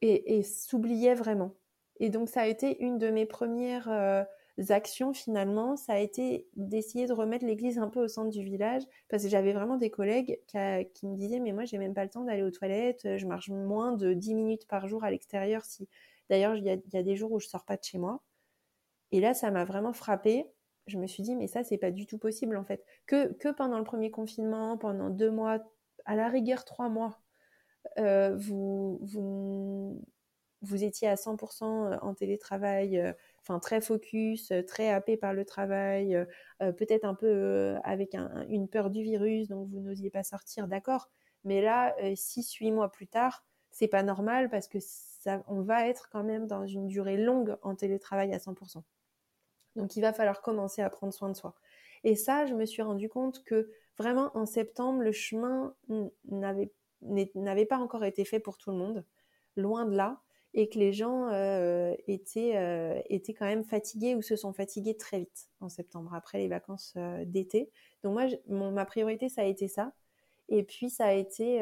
et, 0.00 0.42
s'oubliaient 0.42 1.14
vraiment. 1.14 1.54
Et 2.00 2.08
donc, 2.08 2.28
ça 2.28 2.40
a 2.40 2.46
été 2.46 2.82
une 2.82 2.98
de 2.98 3.10
mes 3.10 3.26
premières 3.26 3.90
euh, 3.90 4.24
actions 4.70 5.12
finalement. 5.12 5.76
Ça 5.76 5.94
a 5.94 5.98
été 5.98 6.46
d'essayer 6.54 7.06
de 7.06 7.12
remettre 7.12 7.44
l'église 7.44 7.78
un 7.78 7.88
peu 7.88 8.04
au 8.04 8.08
centre 8.08 8.30
du 8.30 8.42
village 8.44 8.82
parce 9.08 9.22
que 9.24 9.28
j'avais 9.28 9.52
vraiment 9.52 9.76
des 9.76 9.90
collègues 9.90 10.38
qui, 10.46 11.06
me 11.06 11.16
disaient 11.16 11.40
Mais 11.40 11.52
moi, 11.52 11.64
j'ai 11.64 11.78
même 11.78 11.94
pas 11.94 12.04
le 12.04 12.10
temps 12.10 12.24
d'aller 12.24 12.42
aux 12.42 12.50
toilettes. 12.50 13.16
Je 13.16 13.26
marche 13.26 13.48
moins 13.48 13.92
de 13.92 14.12
10 14.12 14.34
minutes 14.34 14.66
par 14.68 14.86
jour 14.86 15.04
à 15.04 15.10
l'extérieur. 15.10 15.64
Si... 15.64 15.88
D'ailleurs, 16.30 16.56
il 16.56 16.64
y, 16.64 16.70
a, 16.70 17.02
des 17.02 17.16
jours 17.16 17.32
où 17.32 17.40
je 17.40 17.48
sors 17.48 17.64
pas 17.64 17.76
de 17.76 17.84
chez 17.84 17.98
moi. 17.98 18.22
Et 19.10 19.20
là, 19.20 19.34
ça 19.34 19.50
m'a 19.50 19.64
vraiment 19.64 19.92
frappé 19.92 20.46
je 20.86 20.98
me 20.98 21.06
suis 21.06 21.22
dit, 21.22 21.36
mais 21.36 21.46
ça, 21.46 21.62
c'est 21.62 21.78
pas 21.78 21.90
du 21.90 22.06
tout 22.06 22.18
possible 22.18 22.56
en 22.56 22.64
fait. 22.64 22.84
Que, 23.06 23.32
que 23.34 23.48
pendant 23.48 23.78
le 23.78 23.84
premier 23.84 24.10
confinement, 24.10 24.76
pendant 24.76 25.10
deux 25.10 25.30
mois, 25.30 25.60
à 26.04 26.16
la 26.16 26.28
rigueur 26.28 26.64
trois 26.64 26.88
mois, 26.88 27.20
euh, 27.98 28.36
vous, 28.36 28.98
vous, 29.02 30.04
vous 30.62 30.84
étiez 30.84 31.08
à 31.08 31.14
100% 31.14 31.98
en 32.00 32.14
télétravail, 32.14 32.98
euh, 32.98 33.12
enfin 33.42 33.58
très 33.58 33.80
focus, 33.80 34.52
très 34.66 34.90
happé 34.90 35.16
par 35.16 35.34
le 35.34 35.44
travail, 35.44 36.14
euh, 36.14 36.72
peut-être 36.72 37.04
un 37.04 37.14
peu 37.14 37.76
avec 37.84 38.14
un, 38.14 38.46
une 38.48 38.68
peur 38.68 38.90
du 38.90 39.02
virus, 39.02 39.48
donc 39.48 39.68
vous 39.68 39.80
n'osiez 39.80 40.10
pas 40.10 40.22
sortir, 40.22 40.68
d'accord. 40.68 41.10
Mais 41.44 41.60
là, 41.60 41.94
six, 42.14 42.54
huit 42.54 42.70
mois 42.70 42.90
plus 42.90 43.08
tard, 43.08 43.44
c'est 43.72 43.88
pas 43.88 44.02
normal 44.02 44.48
parce 44.48 44.68
que 44.68 44.78
ça, 44.80 45.42
on 45.48 45.62
va 45.62 45.88
être 45.88 46.08
quand 46.10 46.22
même 46.22 46.46
dans 46.46 46.66
une 46.66 46.86
durée 46.86 47.16
longue 47.16 47.56
en 47.62 47.74
télétravail 47.74 48.32
à 48.32 48.38
100%. 48.38 48.82
Donc 49.76 49.96
il 49.96 50.02
va 50.02 50.12
falloir 50.12 50.42
commencer 50.42 50.82
à 50.82 50.90
prendre 50.90 51.12
soin 51.12 51.30
de 51.30 51.36
soi. 51.36 51.54
Et 52.04 52.14
ça, 52.14 52.46
je 52.46 52.54
me 52.54 52.66
suis 52.66 52.82
rendu 52.82 53.08
compte 53.08 53.42
que 53.44 53.70
vraiment 53.98 54.30
en 54.36 54.46
septembre, 54.46 55.02
le 55.02 55.12
chemin 55.12 55.74
n'avait 56.30 57.66
pas 57.66 57.78
encore 57.78 58.04
été 58.04 58.24
fait 58.24 58.40
pour 58.40 58.58
tout 58.58 58.70
le 58.70 58.76
monde, 58.76 59.04
loin 59.56 59.86
de 59.86 59.96
là, 59.96 60.20
et 60.54 60.68
que 60.68 60.78
les 60.78 60.92
gens 60.92 61.28
euh, 61.32 61.94
étaient, 62.06 62.56
euh, 62.56 63.00
étaient 63.08 63.32
quand 63.32 63.46
même 63.46 63.64
fatigués 63.64 64.14
ou 64.14 64.22
se 64.22 64.36
sont 64.36 64.52
fatigués 64.52 64.96
très 64.96 65.20
vite 65.20 65.48
en 65.60 65.68
septembre, 65.68 66.14
après 66.14 66.38
les 66.38 66.48
vacances 66.48 66.94
euh, 66.96 67.24
d'été. 67.24 67.70
Donc 68.04 68.18
moi, 68.48 68.70
ma 68.70 68.84
priorité, 68.84 69.28
ça 69.28 69.42
a 69.42 69.44
été 69.44 69.68
ça. 69.68 69.92
Et 70.48 70.62
puis 70.62 70.90
ça 70.90 71.06
a 71.06 71.12
été, 71.12 71.60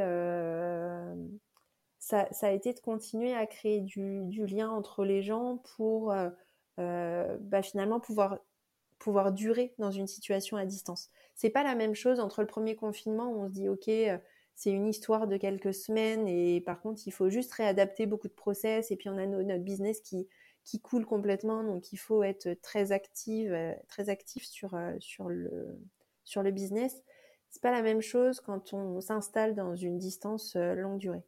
ça, 1.99 2.27
a 2.43 2.51
été 2.51 2.73
de 2.73 2.81
continuer 2.81 3.35
à 3.35 3.47
créer 3.47 3.81
du, 3.81 4.47
lien 4.47 4.71
entre 4.71 5.05
les 5.05 5.23
gens 5.23 5.59
pour 5.77 6.13
bah, 6.77 7.63
finalement 7.63 8.01
pouvoir 8.01 8.39
pouvoir 8.99 9.33
durer 9.33 9.75
dans 9.79 9.91
une 9.91 10.07
situation 10.07 10.57
à 10.57 10.67
distance. 10.67 11.11
C'est 11.35 11.51
pas 11.51 11.63
la 11.63 11.75
même 11.75 11.95
chose 11.95 12.21
entre 12.21 12.41
le 12.41 12.47
premier 12.47 12.75
confinement 12.75 13.31
où 13.31 13.43
on 13.43 13.49
se 13.49 13.53
dit 13.53 13.69
ok 13.69 13.91
c'est 14.55 14.71
une 14.71 14.89
histoire 14.89 15.27
de 15.27 15.37
quelques 15.37 15.75
semaines 15.75 16.29
et 16.29 16.61
par 16.61 16.81
contre 16.81 17.03
il 17.07 17.13
faut 17.13 17.31
juste 17.31 17.53
réadapter 17.53 18.07
beaucoup 18.07 18.29
de 18.29 18.33
process 18.33 18.91
et 18.91 18.97
puis 18.97 19.09
on 19.09 19.17
a 19.17 19.27
notre 19.27 19.65
business 19.65 20.01
qui 20.01 20.29
qui 20.65 20.81
coule 20.81 21.07
complètement 21.07 21.65
donc 21.65 21.93
il 21.93 21.97
faut 21.97 22.23
être 22.23 22.53
très 22.61 22.93
active 22.93 23.53
euh, 23.53 23.73
très 23.89 24.11
actif 24.11 24.45
sur 24.45 24.79
sur 24.99 25.29
le 25.29 25.81
sur 26.25 26.43
le 26.43 26.51
business. 26.51 27.03
C'est 27.51 27.61
pas 27.61 27.73
la 27.73 27.83
même 27.83 28.01
chose 28.01 28.41
quand 28.41 28.73
on 28.73 29.01
s'installe 29.01 29.57
dans 29.57 29.75
une 29.75 29.99
distance 29.99 30.55
longue 30.55 30.99
durée. 30.99 31.25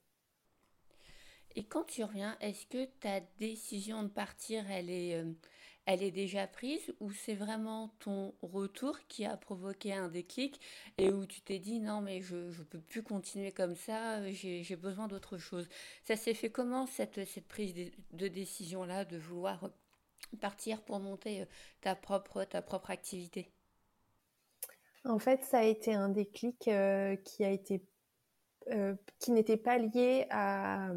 Et 1.54 1.64
quand 1.64 1.84
tu 1.84 2.02
reviens, 2.02 2.36
est-ce 2.40 2.66
que 2.66 2.86
ta 3.00 3.20
décision 3.38 4.02
de 4.04 4.08
partir, 4.08 4.70
elle 4.70 4.88
est, 4.88 5.16
euh, 5.16 5.30
elle 5.86 6.02
est 6.02 6.10
déjà 6.10 6.46
prise 6.46 6.94
ou 7.00 7.12
c'est 7.12 7.34
vraiment 7.34 7.88
ton 7.98 8.34
retour 8.42 8.98
qui 9.08 9.24
a 9.24 9.36
provoqué 9.36 9.92
un 9.92 10.08
déclic 10.08 10.60
et 10.98 11.10
où 11.10 11.26
tu 11.26 11.40
t'es 11.40 11.58
dit 11.58 11.80
non 11.80 12.00
mais 12.00 12.22
je 12.22 12.36
ne 12.36 12.64
peux 12.64 12.80
plus 12.80 13.02
continuer 13.02 13.52
comme 13.52 13.74
ça, 13.74 14.30
j'ai 14.30 14.76
besoin 14.76 15.08
d'autre 15.08 15.38
chose. 15.38 15.68
Ça 16.04 16.16
s'est 16.16 16.34
fait 16.34 16.50
comment 16.50 16.86
cette, 16.86 17.24
cette 17.26 17.48
prise 17.48 17.74
de, 18.12 18.28
décision-là 18.28 19.04
de 19.04 19.18
vouloir 19.18 19.70
partir 20.40 20.82
pour 20.82 21.00
monter 21.00 21.42
euh, 21.42 21.46
ta 21.80 21.94
propre, 21.94 22.44
ta 22.44 22.62
propre 22.62 22.90
activité? 22.90 23.50
En 25.04 25.18
fait, 25.18 25.42
ça 25.44 25.58
a 25.58 25.64
été 25.64 25.92
un 25.94 26.08
déclic 26.08 26.68
euh, 26.68 27.16
qui 27.16 27.44
a 27.44 27.50
été 27.50 27.84
qui 29.18 29.32
n'était 29.32 29.56
pas 29.56 29.76
lié 29.76 30.26
à 30.30 30.92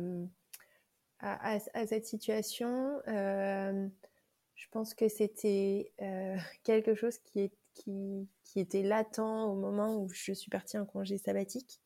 à, 1.20 1.60
cette 1.88 2.06
situation. 2.06 3.02
Euh, 3.08 3.88
je 4.56 4.68
pense 4.72 4.94
que 4.94 5.08
c'était 5.08 5.92
euh, 6.02 6.38
quelque 6.64 6.96
chose 6.96 7.18
qui, 7.20 7.52
était 8.56 8.84
latent 8.84 9.20
au 9.20 9.56
moment 9.56 9.98
où 9.98 10.10
je 10.10 10.32
suis 10.32 10.50
partie 10.50 10.78
en 10.78 10.86
congé 10.86 11.18
sabbatique, 11.18 11.82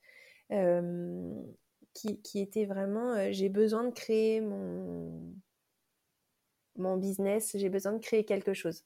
euh, 0.52 1.34
qui, 1.94 2.40
était 2.40 2.66
vraiment 2.66 3.32
j'ai 3.32 3.50
besoin 3.50 3.84
de 3.84 3.92
créer 3.92 4.40
mon, 4.40 5.34
mon 6.78 6.96
business, 6.98 7.52
j'ai 7.56 7.70
besoin 7.70 7.94
de 7.94 8.00
créer 8.00 8.24
quelque 8.24 8.54
chose. 8.54 8.86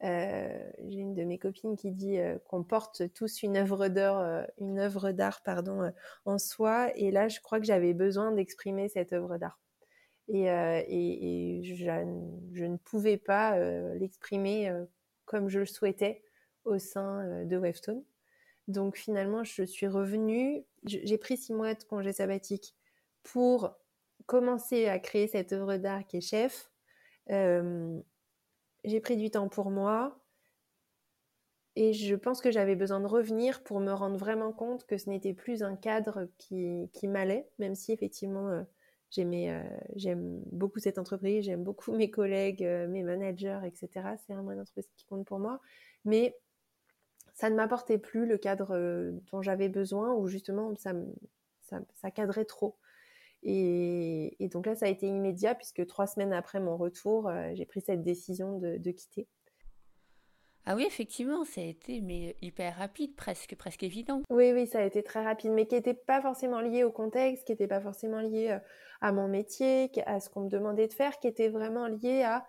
j'ai 0.00 0.98
une 0.98 1.14
de 1.14 1.22
mes 1.22 1.38
copines 1.38 1.76
qui 1.76 1.92
dit 1.92 2.16
qu'on 2.46 2.64
porte 2.64 3.12
tous 3.14 3.42
une 3.42 3.56
œuvre 3.56 3.88
d'art, 3.88 4.46
une 4.58 4.80
œuvre 4.80 5.12
d'art 5.12 5.42
pardon, 5.42 5.92
en 6.24 6.38
soi. 6.38 6.90
Et 6.96 7.10
là, 7.10 7.28
je 7.28 7.40
crois 7.40 7.60
que 7.60 7.66
j'avais 7.66 7.94
besoin 7.94 8.32
d'exprimer 8.32 8.88
cette 8.88 9.12
œuvre 9.12 9.36
d'art. 9.38 9.60
Euh, 10.30 10.82
et, 10.86 11.58
et, 11.58 11.62
je, 11.62 12.64
ne 12.64 12.76
pouvais 12.76 13.16
pas 13.16 13.58
euh, 13.58 13.94
l'exprimer 13.94 14.70
euh, 14.70 14.84
comme 15.24 15.48
je 15.48 15.60
le 15.60 15.66
souhaitais 15.66 16.22
au 16.64 16.78
sein 16.78 17.44
de 17.44 17.56
Webstone. 17.56 18.02
Donc 18.68 18.96
finalement, 18.96 19.42
je 19.42 19.64
suis 19.64 19.88
revenue, 19.88 20.64
j'ai 20.84 21.18
pris 21.18 21.36
six 21.36 21.52
mois 21.52 21.74
de 21.74 21.82
congé 21.84 22.12
sabbatique 22.12 22.76
pour 23.24 23.76
commencer 24.26 24.86
à 24.86 25.00
créer 25.00 25.26
cette 25.26 25.52
œuvre 25.52 25.76
d'art 25.76 26.06
qui 26.06 26.18
est 26.18 26.20
chef. 26.20 26.70
j'ai 27.28 29.00
pris 29.00 29.16
du 29.16 29.30
temps 29.30 29.48
pour 29.48 29.70
moi 29.70 30.22
et 31.74 31.92
je 31.92 32.14
pense 32.14 32.40
que 32.40 32.50
j'avais 32.50 32.76
besoin 32.76 33.00
de 33.00 33.06
revenir 33.06 33.62
pour 33.62 33.80
me 33.80 33.92
rendre 33.92 34.18
vraiment 34.18 34.52
compte 34.52 34.84
que 34.86 34.98
ce 34.98 35.08
n'était 35.08 35.32
plus 35.32 35.62
un 35.62 35.74
cadre 35.74 36.28
qui, 36.38 36.88
m'allait, 37.04 37.48
même 37.58 37.74
si 37.74 37.92
effectivement 37.92 38.48
euh, 38.48 38.62
j'aime 39.12 40.42
beaucoup 40.52 40.78
cette 40.78 40.98
entreprise, 40.98 41.44
j'aime 41.44 41.62
beaucoup 41.62 41.92
mes 41.96 42.10
collègues, 42.10 42.64
euh, 42.64 42.88
mes 42.88 43.02
managers, 43.02 43.60
etc. 43.64 43.88
C'est 44.26 44.32
vraiment 44.32 44.52
une 44.52 44.60
entreprise 44.60 44.88
qui 44.96 45.04
compte 45.06 45.26
pour 45.26 45.38
moi. 45.38 45.60
Mais 46.04 46.36
ça 47.34 47.50
ne 47.50 47.56
m'apportait 47.56 47.98
plus 47.98 48.26
le 48.26 48.38
cadre 48.38 48.74
euh, 48.74 49.12
dont 49.30 49.42
j'avais 49.42 49.68
besoin, 49.68 50.14
ou 50.14 50.28
justement 50.28 50.74
ça, 50.76 50.92
ça, 51.94 52.10
cadrait 52.10 52.44
trop. 52.44 52.76
Et, 53.42 54.36
donc 54.52 54.66
là, 54.66 54.74
ça 54.76 54.86
a 54.86 54.88
été 54.88 55.06
immédiat, 55.06 55.54
puisque 55.54 55.86
trois 55.86 56.06
semaines 56.06 56.32
après 56.32 56.60
mon 56.60 56.76
retour, 56.76 57.30
j'ai 57.54 57.66
pris 57.66 57.80
cette 57.80 58.02
décision 58.02 58.58
de 58.58 58.90
quitter. 58.92 59.26
Ah 60.64 60.76
oui, 60.76 60.84
effectivement, 60.86 61.44
ça 61.44 61.60
a 61.60 61.64
été 61.64 62.00
mais 62.00 62.36
hyper 62.40 62.76
rapide, 62.76 63.16
presque, 63.16 63.56
presque 63.56 63.82
évident. 63.82 64.22
Oui, 64.30 64.52
oui, 64.52 64.68
ça 64.68 64.78
a 64.78 64.82
été 64.82 65.02
très 65.02 65.24
rapide, 65.24 65.50
mais 65.50 65.66
qui 65.66 65.74
n'était 65.74 65.94
pas 65.94 66.22
forcément 66.22 66.60
lié 66.60 66.84
au 66.84 66.92
contexte, 66.92 67.44
qui 67.44 67.52
n'était 67.52 67.66
pas 67.66 67.80
forcément 67.80 68.20
lié 68.20 68.50
euh, 68.50 68.58
à 69.00 69.10
mon 69.10 69.26
métier, 69.26 69.90
à 70.06 70.20
ce 70.20 70.30
qu'on 70.30 70.42
me 70.42 70.48
demandait 70.48 70.86
de 70.86 70.92
faire, 70.92 71.18
qui 71.18 71.26
était 71.26 71.48
vraiment 71.48 71.88
lié 71.88 72.22
à, 72.22 72.46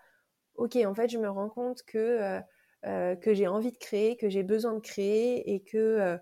ok, 0.54 0.76
en 0.86 0.94
fait, 0.94 1.08
je 1.08 1.18
me 1.18 1.28
rends 1.28 1.48
compte 1.48 1.82
que 1.82 1.98
euh, 1.98 2.40
euh, 2.86 3.16
que 3.16 3.34
j'ai 3.34 3.48
envie 3.48 3.72
de 3.72 3.78
créer, 3.78 4.16
que 4.16 4.28
j'ai 4.28 4.44
besoin 4.44 4.74
de 4.74 4.80
créer, 4.80 5.52
et 5.52 5.60
que 5.60 6.18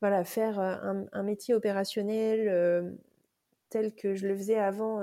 voilà, 0.00 0.22
faire 0.22 0.60
un, 0.60 1.06
un 1.10 1.22
métier 1.22 1.54
opérationnel 1.54 2.94
tel 3.70 3.94
que 3.94 4.14
je 4.14 4.28
le 4.28 4.36
faisais 4.36 4.58
avant 4.58 5.02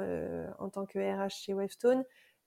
en 0.59 0.69
tant 0.69 0.85
que 0.85 0.99
RH 0.99 1.31
chez 1.31 1.53
Webstone, 1.55 2.05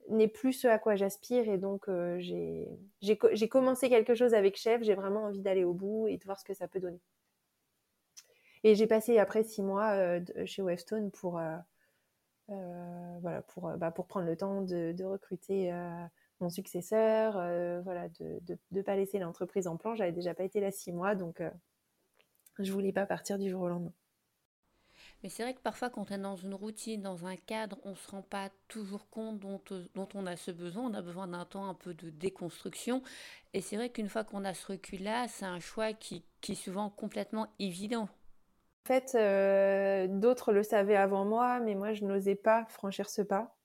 n'est 0.09 0.29
plus 0.29 0.53
ce 0.53 0.69
à 0.69 0.79
quoi 0.79 0.97
j'aspire 0.97 1.49
et 1.49 1.59
donc 1.59 1.89
euh, 1.89 2.19
j'ai 2.21 3.49
commencé 3.49 3.89
quelque 3.89 4.15
chose 4.15 4.35
avec 4.35 4.57
Chef, 4.57 4.83
j'ai 4.83 4.95
vraiment 4.95 5.25
envie 5.25 5.41
d'aller 5.41 5.65
au 5.65 5.73
bout 5.73 6.09
et 6.09 6.17
de 6.19 6.25
voir 6.25 6.39
ce 6.39 6.45
que 6.45 6.55
ça 6.55 6.69
peut 6.69 6.81
donner. 6.81 7.01
Et 8.63 8.75
j'ai 8.75 8.87
passé 8.87 9.19
après 9.19 9.45
six 9.45 9.63
mois 9.63 9.93
euh, 9.93 10.21
chez 10.47 10.63
pour, 11.13 11.39
euh, 11.39 11.57
bah, 13.21 13.91
pour 13.91 14.07
prendre 14.07 14.27
le 14.27 14.37
temps 14.37 14.63
de, 14.63 14.93
de 14.93 15.05
recruter 15.05 15.73
mon 16.41 16.51
successeur, 16.51 17.33
voilà, 17.83 18.09
de 18.21 18.59
ne 18.73 18.83
pas 18.83 18.97
laisser 18.97 19.19
l'entreprise 19.19 19.67
en 19.67 19.77
plan. 19.77 19.95
J'avais 19.95 20.13
déjà 20.13 20.35
pas 20.35 20.45
été 20.45 20.61
là 20.61 20.71
six 20.71 20.93
mois, 20.93 21.15
donc 21.15 21.43
je 22.59 22.73
voulais 22.73 22.93
pas 22.93 23.07
partir 23.07 23.39
du 23.39 23.51
jour 23.51 23.63
au 23.63 23.69
lendemain. 23.69 23.93
Mais 25.25 25.31
c'est 25.31 25.43
vrai 25.43 25.55
que 25.55 25.61
parfois, 25.61 25.89
quand 25.89 26.11
on 26.11 26.15
est 26.15 26.19
dans 26.19 26.37
une 26.37 26.53
routine, 26.53 27.01
dans 27.01 27.25
un 27.25 27.37
cadre, 27.37 27.79
on 27.85 27.93
ne 27.93 27.95
se 27.95 28.11
rend 28.11 28.21
pas 28.21 28.51
toujours 28.69 29.09
compte 29.09 29.41
dont, 29.41 29.59
dont 29.95 30.09
on 30.13 30.27
a 30.27 30.37
ce 30.37 30.51
besoin. 30.51 30.85
On 30.85 30.93
a 30.93 31.01
besoin 31.01 31.27
d'un 31.27 31.47
temps 31.47 31.67
un 31.67 31.73
peu 31.73 31.95
de 31.95 32.11
déconstruction. 32.11 33.03
Et 33.55 33.63
c'est 33.63 33.77
vrai 33.77 33.89
qu'une 33.89 34.11
fois 34.11 34.23
qu'on 34.23 34.45
a 34.45 34.53
ce 34.53 34.73
recul-là, 34.73 35.27
c'est 35.29 35.47
un 35.47 35.61
choix 35.61 35.95
qui, 35.95 36.27
qui 36.43 36.53
est 36.53 36.57
souvent 36.57 36.91
complètement 36.91 37.49
évident. 37.59 38.03
En 38.03 38.87
fait, 38.87 39.15
euh, 39.15 40.09
d'autres 40.09 40.53
le 40.53 40.63
savaient 40.63 40.95
avant 40.95 41.25
moi, 41.25 41.59
mais 41.59 41.75
moi, 41.75 41.95
je 41.95 42.05
n'osais 42.05 42.35
pas 42.35 42.67
franchir 42.67 43.09
ce 43.09 43.23
pas. 43.23 43.57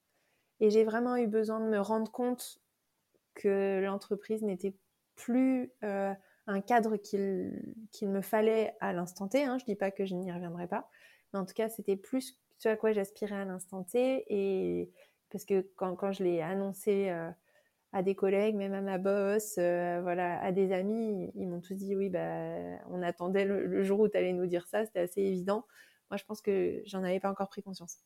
Et 0.61 0.69
j'ai 0.69 0.85
vraiment 0.85 1.17
eu 1.17 1.27
besoin 1.27 1.59
de 1.59 1.65
me 1.65 1.81
rendre 1.81 2.09
compte 2.09 2.59
que 3.33 3.81
l'entreprise 3.83 4.43
n'était 4.43 4.77
plus 5.17 5.73
euh, 5.83 6.13
un 6.47 6.61
cadre 6.61 6.95
qu'il 6.95 8.07
me 8.07 8.21
fallait 8.21 8.77
à 8.79 8.93
l'instant 8.93 9.27
T. 9.27 9.43
Hein. 9.43 9.57
Je 9.57 9.65
ne 9.65 9.73
dis 9.73 9.75
pas 9.75 9.91
que 9.91 10.05
je 10.05 10.15
n'y 10.15 10.31
reviendrai 10.31 10.67
pas, 10.67 10.89
mais 11.33 11.39
en 11.39 11.45
tout 11.45 11.53
cas, 11.53 11.69
c'était 11.69 11.95
plus 11.95 12.37
ce 12.57 12.69
à 12.69 12.75
quoi 12.75 12.91
j'aspirais 12.91 13.35
à 13.35 13.45
l'instant 13.45 13.83
T. 13.83 14.25
Et 14.27 14.91
parce 15.29 15.45
que 15.45 15.65
quand, 15.75 15.95
quand 15.95 16.11
je 16.11 16.23
l'ai 16.23 16.41
annoncé 16.41 17.09
euh, 17.09 17.29
à 17.91 18.03
des 18.03 18.15
collègues, 18.15 18.55
même 18.55 18.73
à 18.73 18.81
ma 18.81 18.97
boss, 18.97 19.55
euh, 19.57 19.99
voilà, 20.01 20.41
à 20.41 20.51
des 20.51 20.71
amis, 20.71 21.31
ils 21.35 21.47
m'ont 21.47 21.61
tous 21.61 21.75
dit 21.75 21.95
oui, 21.95 22.09
bah, 22.09 22.19
on 22.89 23.01
attendait 23.01 23.45
le, 23.45 23.83
jour 23.83 23.99
où 23.99 24.07
tu 24.07 24.17
allais 24.17 24.33
nous 24.33 24.45
dire 24.45 24.67
ça, 24.67 24.85
c'était 24.85 24.99
assez 24.99 25.21
évident. 25.21 25.65
Moi, 26.09 26.17
je 26.17 26.25
pense 26.25 26.41
que 26.41 26.81
j'en 26.85 27.03
avais 27.03 27.19
pas 27.19 27.29
encore 27.29 27.49
pris 27.49 27.61
conscience. 27.61 27.99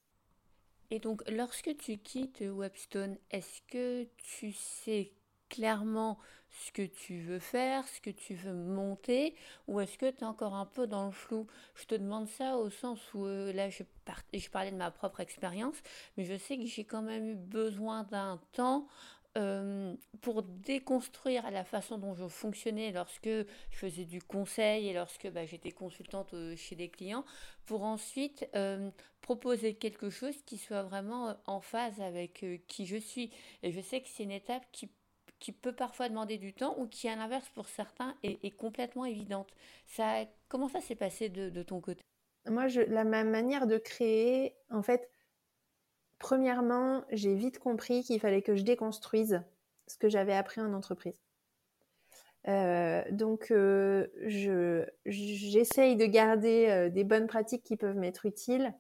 Et 0.91 0.99
donc, 0.99 1.23
lorsque 1.29 1.75
tu 1.77 1.97
quittes 1.97 2.43
Webstone, 2.45 3.17
est-ce 3.31 3.62
que 3.67 4.07
tu 4.17 4.51
sais 4.51 5.13
clairement 5.49 6.19
ce 6.54 6.72
que 6.72 6.84
tu 6.84 7.20
veux 7.20 7.39
faire, 7.39 7.88
ce 7.88 8.00
que 8.00 8.10
tu 8.10 8.36
veux 8.36 8.54
monter, 8.54 9.36
ou 9.68 9.80
est-ce 9.80 9.98
que 9.98 10.10
tu 10.10 10.20
es 10.20 10.24
encore 10.24 10.54
un 10.54 10.66
peu 10.66 10.88
dans 10.88 11.06
le 11.06 11.12
flou? 11.12 11.48
Je 11.76 11.86
te 11.86 11.96
demande 11.96 12.28
ça 12.28 12.58
au 12.58 12.70
sens 12.70 13.00
où 13.13 13.26
euh, 13.26 13.52
là, 13.54 13.70
je, 13.70 13.84
je 14.34 14.50
parlais 14.50 14.72
de 14.72 14.78
ma 14.78 14.92
propre 14.92 15.20
expérience, 15.20 15.76
mais 16.16 16.26
je 16.26 16.38
sais 16.38 16.58
que 16.58 16.66
j'ai 16.66 16.86
quand 16.86 17.02
même 17.02 17.28
eu 17.28 17.36
besoin 17.36 18.04
d'un 18.04 18.39
temps 18.52 18.88
euh, 19.36 19.96
pour 20.22 20.44
déconstruire 20.44 21.50
la 21.50 21.63
façon 21.63 21.98
dont 21.98 22.13
je 22.13 22.28
fonctionnais 22.28 22.92
lorsque 22.92 23.26
je 23.26 23.46
faisais 23.72 24.06
du 24.06 24.22
conseil 24.22 24.88
et 24.88 24.94
lorsque 24.94 25.28
bah, 25.32 25.44
j'étais 25.44 25.72
consultante 25.72 26.36
euh, 26.36 26.56
chez 26.56 26.76
des 26.76 26.88
clients, 26.88 27.26
pour 27.66 27.82
ensuite 27.82 28.48
euh, 28.56 28.92
proposer 29.22 29.74
quelque 29.74 30.12
chose 30.12 30.36
qui 30.46 30.60
soit 30.60 30.84
vraiment 30.84 31.36
en 31.48 31.62
phase 31.62 32.00
avec 32.00 32.46
qui 32.68 32.86
je 32.86 32.98
suis. 32.98 33.32
Et 33.63 33.72
je 33.72 33.82
sais 33.82 34.02
que 34.02 34.08
c'est 34.08 34.24
une 34.24 34.32
étape 34.32 34.66
qui, 34.72 34.88
qui 35.43 35.51
peut 35.51 35.73
parfois 35.73 36.10
demander 36.10 36.38
du 36.38 36.53
temps 36.53 36.75
ou 36.79 36.88
qui, 36.88 37.08
à 37.08 37.15
l'inverse, 37.15 37.47
pour 37.49 37.67
certains, 37.67 38.15
est, 38.23 38.56
complètement 38.58 39.06
évidente. 39.06 39.49
Ça, 39.86 40.25
comment 40.47 40.69
ça 40.69 40.82
s'est 40.82 40.95
passé 40.95 41.29
de, 41.29 41.63
ton 41.63 41.82
côté? 41.82 42.01
Moi, 42.49 42.67
je, 42.67 42.82
la, 42.82 43.03
ma 43.03 43.23
manière 43.23 43.67
de 43.67 43.77
créer, 43.77 44.56
en 44.69 44.82
fait, 44.82 45.10
Premièrement, 46.23 47.03
j'ai 47.12 47.36
vite 47.36 47.60
compris 47.60 48.01
qu'il 48.01 48.17
fallait 48.17 48.41
que 48.41 48.56
je 48.56 48.63
déconstruise 48.63 49.43
ce 49.88 49.97
que 49.97 50.08
j'avais 50.08 50.34
appris 50.34 50.62
en 50.62 50.71
entreprise. 50.73 51.19
Euh, 52.47 53.03
donc, 53.12 53.51
euh, 53.51 54.08
j'essaye 55.06 55.97
de 55.97 56.06
garder 56.06 56.67
euh, 56.69 56.89
des 56.89 57.03
bonnes 57.03 57.27
pratiques 57.27 57.63
qui 57.63 57.75
peuvent 57.75 57.97
m'être 57.97 58.25
utiles, 58.25 58.73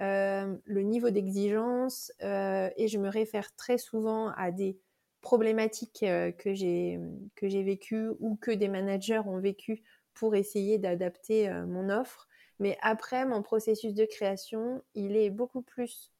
le 0.00 0.80
niveau 0.82 1.10
d'exigence, 1.10 2.10
et 2.20 2.88
je 2.88 2.98
me 2.98 3.08
réfère 3.08 3.54
très 3.54 3.78
souvent 3.78 4.30
à 4.36 4.50
des 4.50 4.76
problématiques 5.20 6.04
que 6.38 6.54
j'ai 6.54 6.98
vécues 7.42 8.10
ou 8.20 8.36
que 8.36 8.50
des 8.50 8.68
managers 8.68 9.20
ont 9.26 9.38
vécues 9.38 9.82
pour 10.14 10.34
essayer 10.34 10.78
d'adapter 10.78 11.50
mon 11.66 11.90
offre. 11.90 12.28
Mais 12.60 12.76
après, 12.82 13.24
mon 13.24 13.42
processus 13.42 13.94
de 13.94 14.04
création, 14.04 14.82
il 14.94 15.16
est 15.16 15.30
beaucoup 15.30 15.62
plus 15.62 16.12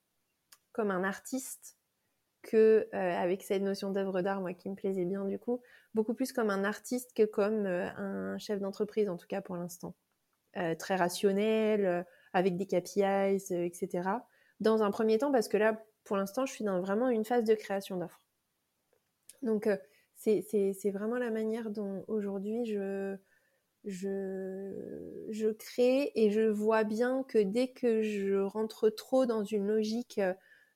comme 0.72 0.90
un 0.90 1.02
artiste 1.02 1.76
que 2.42 2.88
euh, 2.94 3.16
avec 3.16 3.42
cette 3.42 3.62
notion 3.62 3.90
d'œuvre 3.90 4.22
d'art, 4.22 4.40
moi 4.40 4.54
qui 4.54 4.70
me 4.70 4.74
plaisait 4.74 5.04
bien 5.04 5.24
du 5.24 5.38
coup, 5.38 5.60
beaucoup 5.94 6.14
plus 6.14 6.32
comme 6.32 6.50
un 6.50 6.64
artiste 6.64 7.12
que 7.14 7.24
comme 7.24 7.66
euh, 7.66 7.88
un 7.96 8.38
chef 8.38 8.60
d'entreprise, 8.60 9.08
en 9.08 9.16
tout 9.16 9.26
cas 9.26 9.40
pour 9.40 9.56
l'instant. 9.56 9.94
Euh, 10.56 10.74
très 10.74 10.96
rationnel, 10.96 12.06
avec 12.32 12.56
des 12.56 12.66
KPIs, 12.66 13.52
etc. 13.52 14.08
Dans 14.60 14.82
un 14.82 14.90
premier 14.90 15.18
temps, 15.18 15.30
parce 15.30 15.46
que 15.46 15.56
là, 15.56 15.84
pour 16.04 16.16
l'instant, 16.16 16.46
je 16.46 16.52
suis 16.52 16.64
dans 16.64 16.80
vraiment 16.80 17.10
une 17.10 17.24
phase 17.24 17.44
de 17.44 17.54
création 17.54 17.96
d'offres. 17.96 18.22
Donc, 19.42 19.68
c'est 20.14 20.90
vraiment 20.90 21.18
la 21.18 21.30
manière 21.30 21.70
dont 21.70 22.04
aujourd'hui 22.08 22.64
je, 22.66 23.16
crée 25.52 26.12
et 26.14 26.30
je 26.30 26.48
vois 26.48 26.84
bien 26.84 27.22
que 27.24 27.38
dès 27.38 27.68
que 27.68 28.02
je 28.02 28.36
rentre 28.36 28.90
trop 28.90 29.26
dans 29.26 29.44
une 29.44 29.66
logique 29.66 30.20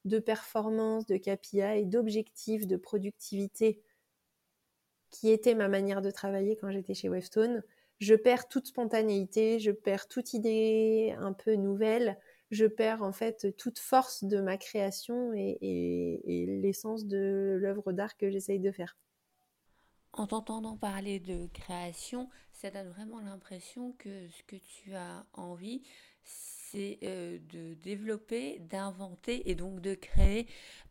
de 0.05 0.19
performance, 0.19 1.07
de 1.07 1.17
KPI, 1.17 1.87
d'objectifs, 1.87 2.67
de 2.67 2.77
productivité, 2.77 3.83
qui 5.11 5.31
était 5.31 5.55
ma 5.55 5.69
manière 5.69 6.03
de 6.03 6.11
travailler 6.11 6.57
quand 6.57 6.71
j'étais 6.71 6.95
chez 6.95 7.09
Wavestone, 7.09 7.63
je 7.99 8.15
perds 8.15 8.49
toute 8.49 8.67
spontanéité, 8.67 9.61
je 9.61 9.71
perds 9.71 10.09
toute 10.09 10.33
idée 10.33 11.15
un 11.19 11.33
peu 11.33 11.55
nouvelle, 11.55 12.19
je 12.53 12.67
perds 12.67 13.03
en 13.03 13.13
fait 13.13 13.57
toute 13.57 13.79
force 13.79 14.25
de 14.25 14.41
ma 14.41 14.59
création 14.59 15.33
et, 15.35 15.59
l'essence 16.63 17.07
de 17.07 17.59
l'œuvre 17.61 17.93
d'art 17.93 18.17
que 18.17 18.31
j'essaye 18.31 18.61
de 18.61 18.71
faire. 18.71 18.97
En 20.13 20.27
t'entendant 20.27 20.77
parler 20.77 21.19
de 21.19 21.47
création, 21.55 22.29
ça 22.53 22.71
donne 22.71 22.89
vraiment 22.89 23.21
l'impression 23.21 23.93
que 23.93 24.29
ce 24.29 24.43
que 24.43 24.57
tu 24.57 24.95
as 24.95 25.25
envie, 25.33 25.83
c'est 26.73 26.99
euh, 27.03 27.39
de 27.51 27.75
développer, 27.75 28.59
d'inventer 28.61 29.51
et 29.51 29.55
donc 29.55 29.81
de 29.81 29.95
créer 29.95 30.47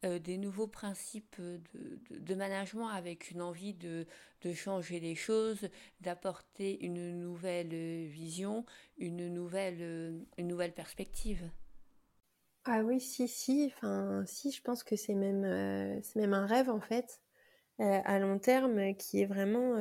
euh, 0.05 0.19
des 0.19 0.37
nouveaux 0.37 0.67
principes 0.67 1.41
de, 1.41 2.35
management 2.35 2.87
avec 2.87 3.31
une 3.31 3.41
envie 3.41 3.73
de, 3.73 4.05
changer 4.53 4.99
les 4.99 5.15
choses, 5.15 5.69
d'apporter 5.99 6.83
une 6.85 7.19
nouvelle 7.19 8.07
vision, 8.07 8.65
une 8.97 9.27
nouvelle, 9.27 10.23
une 10.37 10.47
nouvelle 10.47 10.73
perspective. 10.73 11.49
Ah 12.65 12.83
oui, 12.83 12.99
si, 12.99 13.27
si, 13.27 13.71
enfin, 13.75 14.23
si, 14.27 14.51
je 14.51 14.61
pense 14.61 14.83
que 14.83 14.95
c'est 14.95 15.15
même, 15.15 15.43
euh, 15.43 15.99
c'est 16.03 16.19
même 16.19 16.33
un 16.33 16.45
rêve 16.45 16.69
en 16.69 16.79
fait, 16.79 17.21
à 17.79 18.19
long 18.19 18.37
terme, 18.37 18.93
qui 18.93 19.21
est 19.21 19.25
vraiment 19.25 19.75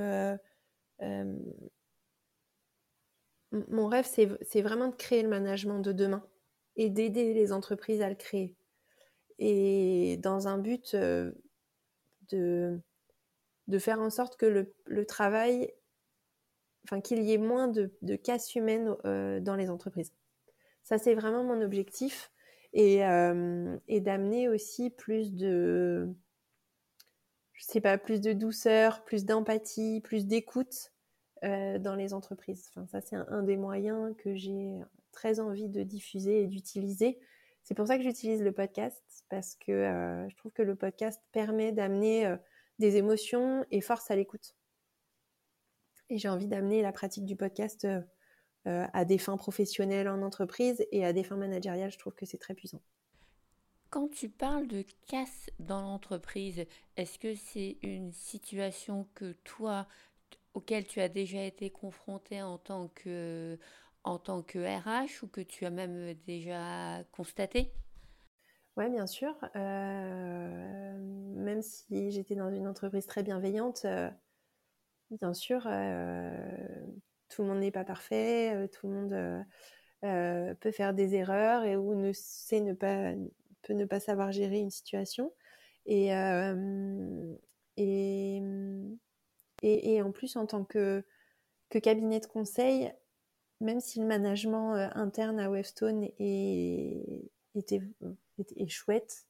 mon 3.53 3.87
rêve, 3.87 4.07
c'est 4.07 4.63
vraiment 4.63 4.89
de 4.89 4.95
créer 4.95 5.23
le 5.23 5.29
management 5.29 5.81
de 5.81 5.93
demain 5.93 6.25
et 6.77 6.89
d'aider 6.89 7.35
les 7.35 7.53
entreprises 7.53 8.01
à 8.01 8.09
le 8.09 8.15
créer. 8.15 8.57
Et 9.39 10.19
dans 10.19 10.49
un 10.49 10.59
but 10.59 10.95
euh, 10.95 11.33
de, 12.29 12.81
de 13.67 13.79
faire 13.79 14.01
en 14.01 14.11
sorte 14.11 14.37
que 14.37 14.47
le, 14.87 15.07
travail, 15.07 15.73
enfin 16.85 17.01
qu'il 17.01 17.23
y 17.23 17.33
ait 17.33 17.39
moins 17.39 17.69
de, 17.69 17.91
casse 18.17 18.55
humaine 18.55 18.95
euh, 19.05 19.41
dans 19.41 19.57
les 19.57 19.71
entreprises. 19.71 20.13
Ça, 20.83 20.99
c'est 20.99 21.15
vraiment 21.15 21.45
mon 21.45 21.61
objectif. 21.61 22.31
Et, 22.73 23.05
euh, 23.05 23.77
et 23.89 24.01
d'amener 24.01 24.49
aussi 24.49 24.91
plus 24.91 25.35
de, 25.35 26.09
je 27.53 27.65
sais 27.65 27.81
pas, 27.81 27.99
plus 27.99 28.21
de 28.21 28.33
douceur, 28.33 29.03
plus 29.05 29.25
d'empathie, 29.25 30.01
plus 30.03 30.25
d'écoute 30.27 30.93
euh, 31.45 31.79
dans 31.79 31.95
les 31.95 32.13
entreprises. 32.13 32.71
Enfin, 32.71 32.87
ça, 32.87 33.01
c'est 33.01 33.17
un, 33.17 33.43
des 33.43 33.57
moyens 33.57 34.15
que 34.19 34.35
j'ai 34.35 34.83
très 35.13 35.41
envie 35.41 35.69
de 35.69 35.83
diffuser 35.83 36.43
et 36.43 36.47
d'utiliser. 36.47 37.19
C'est 37.63 37.75
pour 37.75 37.87
ça 37.87 37.97
que 37.97 38.03
j'utilise 38.03 38.43
le 38.43 38.53
podcast, 38.53 39.03
parce 39.29 39.57
que 39.57 39.73
euh, 39.73 40.29
je 40.29 40.37
trouve 40.37 40.53
que 40.53 40.63
le 40.63 40.75
podcast 40.75 41.23
permet 41.33 41.73
d'amener 41.73 42.27
euh, 42.27 42.37
des 42.79 42.97
émotions 42.97 43.65
et 43.71 43.81
force 43.81 44.11
à 44.11 44.17
l'écoute. 44.17 44.55
Et 46.11 46.19
j'ai 46.19 46.29
envie 46.29 46.49
d'amener 46.49 46.83
la 46.83 46.93
pratique 46.93 47.25
du 47.25 47.37
podcast 47.37 47.87
à 48.67 49.05
des 49.05 49.17
fins 49.17 49.37
professionnelles 49.37 50.09
en 50.09 50.23
entreprise 50.23 50.85
et 50.91 51.05
à 51.05 51.13
des 51.13 51.23
fins 51.23 51.37
managériales. 51.37 51.91
Je 51.93 51.99
trouve 51.99 52.15
que 52.15 52.27
c'est 52.27 52.37
très 52.37 52.55
puissant. 52.55 52.83
Quand 53.91 54.09
tu 54.09 54.29
parles 54.29 54.69
de 54.69 54.85
casse 55.09 55.51
dans 55.59 55.81
l'entreprise, 55.81 56.65
est-ce 56.97 57.19
que 57.19 57.35
c'est 57.35 57.79
une 57.83 58.13
situation 58.13 59.09
que 59.15 59.33
toi, 59.45 59.89
auquel 60.55 60.87
tu 60.87 61.01
as 61.01 61.09
déjà 61.09 61.43
été 61.43 61.71
confronté 61.71 62.43
en 62.43 62.59
tant 62.59 62.89
que, 62.89 63.59
en 64.05 64.19
tant 64.19 64.43
que 64.43 64.59
RH 64.59 65.23
ou 65.25 65.29
que 65.29 65.41
tu 65.41 65.67
as 65.67 65.71
même 65.71 66.15
déjà 66.27 67.05
constaté? 67.13 67.73
Oui, 68.77 68.89
bien 68.89 69.07
sûr. 69.07 69.37
Euh, 69.57 70.99
même 71.37 71.63
si 71.63 72.11
j'étais 72.11 72.35
dans 72.35 72.51
une 72.51 72.67
entreprise 72.67 73.07
très 73.07 73.23
bienveillante, 73.23 73.83
euh, 73.85 74.11
bien 75.11 75.35
sûr, 75.35 75.63
euh, 75.67 76.87
tout 77.29 77.43
le 77.43 77.49
monde 77.49 77.61
n'est 77.61 77.71
pas 77.71 77.85
parfait, 77.85 78.69
tout 78.73 78.89
le 78.89 78.93
monde 78.93 79.47
peut 80.61 80.73
faire 80.73 80.95
des 80.95 81.15
erreurs 81.15 81.65
et 81.65 81.77
ou 81.77 81.95
ne 81.95 82.13
sait 82.13 82.61
ne 82.61 82.73
pas, 82.73 83.13
peut 83.63 83.75
ne 83.75 83.85
pas 83.85 84.01
savoir 84.01 84.33
gérer 84.33 84.59
une 84.59 84.71
situation. 84.71 85.33
Et, 85.87 86.11
et 87.77 88.43
et, 89.63 90.01
en 90.03 90.11
plus, 90.11 90.37
en 90.37 90.47
tant 90.47 90.65
que, 90.65 91.05
cabinet 91.83 92.21
de 92.21 92.27
conseil, 92.27 92.93
même 93.61 93.81
si 93.81 94.01
le 94.01 94.07
management 94.07 94.75
euh, 94.75 94.89
interne 94.95 95.39
à 95.39 95.51
Webstone 95.51 96.09
est, 96.19 97.31
était, 97.55 97.83
chouette, 98.69 99.27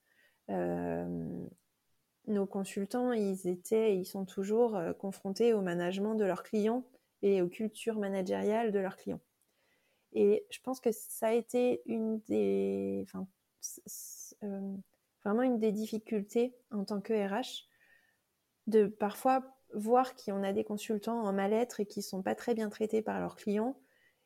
euh, 0.51 1.47
nos 2.27 2.47
consultants, 2.47 3.12
ils 3.12 3.49
étaient, 3.49 3.97
ils 3.97 4.07
sont 4.07 4.25
toujours 4.25 4.77
euh, 4.77 4.93
confrontés 4.93 5.53
au 5.53 5.62
management 5.62 6.14
de 6.14 6.25
leurs 6.25 6.43
clients 6.43 6.85
et 7.23 7.43
aux 7.43 7.49
cultures 7.49 7.99
managériales 7.99 8.73
de 8.73 8.79
leurs 8.79 8.97
clients. 8.97 9.21
Et 10.12 10.47
je 10.51 10.59
pense 10.62 10.81
que 10.81 10.90
ça 10.93 11.29
a 11.29 11.33
été 11.33 11.83
une 11.87 12.21
des, 12.21 13.05
enfin, 13.05 13.27
vraiment 15.25 15.43
une 15.43 15.59
des 15.59 15.73
difficultés 15.73 16.55
en 16.71 16.85
tant 16.85 17.01
que 17.01 17.12
RH 17.12 17.69
de 18.66 18.87
parfois 18.87 19.60
voir 19.74 20.14
qu'on 20.14 20.42
a 20.42 20.52
des 20.52 20.64
consultants 20.64 21.22
en 21.22 21.33
mal-être 21.33 21.80
et 21.80 21.87
qui 21.87 22.02
sont 22.02 22.22
pas 22.22 22.35
très 22.35 22.54
bien 22.54 22.68
traités 22.68 23.02
par 23.02 23.20
leurs 23.20 23.37
clients, 23.37 23.76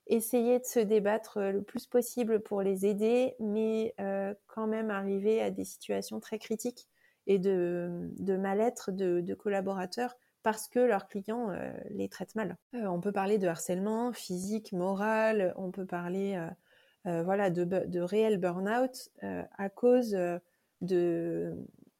essayer 0.06 0.58
de 0.58 0.64
se 0.64 0.80
débattre 0.80 1.40
le 1.40 1.62
plus 1.62 1.86
possible 1.86 2.40
pour 2.40 2.62
les 2.62 2.86
aider, 2.86 3.34
mais 3.40 3.94
euh, 4.00 4.34
quand 4.46 4.66
même 4.66 4.90
arriver 4.90 5.40
à 5.40 5.50
des 5.50 5.64
situations 5.64 6.20
très 6.20 6.38
critiques 6.38 6.88
et 7.26 7.38
de, 7.38 8.10
mal-être 8.20 8.92
de, 8.92 9.34
collaborateurs 9.34 10.16
parce 10.42 10.68
que 10.68 10.78
leurs 10.78 11.08
clients 11.08 11.50
euh, 11.50 11.72
les 11.88 12.10
traitent 12.10 12.34
mal. 12.34 12.58
Euh, 12.74 12.86
on 12.86 13.00
peut 13.00 13.12
parler 13.12 13.38
de 13.38 13.48
harcèlement 13.48 14.12
physique, 14.12 14.72
moral, 14.72 15.54
on 15.56 15.70
peut 15.70 15.86
parler 15.86 16.38
voilà, 17.04 17.50
de, 17.50 17.64
de 17.64 18.00
réel 18.00 18.38
burn-out 18.38 19.10
à 19.20 19.68
cause 19.68 20.16
de, 20.80 21.54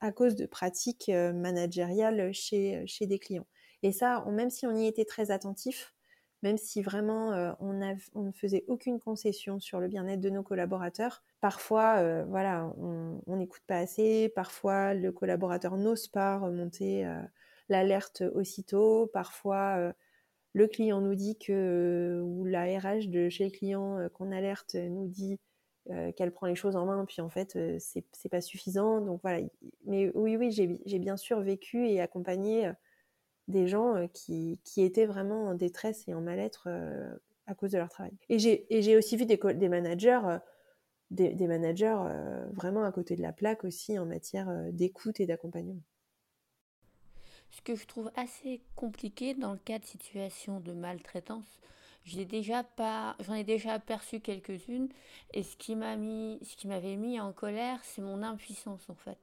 à 0.05 0.13
cause 0.13 0.37
de 0.37 0.45
pratiques 0.45 1.09
euh, 1.09 1.33
managériales 1.33 2.33
chez, 2.35 2.77
euh, 2.77 2.83
chez 2.87 3.07
des 3.07 3.19
clients. 3.19 3.47
Et 3.83 3.91
ça, 3.91 4.23
même 4.31 4.51
si 4.51 4.67
on 4.67 4.77
y 4.77 4.87
était 4.87 5.07
très 5.07 5.31
attentif, 5.31 5.95
même 6.43 6.59
si 6.59 6.83
vraiment 6.83 7.33
euh, 7.33 7.53
on, 7.59 7.81
on, 8.15 8.23
ne 8.25 8.33
faisait 8.33 8.65
aucune 8.69 9.01
concession 9.01 9.61
sur 9.61 9.81
le 9.81 9.89
bien-être 9.89 10.21
de 10.21 10.29
nos 10.29 10.43
collaborateurs, 10.43 11.23
parfois, 11.41 12.25
voilà, 12.25 12.73
on 12.79 13.37
n'écoute 13.37 13.63
pas 13.67 13.79
assez, 13.79 14.31
parfois 14.35 14.95
le 14.95 15.13
collaborateur 15.13 15.77
n'ose 15.77 16.09
pas 16.09 16.39
remonter 16.39 17.07
l'alerte 17.69 18.23
aussitôt, 18.35 19.11
parfois 19.13 19.93
le 20.55 20.67
client 20.67 21.03
nous 21.03 21.15
dit 21.15 21.37
que, 21.39 22.23
ou 22.25 22.47
la 22.47 22.65
RH 22.65 23.09
de 23.09 23.29
chez 23.29 23.45
le 23.45 23.51
client 23.51 24.09
qu'on 24.15 24.33
alerte 24.33 24.75
nous 24.75 25.07
dit 25.07 25.39
euh, 25.91 26.13
qu'elle 26.13 26.33
prend 26.33 26.47
les 26.47 26.55
choses 26.55 26.77
en 26.77 26.87
main, 26.87 27.05
puis 27.05 27.21
en 27.21 27.29
fait, 27.29 27.57
euh, 27.57 27.77
c'est 27.79 28.29
pas 28.31 28.41
suffisant. 28.41 29.03
Donc 29.03 29.21
voilà. 29.23 29.47
Mais 29.85 30.11
oui, 30.15 30.37
oui, 30.37 30.51
j'ai 30.51 30.99
bien 30.99 31.19
sûr 31.19 31.41
vécu 31.41 31.87
et 31.87 32.01
accompagné 32.01 32.69
euh, 32.69 32.73
des 33.49 33.69
gens 33.69 34.09
qui, 34.15 34.59
étaient 34.79 35.05
vraiment 35.05 35.49
en 35.49 35.55
détresse 35.55 36.09
et 36.09 36.15
en 36.15 36.23
mal-être 36.23 36.71
à 37.47 37.55
cause 37.55 37.73
de 37.73 37.77
leur 37.77 37.91
travail. 37.91 38.13
Et 38.31 38.39
j'ai 38.39 38.97
aussi 38.97 39.19
vu 39.19 39.27
des, 39.27 39.37
managers, 39.69 40.39
des, 41.11 41.35
des, 41.35 41.47
managers 41.47 41.99
vraiment 42.53 42.85
à 42.85 42.91
côté 42.91 43.17
de 43.17 43.21
la 43.21 43.35
plaque 43.35 43.65
aussi 43.65 43.99
en 43.99 44.07
matière 44.07 44.51
d'écoute 44.73 45.21
et 45.21 45.27
d'accompagnement. 45.27 45.83
Ce 47.51 47.61
que 47.61 47.77
je 47.77 47.87
trouve 47.87 48.11
assez 48.17 48.63
compliqué 48.77 49.35
dans 49.35 49.53
le 49.53 49.59
cas 49.59 49.79
de 49.79 49.85
situation 49.85 50.61
de 50.61 50.73
maltraitance, 50.73 51.61
j'ai 52.05 52.27
déjà 52.27 52.63
pas, 52.63 53.17
j'en 53.21 53.35
ai 53.35 53.45
déjà 53.45 53.73
aperçu 53.73 54.21
quelques-unes. 54.21 54.89
Et 55.33 55.43
ce 55.43 55.57
qui 55.57 55.75
m'a 55.75 55.97
mis, 55.97 56.39
ce 56.43 56.55
qui 56.57 56.69
m'avait 56.69 56.97
mis 56.97 57.19
en 57.19 57.33
colère, 57.33 57.81
c'est 57.83 58.03
mon 58.03 58.23
impuissance 58.23 58.89
en 58.89 58.95
fait. 58.95 59.19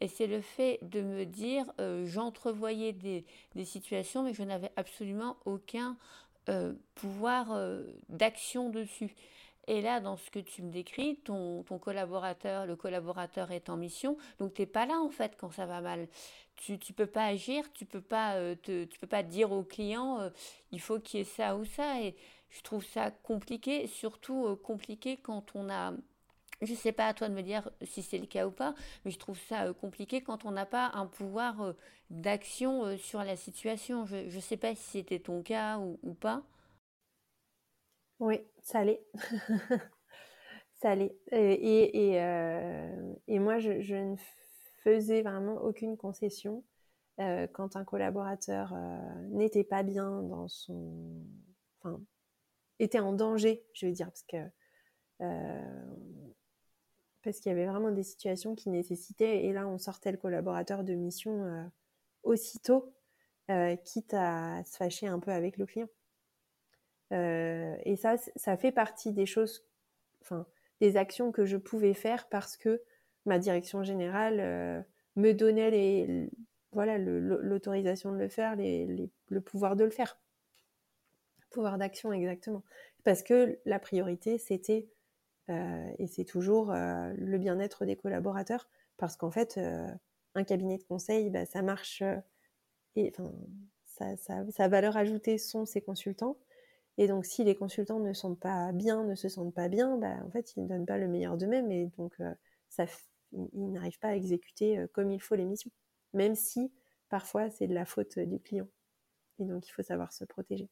Et 0.00 0.08
c'est 0.08 0.26
le 0.26 0.40
fait 0.40 0.78
de 0.82 1.00
me 1.00 1.24
dire, 1.24 1.64
euh, 1.80 2.04
j'entrevoyais 2.06 2.92
des, 2.92 3.24
des, 3.54 3.64
situations, 3.64 4.24
mais 4.24 4.34
je 4.34 4.42
n'avais 4.42 4.72
absolument 4.76 5.36
aucun 5.44 5.96
euh, 6.48 6.74
pouvoir 6.96 7.52
euh, 7.52 7.84
d'action 8.08 8.68
dessus. 8.68 9.14
Et 9.66 9.80
là, 9.80 10.00
dans 10.00 10.16
ce 10.16 10.30
que 10.30 10.38
tu 10.38 10.62
me 10.62 10.70
décris, 10.70 11.16
ton, 11.24 11.62
ton 11.62 11.78
collaborateur, 11.78 12.66
le 12.66 12.76
collaborateur 12.76 13.50
est 13.50 13.68
en 13.68 13.76
mission, 13.76 14.16
donc 14.38 14.54
tu 14.54 14.62
n'es 14.62 14.66
pas 14.66 14.86
là 14.86 15.00
en 15.00 15.10
fait 15.10 15.36
quand 15.38 15.50
ça 15.50 15.66
va 15.66 15.80
mal. 15.80 16.08
Tu 16.56 16.72
ne 16.72 16.94
peux 16.94 17.06
pas 17.06 17.26
agir, 17.26 17.64
tu 17.72 17.84
peux 17.84 18.02
euh, 18.12 18.54
tu 18.62 18.98
peux 19.00 19.06
pas 19.06 19.22
dire 19.22 19.52
au 19.52 19.62
client 19.64 20.20
euh, 20.20 20.30
il 20.70 20.80
faut 20.80 21.00
qu'il 21.00 21.18
y 21.18 21.22
ait 21.22 21.24
ça 21.24 21.56
ou 21.56 21.64
ça. 21.64 22.00
Et 22.02 22.14
je 22.50 22.62
trouve 22.62 22.84
ça 22.84 23.10
compliqué, 23.10 23.86
surtout 23.86 24.46
euh, 24.46 24.56
compliqué 24.56 25.16
quand 25.16 25.54
on 25.54 25.70
a 25.70 25.92
je 26.62 26.70
ne 26.70 26.76
sais 26.76 26.92
pas 26.92 27.08
à 27.08 27.14
toi 27.14 27.28
de 27.28 27.34
me 27.34 27.42
dire 27.42 27.68
si 27.82 28.00
c'est 28.02 28.16
le 28.16 28.26
cas 28.26 28.46
ou 28.46 28.50
pas, 28.50 28.74
mais 29.04 29.10
je 29.10 29.18
trouve 29.18 29.38
ça 29.48 29.72
compliqué 29.72 30.22
quand 30.22 30.44
on 30.44 30.52
n'a 30.52 30.64
pas 30.64 30.92
un 30.94 31.06
pouvoir 31.06 31.74
d'action 32.10 32.96
sur 32.96 33.24
la 33.24 33.36
situation. 33.36 34.06
Je 34.06 34.34
ne 34.34 34.40
sais 34.40 34.56
pas 34.56 34.74
si 34.74 34.82
c'était 34.82 35.18
ton 35.18 35.42
cas 35.42 35.78
ou, 35.78 35.98
ou 36.04 36.14
pas. 36.14 36.42
Oui, 38.20 38.40
ça 38.62 38.84
ça 40.80 40.94
l'est. 40.94 41.16
Et, 41.32 42.12
et, 42.12 42.22
euh, 42.22 43.14
et, 43.26 43.38
moi, 43.38 43.58
je, 43.58 43.80
je, 43.80 43.96
ne 43.96 44.16
faisais 44.82 45.22
vraiment 45.22 45.56
aucune 45.62 45.96
concession 45.96 46.62
euh, 47.20 47.46
quand 47.52 47.76
un 47.76 47.84
collaborateur 47.84 48.72
euh, 48.74 49.28
n'était 49.30 49.64
pas 49.64 49.82
bien 49.82 50.22
dans 50.22 50.48
son... 50.48 51.22
Enfin, 51.80 52.00
était 52.78 53.00
en 53.00 53.12
danger, 53.12 53.64
je 53.72 53.86
veux 53.86 53.92
dire, 53.92 54.08
parce 54.08 54.24
que... 54.24 54.36
parce 57.22 57.40
qu'il 57.40 57.50
y 57.50 57.54
avait 57.54 57.66
vraiment 57.66 57.90
des 57.90 58.02
situations 58.02 58.54
qui 58.54 58.68
nécessitaient, 58.68 59.44
et 59.46 59.52
là 59.52 59.66
on 59.66 59.78
sortait 59.78 60.12
le 60.12 60.18
collaborateur 60.18 60.84
de 60.84 60.94
mission 60.94 61.70
aussitôt, 62.22 62.94
quitte 63.84 64.14
à 64.14 64.62
se 64.64 64.76
fâcher 64.76 65.06
un 65.06 65.18
peu 65.18 65.30
avec 65.30 65.56
le 65.56 65.66
client. 65.66 65.88
Euh, 67.12 67.76
et 67.84 67.96
ça, 67.96 68.16
ça 68.36 68.56
fait 68.56 68.72
partie 68.72 69.12
des 69.12 69.26
choses, 69.26 69.64
enfin, 70.22 70.46
des 70.80 70.96
actions 70.96 71.32
que 71.32 71.44
je 71.44 71.56
pouvais 71.56 71.94
faire 71.94 72.28
parce 72.28 72.56
que 72.56 72.82
ma 73.26 73.38
direction 73.38 73.82
générale 73.82 74.40
euh, 74.40 74.80
me 75.16 75.32
donnait 75.32 75.70
les, 75.70 76.30
voilà, 76.72 76.98
l'autorisation 76.98 78.12
de 78.12 78.18
le 78.18 78.28
faire, 78.28 78.56
les, 78.56 79.10
le 79.28 79.40
pouvoir 79.40 79.76
de 79.76 79.84
le 79.84 79.90
faire. 79.90 80.18
Pouvoir 81.50 81.78
d'action, 81.78 82.12
exactement. 82.12 82.64
Parce 83.04 83.22
que 83.22 83.58
la 83.64 83.78
priorité, 83.78 84.38
c'était, 84.38 84.88
euh, 85.50 85.86
et 85.98 86.06
c'est 86.08 86.24
toujours, 86.24 86.72
le 86.72 87.38
bien-être 87.38 87.84
des 87.84 87.94
collaborateurs. 87.96 88.68
Parce 88.96 89.16
qu'en 89.16 89.30
fait, 89.30 89.60
un 90.34 90.44
cabinet 90.44 90.78
de 90.78 90.82
conseil, 90.82 91.30
bah, 91.30 91.44
ça 91.44 91.62
marche, 91.62 92.02
et 92.96 93.12
enfin, 93.16 94.16
sa 94.16 94.68
valeur 94.68 94.96
ajoutée 94.96 95.38
sont 95.38 95.64
ses 95.64 95.80
consultants. 95.80 96.36
Et 96.96 97.08
donc, 97.08 97.26
si 97.26 97.42
les 97.44 97.54
consultants 97.54 98.00
ne 98.00 98.12
sont 98.12 98.34
pas 98.34 98.72
bien, 98.72 99.04
ne 99.04 99.14
se 99.14 99.28
sentent 99.28 99.54
pas 99.54 99.68
bien, 99.68 99.96
bah, 99.96 100.16
en 100.24 100.30
fait, 100.30 100.54
ils 100.56 100.62
ne 100.62 100.68
donnent 100.68 100.86
pas 100.86 100.98
le 100.98 101.08
meilleur 101.08 101.36
d'eux-mêmes 101.36 101.70
et 101.72 101.86
donc 101.98 102.14
euh, 102.20 102.34
ils 103.32 103.72
n'arrivent 103.72 103.98
pas 103.98 104.08
à 104.08 104.14
exécuter 104.14 104.78
euh, 104.78 104.86
comme 104.92 105.10
il 105.10 105.20
faut 105.20 105.34
les 105.34 105.44
missions, 105.44 105.70
même 106.12 106.34
si 106.34 106.72
parfois 107.08 107.50
c'est 107.50 107.66
de 107.66 107.74
la 107.74 107.84
faute 107.84 108.18
du 108.18 108.38
client. 108.38 108.68
Et 109.40 109.44
donc, 109.44 109.66
il 109.66 109.70
faut 109.72 109.82
savoir 109.82 110.12
se 110.12 110.24
protéger. 110.24 110.68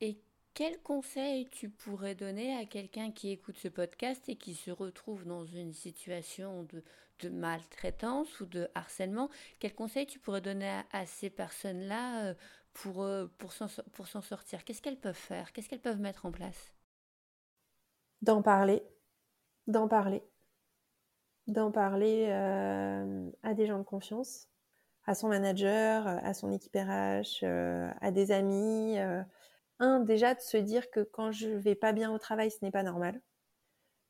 Et 0.00 0.20
quel 0.54 0.80
conseil 0.82 1.48
tu 1.50 1.68
pourrais 1.68 2.14
donner 2.14 2.56
à 2.56 2.64
quelqu'un 2.64 3.12
qui 3.12 3.30
écoute 3.30 3.56
ce 3.58 3.68
podcast 3.68 4.28
et 4.28 4.36
qui 4.36 4.54
se 4.54 4.70
retrouve 4.72 5.24
dans 5.24 5.44
une 5.44 5.72
situation 5.72 6.64
de, 6.64 6.82
de 7.20 7.28
maltraitance 7.28 8.40
ou 8.40 8.46
de 8.46 8.68
harcèlement? 8.74 9.30
Quel 9.60 9.74
conseil 9.74 10.06
tu 10.06 10.18
pourrais 10.18 10.40
donner 10.40 10.82
à, 10.92 11.06
ces 11.06 11.30
personnes-là 11.30 12.26
euh, 12.26 12.34
pour, 12.82 13.02
euh, 13.02 13.26
pour 13.38 13.52
s'en 13.52 14.22
sortir 14.22 14.64
Qu'est-ce 14.64 14.82
qu'elles 14.82 15.00
peuvent 15.00 15.14
faire? 15.14 15.52
Qu'est-ce 15.52 15.68
qu'elles 15.68 15.80
peuvent 15.80 16.00
mettre 16.00 16.26
en 16.26 16.32
place? 16.32 16.74
D'en 18.22 18.42
parler. 18.42 18.82
D'en 19.66 19.88
parler. 19.88 20.22
D'en 21.46 21.70
parler 21.70 22.26
euh, 22.28 23.30
à 23.42 23.54
des 23.54 23.66
gens 23.66 23.78
de 23.78 23.84
confiance, 23.84 24.48
à 25.06 25.14
son 25.14 25.28
manager, 25.28 26.06
à 26.06 26.34
son 26.34 26.52
équipe 26.52 26.74
RH, 26.74 27.42
euh, 27.42 27.90
à 28.00 28.10
des 28.10 28.32
amis. 28.32 28.98
un, 29.78 30.00
déjà 30.00 30.34
de 30.34 30.40
se 30.40 30.56
dire 30.56 30.90
que 30.90 31.00
quand 31.00 31.32
je 31.32 31.48
vais 31.48 31.74
pas 31.74 31.92
bien 31.92 32.12
au 32.12 32.18
travail, 32.18 32.50
ce 32.50 32.58
n'est 32.62 32.70
pas 32.70 32.82
normal. 32.82 33.20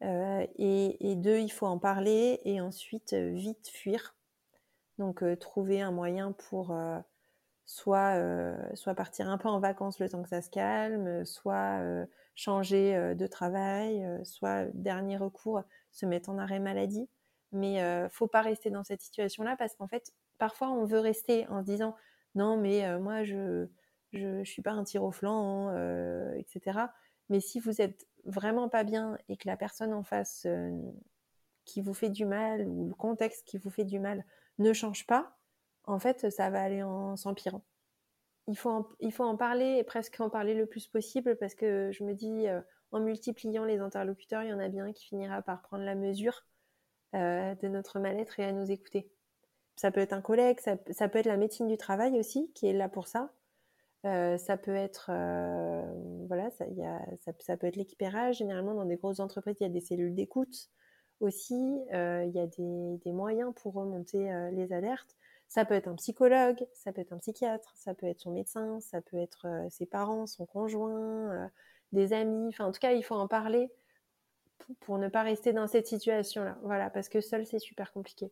Et, 0.00 1.14
deux, 1.16 1.38
il 1.38 1.50
faut 1.50 1.66
en 1.66 1.78
parler 1.78 2.40
et 2.44 2.60
ensuite 2.60 3.14
vite 3.14 3.68
fuir. 3.68 4.16
Donc 4.98 5.22
trouver 5.38 5.80
un 5.80 5.92
moyen 5.92 6.32
pour 6.32 6.72
soit, 7.68 8.16
euh, 8.16 8.56
soit 8.74 8.94
partir 8.94 9.28
un 9.28 9.36
peu 9.36 9.46
en 9.46 9.60
vacances 9.60 10.00
le 10.00 10.08
temps 10.08 10.22
que 10.22 10.30
ça 10.30 10.40
se 10.40 10.48
calme, 10.48 11.26
soit 11.26 11.80
euh, 11.82 12.06
changer 12.34 12.96
euh, 12.96 13.14
de 13.14 13.26
travail, 13.26 14.08
soit 14.24 14.64
dernier 14.72 15.18
recours, 15.18 15.62
se 15.92 16.06
mettre 16.06 16.30
en 16.30 16.38
arrêt 16.38 16.60
maladie. 16.60 17.08
Mais 17.52 17.80
faut 18.10 18.26
pas 18.26 18.42
rester 18.42 18.68
dans 18.68 18.84
cette 18.84 19.00
situation-là 19.00 19.56
parce 19.56 19.74
qu'en 19.74 19.86
fait, 19.86 20.12
parfois 20.36 20.70
on 20.70 20.84
veut 20.84 20.98
rester 20.98 21.46
en 21.48 21.62
se 21.62 21.64
disant 21.64 21.96
non 22.34 22.58
mais 22.58 22.98
moi 22.98 23.24
je 23.24 23.66
je, 24.12 24.44
suis 24.44 24.60
pas 24.60 24.72
un 24.72 24.84
tir 24.84 25.02
au 25.02 25.12
flanc, 25.12 25.74
etc. 26.34 26.78
Mais 27.30 27.40
si 27.40 27.58
vous 27.58 27.80
êtes 27.80 28.06
vraiment 28.26 28.68
pas 28.68 28.84
bien 28.84 29.16
et 29.30 29.38
que 29.38 29.48
la 29.48 29.56
personne 29.56 29.94
en 29.94 30.02
face 30.02 30.46
qui 31.64 31.80
vous 31.80 31.94
fait 31.94 32.10
du 32.10 32.26
mal 32.26 32.68
ou 32.68 32.88
le 32.88 32.94
contexte 32.94 33.46
qui 33.46 33.56
vous 33.56 33.70
fait 33.70 33.84
du 33.86 33.98
mal 33.98 34.26
ne 34.58 34.74
change 34.74 35.06
pas, 35.06 35.37
en 35.88 35.98
fait, 35.98 36.30
ça 36.30 36.50
va 36.50 36.62
aller 36.62 36.82
en 36.82 37.16
s'empirant. 37.16 37.64
Il 38.46 38.56
faut, 38.56 38.70
en, 38.70 38.86
il 39.00 39.12
faut 39.12 39.24
en 39.24 39.36
parler 39.36 39.76
et 39.78 39.84
presque 39.84 40.20
en 40.20 40.30
parler 40.30 40.54
le 40.54 40.66
plus 40.66 40.86
possible 40.86 41.36
parce 41.36 41.54
que 41.54 41.90
je 41.92 42.04
me 42.04 42.14
dis, 42.14 42.46
euh, 42.46 42.60
en 42.92 43.00
multipliant 43.00 43.64
les 43.64 43.78
interlocuteurs, 43.78 44.42
il 44.42 44.50
y 44.50 44.52
en 44.52 44.58
a 44.58 44.68
bien 44.68 44.92
qui 44.92 45.06
finira 45.06 45.42
par 45.42 45.62
prendre 45.62 45.84
la 45.84 45.94
mesure 45.94 46.46
euh, 47.14 47.54
de 47.56 47.68
notre 47.68 47.98
mal-être 47.98 48.38
et 48.38 48.44
à 48.44 48.52
nous 48.52 48.70
écouter. 48.70 49.10
Ça 49.76 49.90
peut 49.90 50.00
être 50.00 50.12
un 50.12 50.20
collègue, 50.20 50.60
ça, 50.60 50.76
peut 50.76 51.18
être 51.18 51.26
la 51.26 51.36
médecine 51.36 51.68
du 51.68 51.76
travail 51.76 52.18
aussi 52.18 52.50
qui 52.54 52.66
est 52.66 52.72
là 52.72 52.88
pour 52.88 53.06
ça. 53.06 53.32
ça 54.02 54.56
peut 54.56 54.74
être 54.74 55.12
voilà, 56.26 56.50
ça, 56.50 57.56
peut 57.56 57.66
être 57.68 57.76
l'équipérage. 57.76 58.38
Généralement, 58.38 58.74
dans 58.74 58.84
des 58.84 58.96
grosses 58.96 59.20
entreprises, 59.20 59.56
il 59.60 59.62
y 59.62 59.66
a 59.66 59.72
des 59.72 59.80
cellules 59.80 60.16
d'écoute 60.16 60.68
aussi. 61.20 61.78
Il 61.92 62.32
y 62.34 62.40
a 62.40 62.46
des, 62.48 63.12
moyens 63.12 63.52
pour 63.54 63.74
remonter 63.74 64.28
les 64.50 64.72
alertes. 64.72 65.16
Ça 65.48 65.64
peut 65.64 65.74
être 65.74 65.88
un 65.88 65.96
psychologue, 65.96 66.66
ça 66.72 66.92
peut 66.92 67.00
être 67.00 67.12
un 67.12 67.18
psychiatre, 67.18 67.72
ça 67.74 67.94
peut 67.94 68.06
être 68.06 68.20
son 68.20 68.32
médecin, 68.32 68.80
ça 68.80 69.00
peut 69.00 69.16
être 69.16 69.46
ses 69.70 69.86
parents, 69.86 70.26
son 70.26 70.46
conjoint, 70.46 71.50
des 71.92 72.12
amis. 72.12 72.48
Enfin, 72.48 72.66
en 72.66 72.72
tout 72.72 72.80
cas, 72.80 72.92
il 72.92 73.02
faut 73.02 73.14
en 73.14 73.28
parler 73.28 73.70
pour 74.80 74.98
ne 74.98 75.08
pas 75.08 75.22
rester 75.22 75.52
dans 75.52 75.66
cette 75.66 75.86
situation-là. 75.86 76.58
Voilà, 76.62 76.90
parce 76.90 77.08
que 77.08 77.20
seul, 77.20 77.46
c'est 77.46 77.58
super 77.58 77.92
compliqué. 77.92 78.30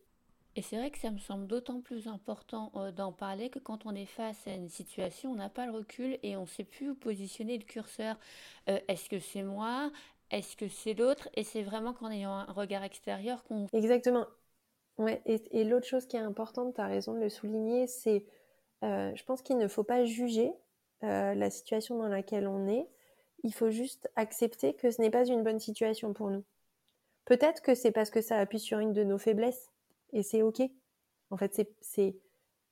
Et 0.55 0.63
c'est 0.63 0.77
vrai 0.77 0.89
que 0.89 0.97
ça 0.97 1.11
me 1.11 1.19
semble 1.19 1.45
d'autant 1.45 1.81
plus 1.81 2.07
important 2.07 2.71
euh, 2.75 2.91
d'en 2.91 3.11
parler 3.11 3.51
que 3.51 3.59
quand 3.59 3.85
on 3.85 3.93
est 3.93 4.07
face 4.07 4.47
à 4.47 4.53
une 4.53 4.69
situation, 4.69 5.31
on 5.31 5.35
n'a 5.35 5.49
pas 5.49 5.67
le 5.67 5.71
recul 5.71 6.17
et 6.23 6.35
on 6.35 6.41
ne 6.41 6.47
sait 6.47 6.63
plus 6.63 6.89
où 6.89 6.95
positionner 6.95 7.59
le 7.59 7.63
curseur. 7.63 8.17
Euh, 8.67 8.79
est-ce 8.87 9.07
que 9.07 9.19
c'est 9.19 9.43
moi? 9.43 9.91
Est-ce 10.31 10.57
que 10.57 10.67
c'est 10.67 10.95
l'autre? 10.95 11.29
Et 11.35 11.43
c'est 11.43 11.61
vraiment 11.61 11.93
qu'en 11.93 12.09
ayant 12.09 12.31
un 12.31 12.51
regard 12.51 12.83
extérieur 12.83 13.43
qu'on... 13.43 13.67
Exactement. 13.71 14.25
Ouais, 14.97 15.21
et, 15.25 15.63
l'autre 15.63 15.85
chose 15.85 16.07
qui 16.07 16.17
est 16.17 16.21
importante, 16.21 16.73
tu 16.75 16.81
as 16.81 16.87
raison 16.87 17.13
de 17.13 17.19
le 17.19 17.29
souligner, 17.29 17.85
c'est, 17.85 18.25
euh, 18.83 19.11
je 19.15 19.23
pense 19.25 19.43
qu'il 19.43 19.57
ne 19.57 19.67
faut 19.67 19.83
pas 19.83 20.05
juger 20.05 20.51
la 21.01 21.51
situation 21.51 21.99
dans 21.99 22.07
laquelle 22.07 22.47
on 22.47 22.67
est. 22.67 22.87
Il 23.43 23.53
faut 23.53 23.69
juste 23.69 24.09
accepter 24.15 24.73
que 24.73 24.89
ce 24.89 24.99
n'est 24.99 25.11
pas 25.11 25.25
une 25.25 25.43
bonne 25.43 25.59
situation 25.59 26.11
pour 26.11 26.31
nous. 26.31 26.43
Peut-être 27.25 27.61
que 27.61 27.75
c'est 27.75 27.91
parce 27.91 28.09
que 28.09 28.21
ça 28.21 28.39
appuie 28.39 28.59
sur 28.59 28.79
une 28.79 28.93
de 28.93 29.03
nos 29.03 29.19
faiblesses 29.19 29.69
et 30.13 30.23
c'est 30.23 30.41
ok. 30.41 30.61
En 31.29 31.37
fait, 31.37 31.61
c'est, 31.81 32.15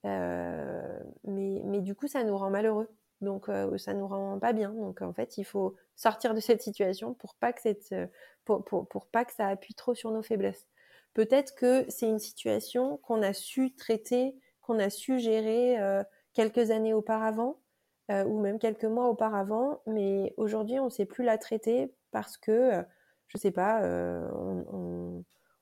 euh, 0.05 0.99
mais, 1.25 1.61
mais 1.65 1.81
du 1.81 1.93
coup, 1.93 2.07
ça 2.07 2.23
nous 2.23 2.37
rend 2.37 2.49
malheureux. 2.49 2.89
Donc, 3.21 3.49
euh, 3.49 3.77
ça 3.77 3.93
nous 3.93 4.07
rend 4.07 4.39
pas 4.39 4.53
bien. 4.53 4.71
Donc, 4.71 5.01
en 5.01 5.13
fait, 5.13 5.37
il 5.37 5.43
faut 5.43 5.75
sortir 5.95 6.33
de 6.33 6.39
cette 6.39 6.61
situation 6.61 7.13
pour 7.13 7.35
pas 7.35 7.53
que 7.53 7.61
cette, 7.61 7.93
pour, 8.45 8.63
pour, 8.63 8.87
pour 8.87 9.07
pas 9.07 9.25
que 9.25 9.33
ça 9.33 9.47
appuie 9.47 9.73
trop 9.73 9.93
sur 9.93 10.11
nos 10.11 10.23
faiblesses. 10.23 10.67
Peut-être 11.15 11.55
que 11.55 11.85
c'est 11.89 12.07
une 12.07 12.19
situation 12.19 12.97
qu'on 12.97 13.23
a 13.23 13.33
su 13.33 13.73
traiter, 13.75 14.35
qu'on 14.61 14.77
a 14.77 14.91
su 14.91 15.17
gérer 15.17 15.79
euh, 15.79 16.03
quelques 16.33 16.69
années 16.69 16.93
auparavant, 16.93 17.59
euh, 18.11 18.23
ou 18.25 18.39
même 18.39 18.59
quelques 18.59 18.85
mois 18.85 19.09
auparavant, 19.09 19.81
mais 19.87 20.35
aujourd'hui, 20.37 20.79
on 20.79 20.85
ne 20.85 20.89
sait 20.91 21.07
plus 21.07 21.23
la 21.23 21.39
traiter 21.39 21.91
parce 22.11 22.37
que, 22.37 22.83
je 23.29 23.37
sais 23.39 23.51
pas, 23.51 23.81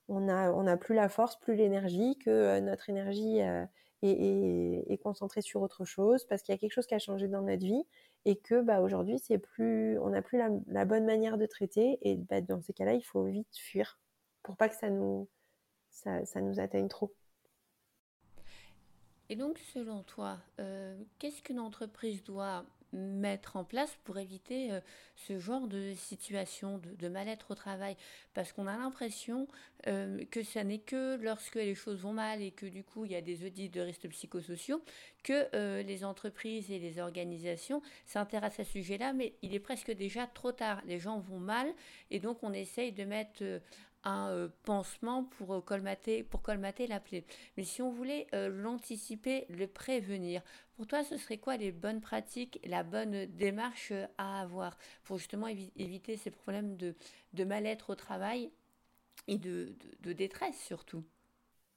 on, 0.07 0.19
n'a 0.63 0.77
plus 0.77 0.95
la 0.95 1.09
force, 1.09 1.39
plus 1.39 1.55
l'énergie, 1.55 2.17
que 2.19 2.29
euh, 2.29 2.59
notre 2.61 2.89
énergie 2.89 3.41
euh, 3.41 3.65
est, 4.01 4.97
concentrée 5.01 5.41
sur 5.41 5.61
autre 5.61 5.85
chose, 5.85 6.25
parce 6.25 6.41
qu'il 6.41 6.53
y 6.53 6.57
a 6.57 6.59
quelque 6.59 6.73
chose 6.73 6.87
qui 6.87 6.95
a 6.95 6.99
changé 6.99 7.27
dans 7.27 7.41
notre 7.41 7.65
vie, 7.65 7.83
et 8.25 8.37
que 8.37 8.61
bah, 8.61 8.81
aujourd'hui, 8.81 9.19
c'est 9.19 9.37
plus, 9.37 9.97
on 9.99 10.09
n'a 10.09 10.21
plus 10.21 10.37
la, 10.67 10.85
bonne 10.85 11.05
manière 11.05 11.37
de 11.37 11.45
traiter, 11.45 11.97
et 12.01 12.15
bah, 12.15 12.41
dans 12.41 12.61
ces 12.61 12.73
cas-là, 12.73 12.93
il 12.93 13.03
faut 13.03 13.23
vite 13.25 13.55
fuir, 13.57 13.99
pour 14.43 14.57
pas 14.57 14.69
que 14.69 14.75
ça 14.75 14.89
nous, 14.89 15.29
ça, 15.93 16.41
nous 16.41 16.59
atteigne 16.59 16.87
trop. 16.87 17.13
Et 19.29 19.35
donc, 19.35 19.57
selon 19.73 20.03
toi, 20.03 20.37
euh, 20.59 20.99
qu'est-ce 21.19 21.41
qu'une 21.41 21.59
entreprise 21.59 22.23
doit 22.23 22.65
mettre 22.91 23.55
en 23.55 23.63
place 23.63 23.97
pour 24.03 24.19
éviter 24.19 24.71
euh, 24.71 24.79
ce 25.15 25.39
genre 25.39 25.67
de 25.67 25.93
situation 25.95 26.79
de, 26.99 27.07
mal-être 27.07 27.51
au 27.51 27.55
travail? 27.55 27.95
Parce 28.33 28.51
qu'on 28.51 28.67
a 28.67 28.77
l'impression 28.77 29.47
euh, 29.87 30.23
que 30.29 30.43
ça 30.43 30.63
n'est 30.63 30.79
que 30.79 31.17
lorsque 31.23 31.55
les 31.55 31.73
choses 31.73 32.01
vont 32.01 32.13
mal 32.13 32.41
et 32.41 32.51
que 32.51 32.67
du 32.67 32.83
coup 32.83 33.05
il 33.05 33.13
y 33.13 33.15
a 33.15 33.21
des 33.21 33.45
audits 33.45 33.69
de 33.69 33.81
risques 33.81 34.07
psychosociaux 34.09 34.83
que 35.23 35.81
les 35.81 36.03
entreprises 36.03 36.69
et 36.69 36.77
les 36.77 36.99
organisations 36.99 37.81
s'intéressent 38.05 38.59
à 38.59 38.63
ce 38.65 38.71
sujet-là, 38.73 39.13
mais 39.13 39.33
il 39.41 39.55
est 39.55 39.59
presque 39.59 39.91
déjà 39.91 40.27
trop 40.27 40.51
tard. 40.51 40.81
Les 40.85 40.99
gens 40.99 41.19
vont 41.19 41.39
mal 41.39 41.73
et 42.11 42.19
donc 42.19 42.43
on 42.43 42.53
essaye 42.53 42.91
de 42.91 43.05
mettre 43.05 43.43
un 44.03 44.29
euh, 44.29 44.47
pansement 44.63 45.23
pour 45.23 45.53
euh, 45.53 45.61
colmater, 45.61 46.23
pour 46.23 46.41
colmater 46.41 46.87
la 46.87 46.99
plaie. 46.99 47.23
Mais 47.57 47.63
si 47.63 47.81
on 47.81 47.91
voulait 47.91 48.27
euh, 48.33 48.49
l'anticiper, 48.49 49.45
le 49.49 49.67
prévenir, 49.67 50.41
pour 50.75 50.87
toi, 50.87 51.03
ce 51.03 51.17
serait 51.17 51.37
quoi 51.37 51.57
les 51.57 51.71
bonnes 51.71 52.01
pratiques, 52.01 52.59
la 52.65 52.83
bonne 52.83 53.25
démarche 53.25 53.93
à 54.17 54.41
avoir 54.41 54.77
pour 55.03 55.17
justement 55.17 55.47
éviter 55.47 56.17
ces 56.17 56.31
problèmes 56.31 56.75
de, 56.77 56.95
de 57.33 57.43
mal-être 57.43 57.91
au 57.91 57.95
travail 57.95 58.51
et 59.27 59.37
de, 59.37 59.73
de, 60.01 60.13
détresse 60.13 60.59
surtout? 60.59 61.03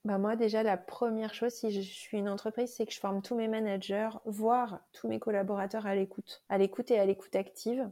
Bah 0.05 0.19
moi 0.19 0.37
déjà 0.37 0.63
la 0.63 0.77
première 0.77 1.35
chose 1.35 1.53
si 1.53 1.71
je 1.71 1.81
suis 1.81 2.17
une 2.17 2.29
entreprise 2.29 2.73
c'est 2.73 2.87
que 2.87 2.93
je 2.93 2.99
forme 2.99 3.23
tous 3.23 3.35
mes 3.35 3.49
managers 3.49 4.11
voire 4.25 4.81
tous 4.93 5.09
mes 5.09 5.19
collaborateurs 5.19 5.87
à 5.87 5.95
l'écoute 5.95 6.43
à 6.49 6.59
l'écoute 6.59 6.91
et 6.91 6.99
à 6.99 7.05
l'écoute 7.05 7.35
active 7.37 7.91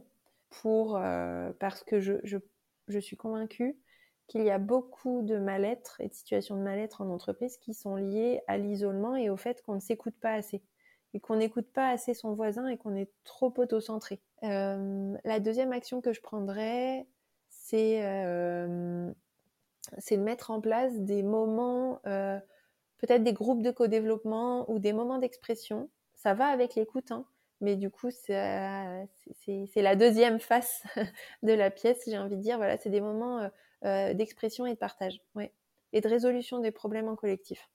pour 0.49 0.99
parce 1.59 1.83
que 1.83 1.99
je, 1.99 2.13
je, 2.23 2.37
je 2.87 2.99
suis 2.99 3.17
convaincue 3.17 3.77
qu'il 4.27 4.43
y 4.43 4.49
a 4.49 4.57
beaucoup 4.59 5.21
de 5.21 5.37
mal-être 5.37 6.01
et 6.01 6.07
de 6.07 6.13
situations 6.13 6.55
de 6.55 6.61
mal-être 6.61 7.01
en 7.01 7.09
entreprise 7.09 7.57
qui 7.57 7.73
sont 7.73 7.95
liées 7.95 8.41
à 8.47 8.57
l'isolement 8.57 9.15
et 9.15 9.29
au 9.29 9.37
fait 9.37 9.61
qu'on 9.61 9.75
ne 9.75 9.79
s'écoute 9.79 10.15
pas 10.19 10.33
assez 10.33 10.63
et 11.13 11.19
qu'on 11.19 11.37
n'écoute 11.37 11.71
pas 11.71 11.89
assez 11.89 12.13
son 12.13 12.33
voisin 12.33 12.67
et 12.67 12.77
qu'on 12.77 12.95
est 12.95 13.09
trop 13.23 13.53
autocentré. 13.57 14.19
Euh, 14.43 15.15
la 15.23 15.39
deuxième 15.39 15.71
action 15.71 16.01
que 16.01 16.11
je 16.11 16.19
prendrais, 16.19 17.07
c'est 17.49 18.03
euh, 18.03 19.09
de 20.11 20.17
mettre 20.17 20.51
en 20.51 20.59
place 20.59 20.93
des 20.99 21.23
moments, 21.23 22.01
euh, 22.05 22.37
peut-être 22.97 23.23
des 23.23 23.31
groupes 23.31 23.61
de 23.61 23.71
co-développement 23.71 24.69
ou 24.69 24.79
des 24.79 24.91
moments 24.91 25.17
d'expression. 25.17 25.89
Ça 26.15 26.33
va 26.33 26.47
avec 26.47 26.75
l'écoute, 26.75 27.11
hein, 27.11 27.25
mais 27.61 27.75
du 27.77 27.89
coup, 27.89 28.09
c'est 28.11 28.33
la 29.75 29.95
deuxième 29.95 30.39
face 30.39 30.83
de 31.43 31.53
la 31.53 31.71
pièce, 31.71 32.03
j'ai 32.07 32.17
envie 32.17 32.35
de 32.35 32.41
dire. 32.41 32.57
Voilà, 32.57 32.77
c'est 32.77 32.89
des 32.89 33.01
moments 33.01 33.39
euh, 33.39 33.47
d'expression 33.83 34.65
et 34.65 34.73
de 34.73 34.79
partage, 34.79 35.21
ouais. 35.35 35.51
et 35.93 36.01
de 36.01 36.07
résolution 36.07 36.59
des 36.59 36.71
problèmes 36.71 37.07
en 37.07 37.15
collectif. 37.15 37.69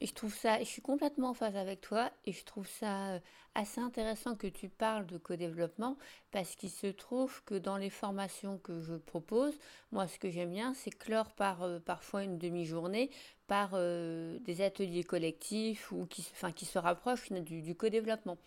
je 0.00 0.12
trouve 0.12 0.34
ça, 0.34 0.58
je 0.58 0.64
suis 0.64 0.82
complètement 0.82 1.30
en 1.30 1.34
phase 1.34 1.56
avec 1.56 1.80
toi 1.80 2.10
et 2.24 2.32
je 2.32 2.44
trouve 2.44 2.66
ça 2.66 3.12
euh, 3.12 3.20
assez 3.54 3.80
intéressant 3.80 4.34
que 4.36 4.46
tu 4.46 4.68
parles 4.68 5.06
de 5.06 5.18
co-développement 5.18 5.96
parce 6.30 6.56
qu'il 6.56 6.70
se 6.70 6.86
trouve 6.86 7.42
que 7.44 7.54
dans 7.54 7.76
les 7.76 7.90
formations 7.90 8.58
que 8.58 8.80
je 8.80 8.94
propose, 8.94 9.54
moi 9.92 10.08
ce 10.08 10.18
que 10.18 10.30
j'aime 10.30 10.50
bien 10.50 10.74
c'est 10.74 10.90
clore 10.90 11.32
par 11.32 11.62
euh, 11.62 11.78
parfois 11.78 12.24
une 12.24 12.38
demi-journée 12.38 13.10
par 13.46 13.72
des 13.72 14.62
ateliers 14.62 15.04
collectifs 15.04 15.92
ou 15.92 16.06
qui, 16.06 16.26
enfin, 16.32 16.50
qui 16.50 16.64
se 16.64 16.78
rapprochent 16.78 17.30
du, 17.30 17.60
du 17.60 17.74
co-développement. 17.74 18.38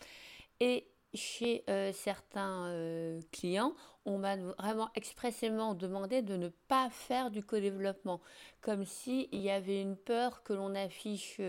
Et 0.60 0.88
chez 1.14 1.64
euh, 1.70 1.92
certains 1.94 2.68
euh, 2.68 3.20
clients, 3.32 3.74
on 4.08 4.18
m'a 4.18 4.38
vraiment 4.38 4.90
expressément 4.96 5.74
demandé 5.74 6.22
de 6.22 6.38
ne 6.38 6.48
pas 6.48 6.90
faire 6.90 7.30
du 7.30 7.44
co-développement, 7.44 8.22
comme 8.62 8.86
s'il 8.86 9.36
y 9.36 9.50
avait 9.50 9.82
une 9.82 9.98
peur 9.98 10.44
que 10.44 10.54
l'on 10.54 10.74
affiche 10.76 11.42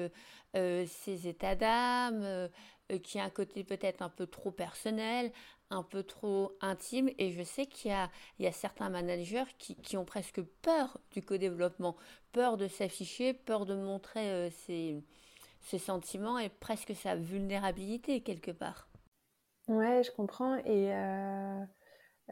euh, 0.57 0.85
ses 0.87 1.29
états 1.29 1.55
d'âme, 1.55 2.49
qui 3.03 3.21
a 3.21 3.25
un 3.25 3.31
côté 3.31 3.63
peut-être 3.65 4.03
un 4.03 4.09
peu 4.09 4.27
trop 4.27 4.51
personnel, 4.51 5.31
un 5.71 5.85
peu 5.85 6.03
trop 6.03 6.57
intime. 6.61 7.11
Et 7.19 7.31
je 7.31 7.43
sais 7.45 7.67
qu'il 7.67 7.93
y, 8.39 8.47
a, 8.47 8.53
certains 8.53 8.89
managers 8.91 9.45
qui, 9.59 9.97
ont 9.97 10.05
presque 10.05 10.43
peur 10.43 10.99
du 11.13 11.23
co-développement, 11.23 11.97
peur 12.33 12.57
de 12.57 12.67
s'afficher, 12.67 13.35
peur 13.35 13.67
de 13.67 13.75
montrer 13.75 14.51
ses 14.51 15.79
sentiments 15.79 16.39
et 16.39 16.49
presque 16.49 16.97
sa 16.97 17.15
vulnérabilité 17.15 18.21
quelque 18.21 18.51
part. 18.51 18.89
Ouais, 19.69 20.03
je 20.03 20.11
comprends. 20.11 20.57
Et, 20.65 20.91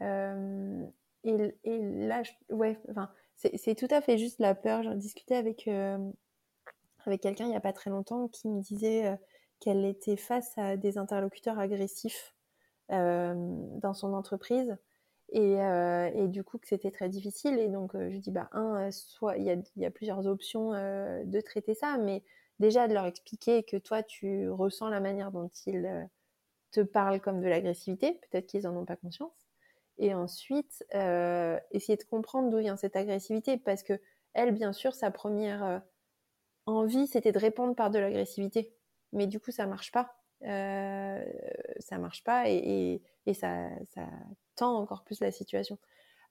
euh, 0.01 0.85
euh, 1.25 1.51
et, 1.63 1.79
là, 1.79 2.23
ouais, 2.49 2.79
enfin, 2.89 3.09
c'est 3.35 3.75
tout 3.75 3.87
à 3.91 4.01
fait 4.01 4.17
juste 4.17 4.39
la 4.39 4.55
peur. 4.55 4.83
J'en 4.83 4.95
discutais 4.95 5.35
avec, 5.35 5.67
euh, 5.67 5.97
avec 7.05 7.21
quelqu'un 7.21 7.45
il 7.45 7.49
n'y 7.49 7.55
a 7.55 7.61
pas 7.61 7.73
très 7.73 7.89
longtemps 7.89 8.27
qui 8.27 8.47
me 8.47 8.61
disait 8.61 9.17
qu'elle 9.59 9.85
était 9.85 10.17
face 10.17 10.57
à 10.57 10.77
des 10.77 10.97
interlocuteurs 10.97 11.59
agressifs 11.59 12.35
dans 12.89 13.93
son 13.93 14.13
entreprise. 14.13 14.77
Et, 15.33 15.55
et, 15.55 16.27
du 16.29 16.43
coup 16.43 16.57
que 16.57 16.67
c'était 16.67 16.91
très 16.91 17.09
difficile 17.09 17.59
et 17.59 17.67
donc 17.67 17.91
je 17.93 18.17
dis 18.17 18.31
bah 18.31 18.47
un 18.53 18.89
soit 18.91 19.35
il 19.35 19.43
y 19.43 19.81
y 19.81 19.85
a, 19.85 19.91
plusieurs 19.91 20.25
options 20.25 20.71
de 20.71 21.41
traiter 21.41 21.73
ça 21.73 21.97
mais 21.97 22.23
déjà 22.59 22.87
de 22.87 22.93
leur 22.93 23.05
expliquer 23.05 23.63
que 23.63 23.75
toi 23.75 24.03
tu 24.03 24.49
ressens 24.49 24.87
la 24.87 25.01
manière 25.01 25.31
dont 25.33 25.51
ils 25.65 26.07
te 26.71 26.81
parlent 26.81 27.21
comme 27.21 27.41
de 27.41 27.47
l'agressivité, 27.47 28.13
peut-être 28.13 28.47
qu'ils 28.47 28.63
n'en 28.63 28.75
ont 28.75 28.85
pas 28.85 28.95
conscience. 28.95 29.46
Et 29.99 30.13
ensuite, 30.13 30.85
euh, 30.95 31.59
essayer 31.71 31.97
de 31.97 32.03
comprendre 32.03 32.49
d'où 32.49 32.59
vient 32.59 32.77
cette 32.77 32.95
agressivité, 32.95 33.57
parce 33.57 33.83
que 33.83 33.99
elle, 34.33 34.51
bien 34.51 34.73
sûr, 34.73 34.93
sa 34.93 35.09
première 35.09 35.63
euh, 35.63 35.79
envie, 36.67 37.07
c'était 37.07 37.31
de 37.31 37.39
répondre 37.39 37.75
par 37.75 37.89
de 37.89 37.99
l'agressivité. 37.99 38.73
Mais 39.13 39.27
du 39.27 39.39
coup, 39.39 39.51
ça 39.51 39.65
marche 39.65 39.91
pas. 39.91 40.15
Euh, 40.43 41.25
ça 41.79 41.97
marche 41.97 42.23
pas 42.23 42.47
et, 42.47 43.01
et, 43.25 43.33
ça, 43.33 43.69
tend 44.55 44.77
encore 44.77 45.03
plus 45.03 45.19
la 45.19 45.31
situation. 45.31 45.79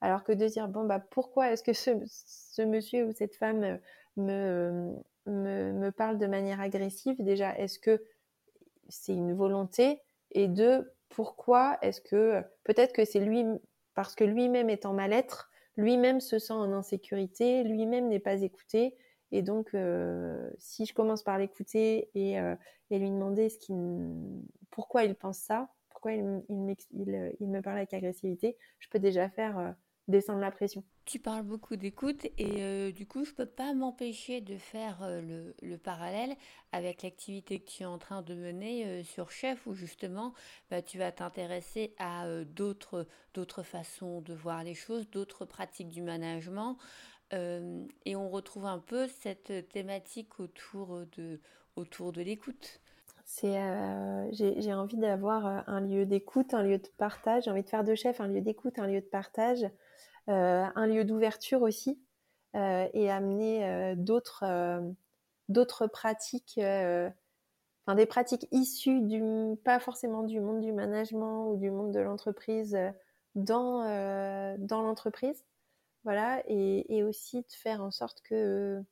Alors 0.01 0.23
que 0.23 0.33
de 0.33 0.47
dire, 0.47 0.69
bon, 0.69 0.85
bah, 0.85 1.01
pourquoi 1.01 1.51
est-ce 1.51 1.65
que 1.65 1.73
ce, 1.73 1.91
ce, 2.07 2.63
monsieur 2.63 3.07
ou 3.07 3.13
cette 3.13 3.35
femme 3.35 3.81
me, 4.17 4.95
me, 5.27 5.73
me 5.73 5.91
parle 5.91 6.19
de 6.19 6.27
manière 6.27 6.61
agressive? 6.61 7.17
Déjà, 7.19 7.59
est-ce 7.59 7.81
que 7.81 8.05
c'est 8.89 9.15
une 9.15 9.33
volonté? 9.35 10.01
Et 10.33 10.49
deux, 10.49 10.93
pourquoi 11.17 11.79
est-ce 11.81 12.03
que 12.03 12.43
peut-être 12.63 12.93
que 12.93 13.07
c'est 13.07 13.21
lui 13.21 13.43
parce 13.95 14.15
que 14.15 14.23
lui-même 14.23 14.69
est 14.69 14.85
en 14.85 14.93
mal-être, 14.93 15.51
lui-même 15.79 16.21
se 16.21 16.39
sent 16.39 16.53
en 16.53 16.75
insécurité, 16.75 17.65
lui-même 17.65 18.09
n'est 18.09 18.21
pas 18.21 18.43
écouté. 18.43 18.95
Et 19.33 19.41
donc, 19.41 19.71
euh, 19.73 20.51
si 20.59 20.85
je 20.85 20.93
commence 20.93 21.23
par 21.23 21.39
l'écouter 21.39 22.11
et, 22.15 22.39
euh, 22.39 22.55
lui 22.91 23.11
demander 23.11 23.49
ce 23.49 23.59
pourquoi 24.71 25.05
il 25.05 25.15
pense 25.15 25.39
ça, 25.39 25.71
pourquoi 25.89 26.13
il, 26.13 26.43
il, 26.51 27.49
me 27.49 27.61
parle 27.63 27.79
avec 27.79 27.95
agressivité, 27.95 28.59
je 28.79 28.89
peux 28.91 28.99
déjà 28.99 29.31
faire 29.31 29.75
descendre 30.09 30.41
la 30.41 30.51
pression. 30.51 30.85
Tu 31.05 31.19
parles 31.19 31.43
beaucoup 31.43 31.77
d'écoute 31.77 32.27
et 32.39 32.63
euh, 32.63 32.93
du 32.93 33.07
coup, 33.07 33.25
je 33.25 33.33
peux 33.33 33.47
pas 33.47 33.75
m'empêcher 33.75 34.41
de 34.41 34.57
faire 34.57 34.99
euh, 35.03 35.53
le, 35.63 35.79
parallèle 35.79 36.35
avec 36.73 37.03
l'activité 37.03 37.61
que 37.61 37.67
tu 37.67 37.83
es 37.83 37.87
en 37.87 37.99
train 37.99 38.23
de 38.23 38.35
mener 38.35 38.87
euh, 38.87 39.03
sur 39.03 39.31
Chef, 39.31 39.67
où 39.67 39.75
justement, 39.75 40.33
bah, 40.71 40.83
tu 40.83 40.99
vas 40.99 41.13
t'intéresser 41.13 41.95
à 41.99 42.27
d'autres 42.45 43.07
d'autres 43.35 43.63
façons 43.63 44.21
de 44.21 44.33
voir 44.33 44.65
les 44.65 44.75
choses, 44.75 45.09
d'autres 45.11 45.45
pratiques 45.45 45.89
du 45.89 46.03
management, 46.03 46.79
et 47.33 48.17
on 48.17 48.31
retrouve 48.31 48.67
un 48.67 48.79
peu 48.79 49.09
cette 49.09 49.69
thématique 49.69 50.39
autour 50.41 51.05
de 51.17 51.41
autour 51.75 52.13
de 52.13 52.23
l'écoute. 52.23 52.81
C'est, 53.25 53.61
j'ai 54.33 54.73
envie 54.73 54.97
d'avoir 54.97 55.69
un 55.69 55.81
lieu 55.81 56.07
d'écoute, 56.07 56.55
un 56.55 56.63
lieu 56.63 56.79
de 56.79 56.89
partage. 56.97 57.45
J'ai 57.45 57.51
envie 57.51 57.65
de 57.65 57.69
faire 57.69 57.85
de 57.85 57.95
chef 57.95 58.21
un 58.21 58.29
lieu 58.29 58.41
d'écoute, 58.41 58.79
un 58.79 58.87
lieu 58.87 59.01
de 59.01 59.07
partage 59.07 59.67
un 60.29 60.87
lieu 60.87 61.05
d'ouverture 61.05 61.63
aussi 61.63 62.01
euh, 62.55 62.89
et 62.95 63.11
amener 63.11 63.65
euh, 63.65 63.95
d'autres 63.97 64.45
d'autres 65.49 65.87
pratiques 65.87 66.61
Enfin, 67.89 67.95
des 67.95 68.07
pratiques 68.07 68.49
issues 68.51 69.01
du, 69.01 69.23
pas 69.65 69.79
forcément 69.79 70.25
du 70.25 70.41
monde 70.41 70.61
du 70.61 70.73
management 70.73 71.53
ou 71.53 71.57
du 71.57 71.71
monde 71.71 71.93
de 71.93 72.01
l'entreprise 72.01 72.77
dans, 73.37 73.85
dans 74.59 74.83
l'entreprise. 74.83 75.45
Voilà, 76.03 76.43
et, 76.49 76.97
et, 76.97 77.05
aussi 77.05 77.43
de 77.43 77.53
faire 77.53 77.81
en 77.83 77.93
sorte 77.93 78.23
que 78.23 78.83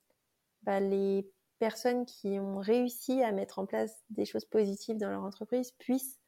bah, 0.62 0.78
les 0.78 1.28
personnes 1.58 2.06
qui 2.06 2.38
ont 2.38 2.58
réussi 2.58 3.22
à 3.22 3.32
mettre 3.32 3.58
en 3.58 3.66
place 3.66 4.04
des 4.10 4.24
choses 4.24 4.44
positives 4.44 4.96
dans 4.96 5.10
leur 5.10 5.24
entreprise 5.24 5.72
puissent 5.72 6.20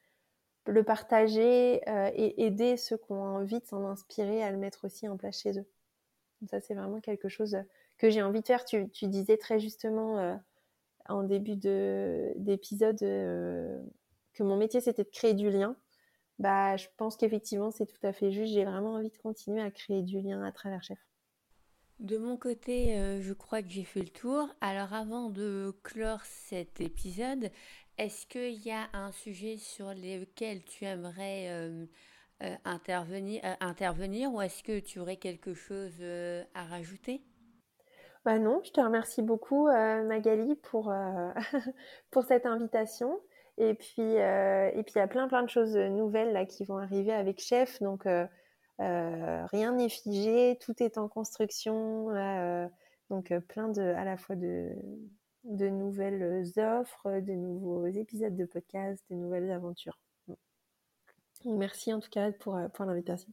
le 0.67 0.83
partager 0.83 1.81
euh, 1.89 2.11
et 2.15 2.45
aider 2.45 2.77
ceux 2.77 2.97
qui 2.97 3.13
ont 3.13 3.23
envie 3.23 3.61
de 3.61 3.67
s'en 3.67 3.85
inspirer 3.85 4.43
à 4.43 4.51
le 4.51 4.57
mettre 4.57 4.85
aussi 4.85 5.09
en 5.09 5.17
place 5.17 5.41
chez 5.41 5.59
eux. 5.59 5.67
ça, 6.49 6.61
c'est 6.61 6.75
vraiment 6.75 7.01
quelque 7.01 7.29
chose 7.29 7.57
que 7.99 8.11
j'ai 8.11 8.23
envie 8.23 8.41
de 8.41 8.47
faire. 8.47 8.65
Tu, 8.65 8.89
disais 9.03 9.37
très 9.37 9.59
justement 9.59 10.19
euh, 10.19 10.35
en 11.09 11.23
début 11.23 11.57
d'épisode 11.57 13.03
euh, 13.03 13.81
que 14.35 14.43
mon 14.43 14.57
métier, 14.57 14.81
c'était 14.81 15.05
de 15.05 15.11
créer 15.11 15.35
du 15.35 15.51
lien. 15.51 15.77
Bah, 16.39 16.77
je 16.77 16.87
pense 16.97 17.17
qu'effectivement, 17.17 17.71
c'est 17.71 17.87
tout 17.87 18.05
à 18.07 18.13
fait 18.13 18.31
juste. 18.31 18.53
J'ai 18.53 18.65
vraiment 18.65 18.95
envie 18.95 19.11
de 19.11 19.17
continuer 19.19 19.63
à 19.63 19.71
créer 19.71 20.03
du 20.03 20.21
lien 20.21 20.43
à 20.43 20.53
travers 20.53 20.83
Chef. 20.83 20.99
De 21.99 22.19
mon 22.19 22.37
côté, 22.37 23.21
je 23.23 23.33
crois 23.33 23.63
que 23.63 23.71
j'ai 23.71 23.85
fait 23.85 24.01
le 24.01 24.11
tour. 24.11 24.47
Alors 24.61 24.93
avant 24.93 25.31
de 25.31 25.75
clore 25.83 26.23
cet 26.27 26.83
épisode, 26.83 27.51
est-ce 27.99 28.27
qu'il 28.27 28.67
y 28.67 28.71
a 28.71 28.89
un 28.93 29.11
sujet 29.11 29.57
sur 29.57 29.89
lequel 29.89 30.63
tu 30.65 30.85
aimerais 30.85 31.49
euh, 31.49 31.87
euh, 32.43 32.55
intervenir, 32.65 33.41
euh, 33.45 33.55
intervenir 33.61 34.33
ou 34.33 34.41
est-ce 34.41 34.63
que 34.63 34.81
tu 34.81 34.99
aurais 34.99 35.17
quelque 35.17 35.55
chose 35.55 36.03
à 36.55 36.65
rajouter? 36.65 37.23
Bah 38.25 38.39
non, 38.39 38.61
je 38.65 38.73
te 38.73 38.81
remercie 38.81 39.23
beaucoup 39.23 39.69
Magali 39.69 40.57
pour, 40.57 40.93
pour 42.11 42.25
cette 42.25 42.45
invitation. 42.45 43.21
Et 43.57 43.75
puis, 43.75 44.03
il 44.03 44.15
y 44.15 44.99
a 44.99 45.07
plein 45.07 45.29
plein 45.29 45.45
de 45.45 45.49
choses 45.49 45.77
nouvelles 45.77 46.33
là 46.33 46.45
qui 46.45 46.65
vont 46.65 46.77
arriver 46.77 47.13
avec 47.13 47.41
Chef. 47.41 47.81
Donc 47.81 48.05
rien 48.79 49.73
n'est 49.73 49.89
figé, 49.89 50.59
tout 50.61 50.83
est 50.83 50.99
en 50.99 51.09
construction. 51.09 52.09
donc 53.11 53.33
plein 53.47 53.69
de 53.69 53.81
à 53.81 54.05
la 54.05 54.17
fois 54.17 54.35
de 54.35 54.75
de 55.47 55.69
nouvelles 55.69 56.53
offres, 56.59 57.21
de 57.21 57.33
nouveaux 57.33 57.87
épisodes 57.87 58.37
de 58.37 58.45
podcast, 58.45 59.03
de 59.11 59.17
nouvelles 59.17 59.51
aventures. 59.51 59.99
Merci 61.45 61.93
en 61.93 62.01
tout 62.01 62.11
cas 62.11 62.33
pour, 62.33 62.59
pour 62.75 62.85
l'invitation. 62.85 63.33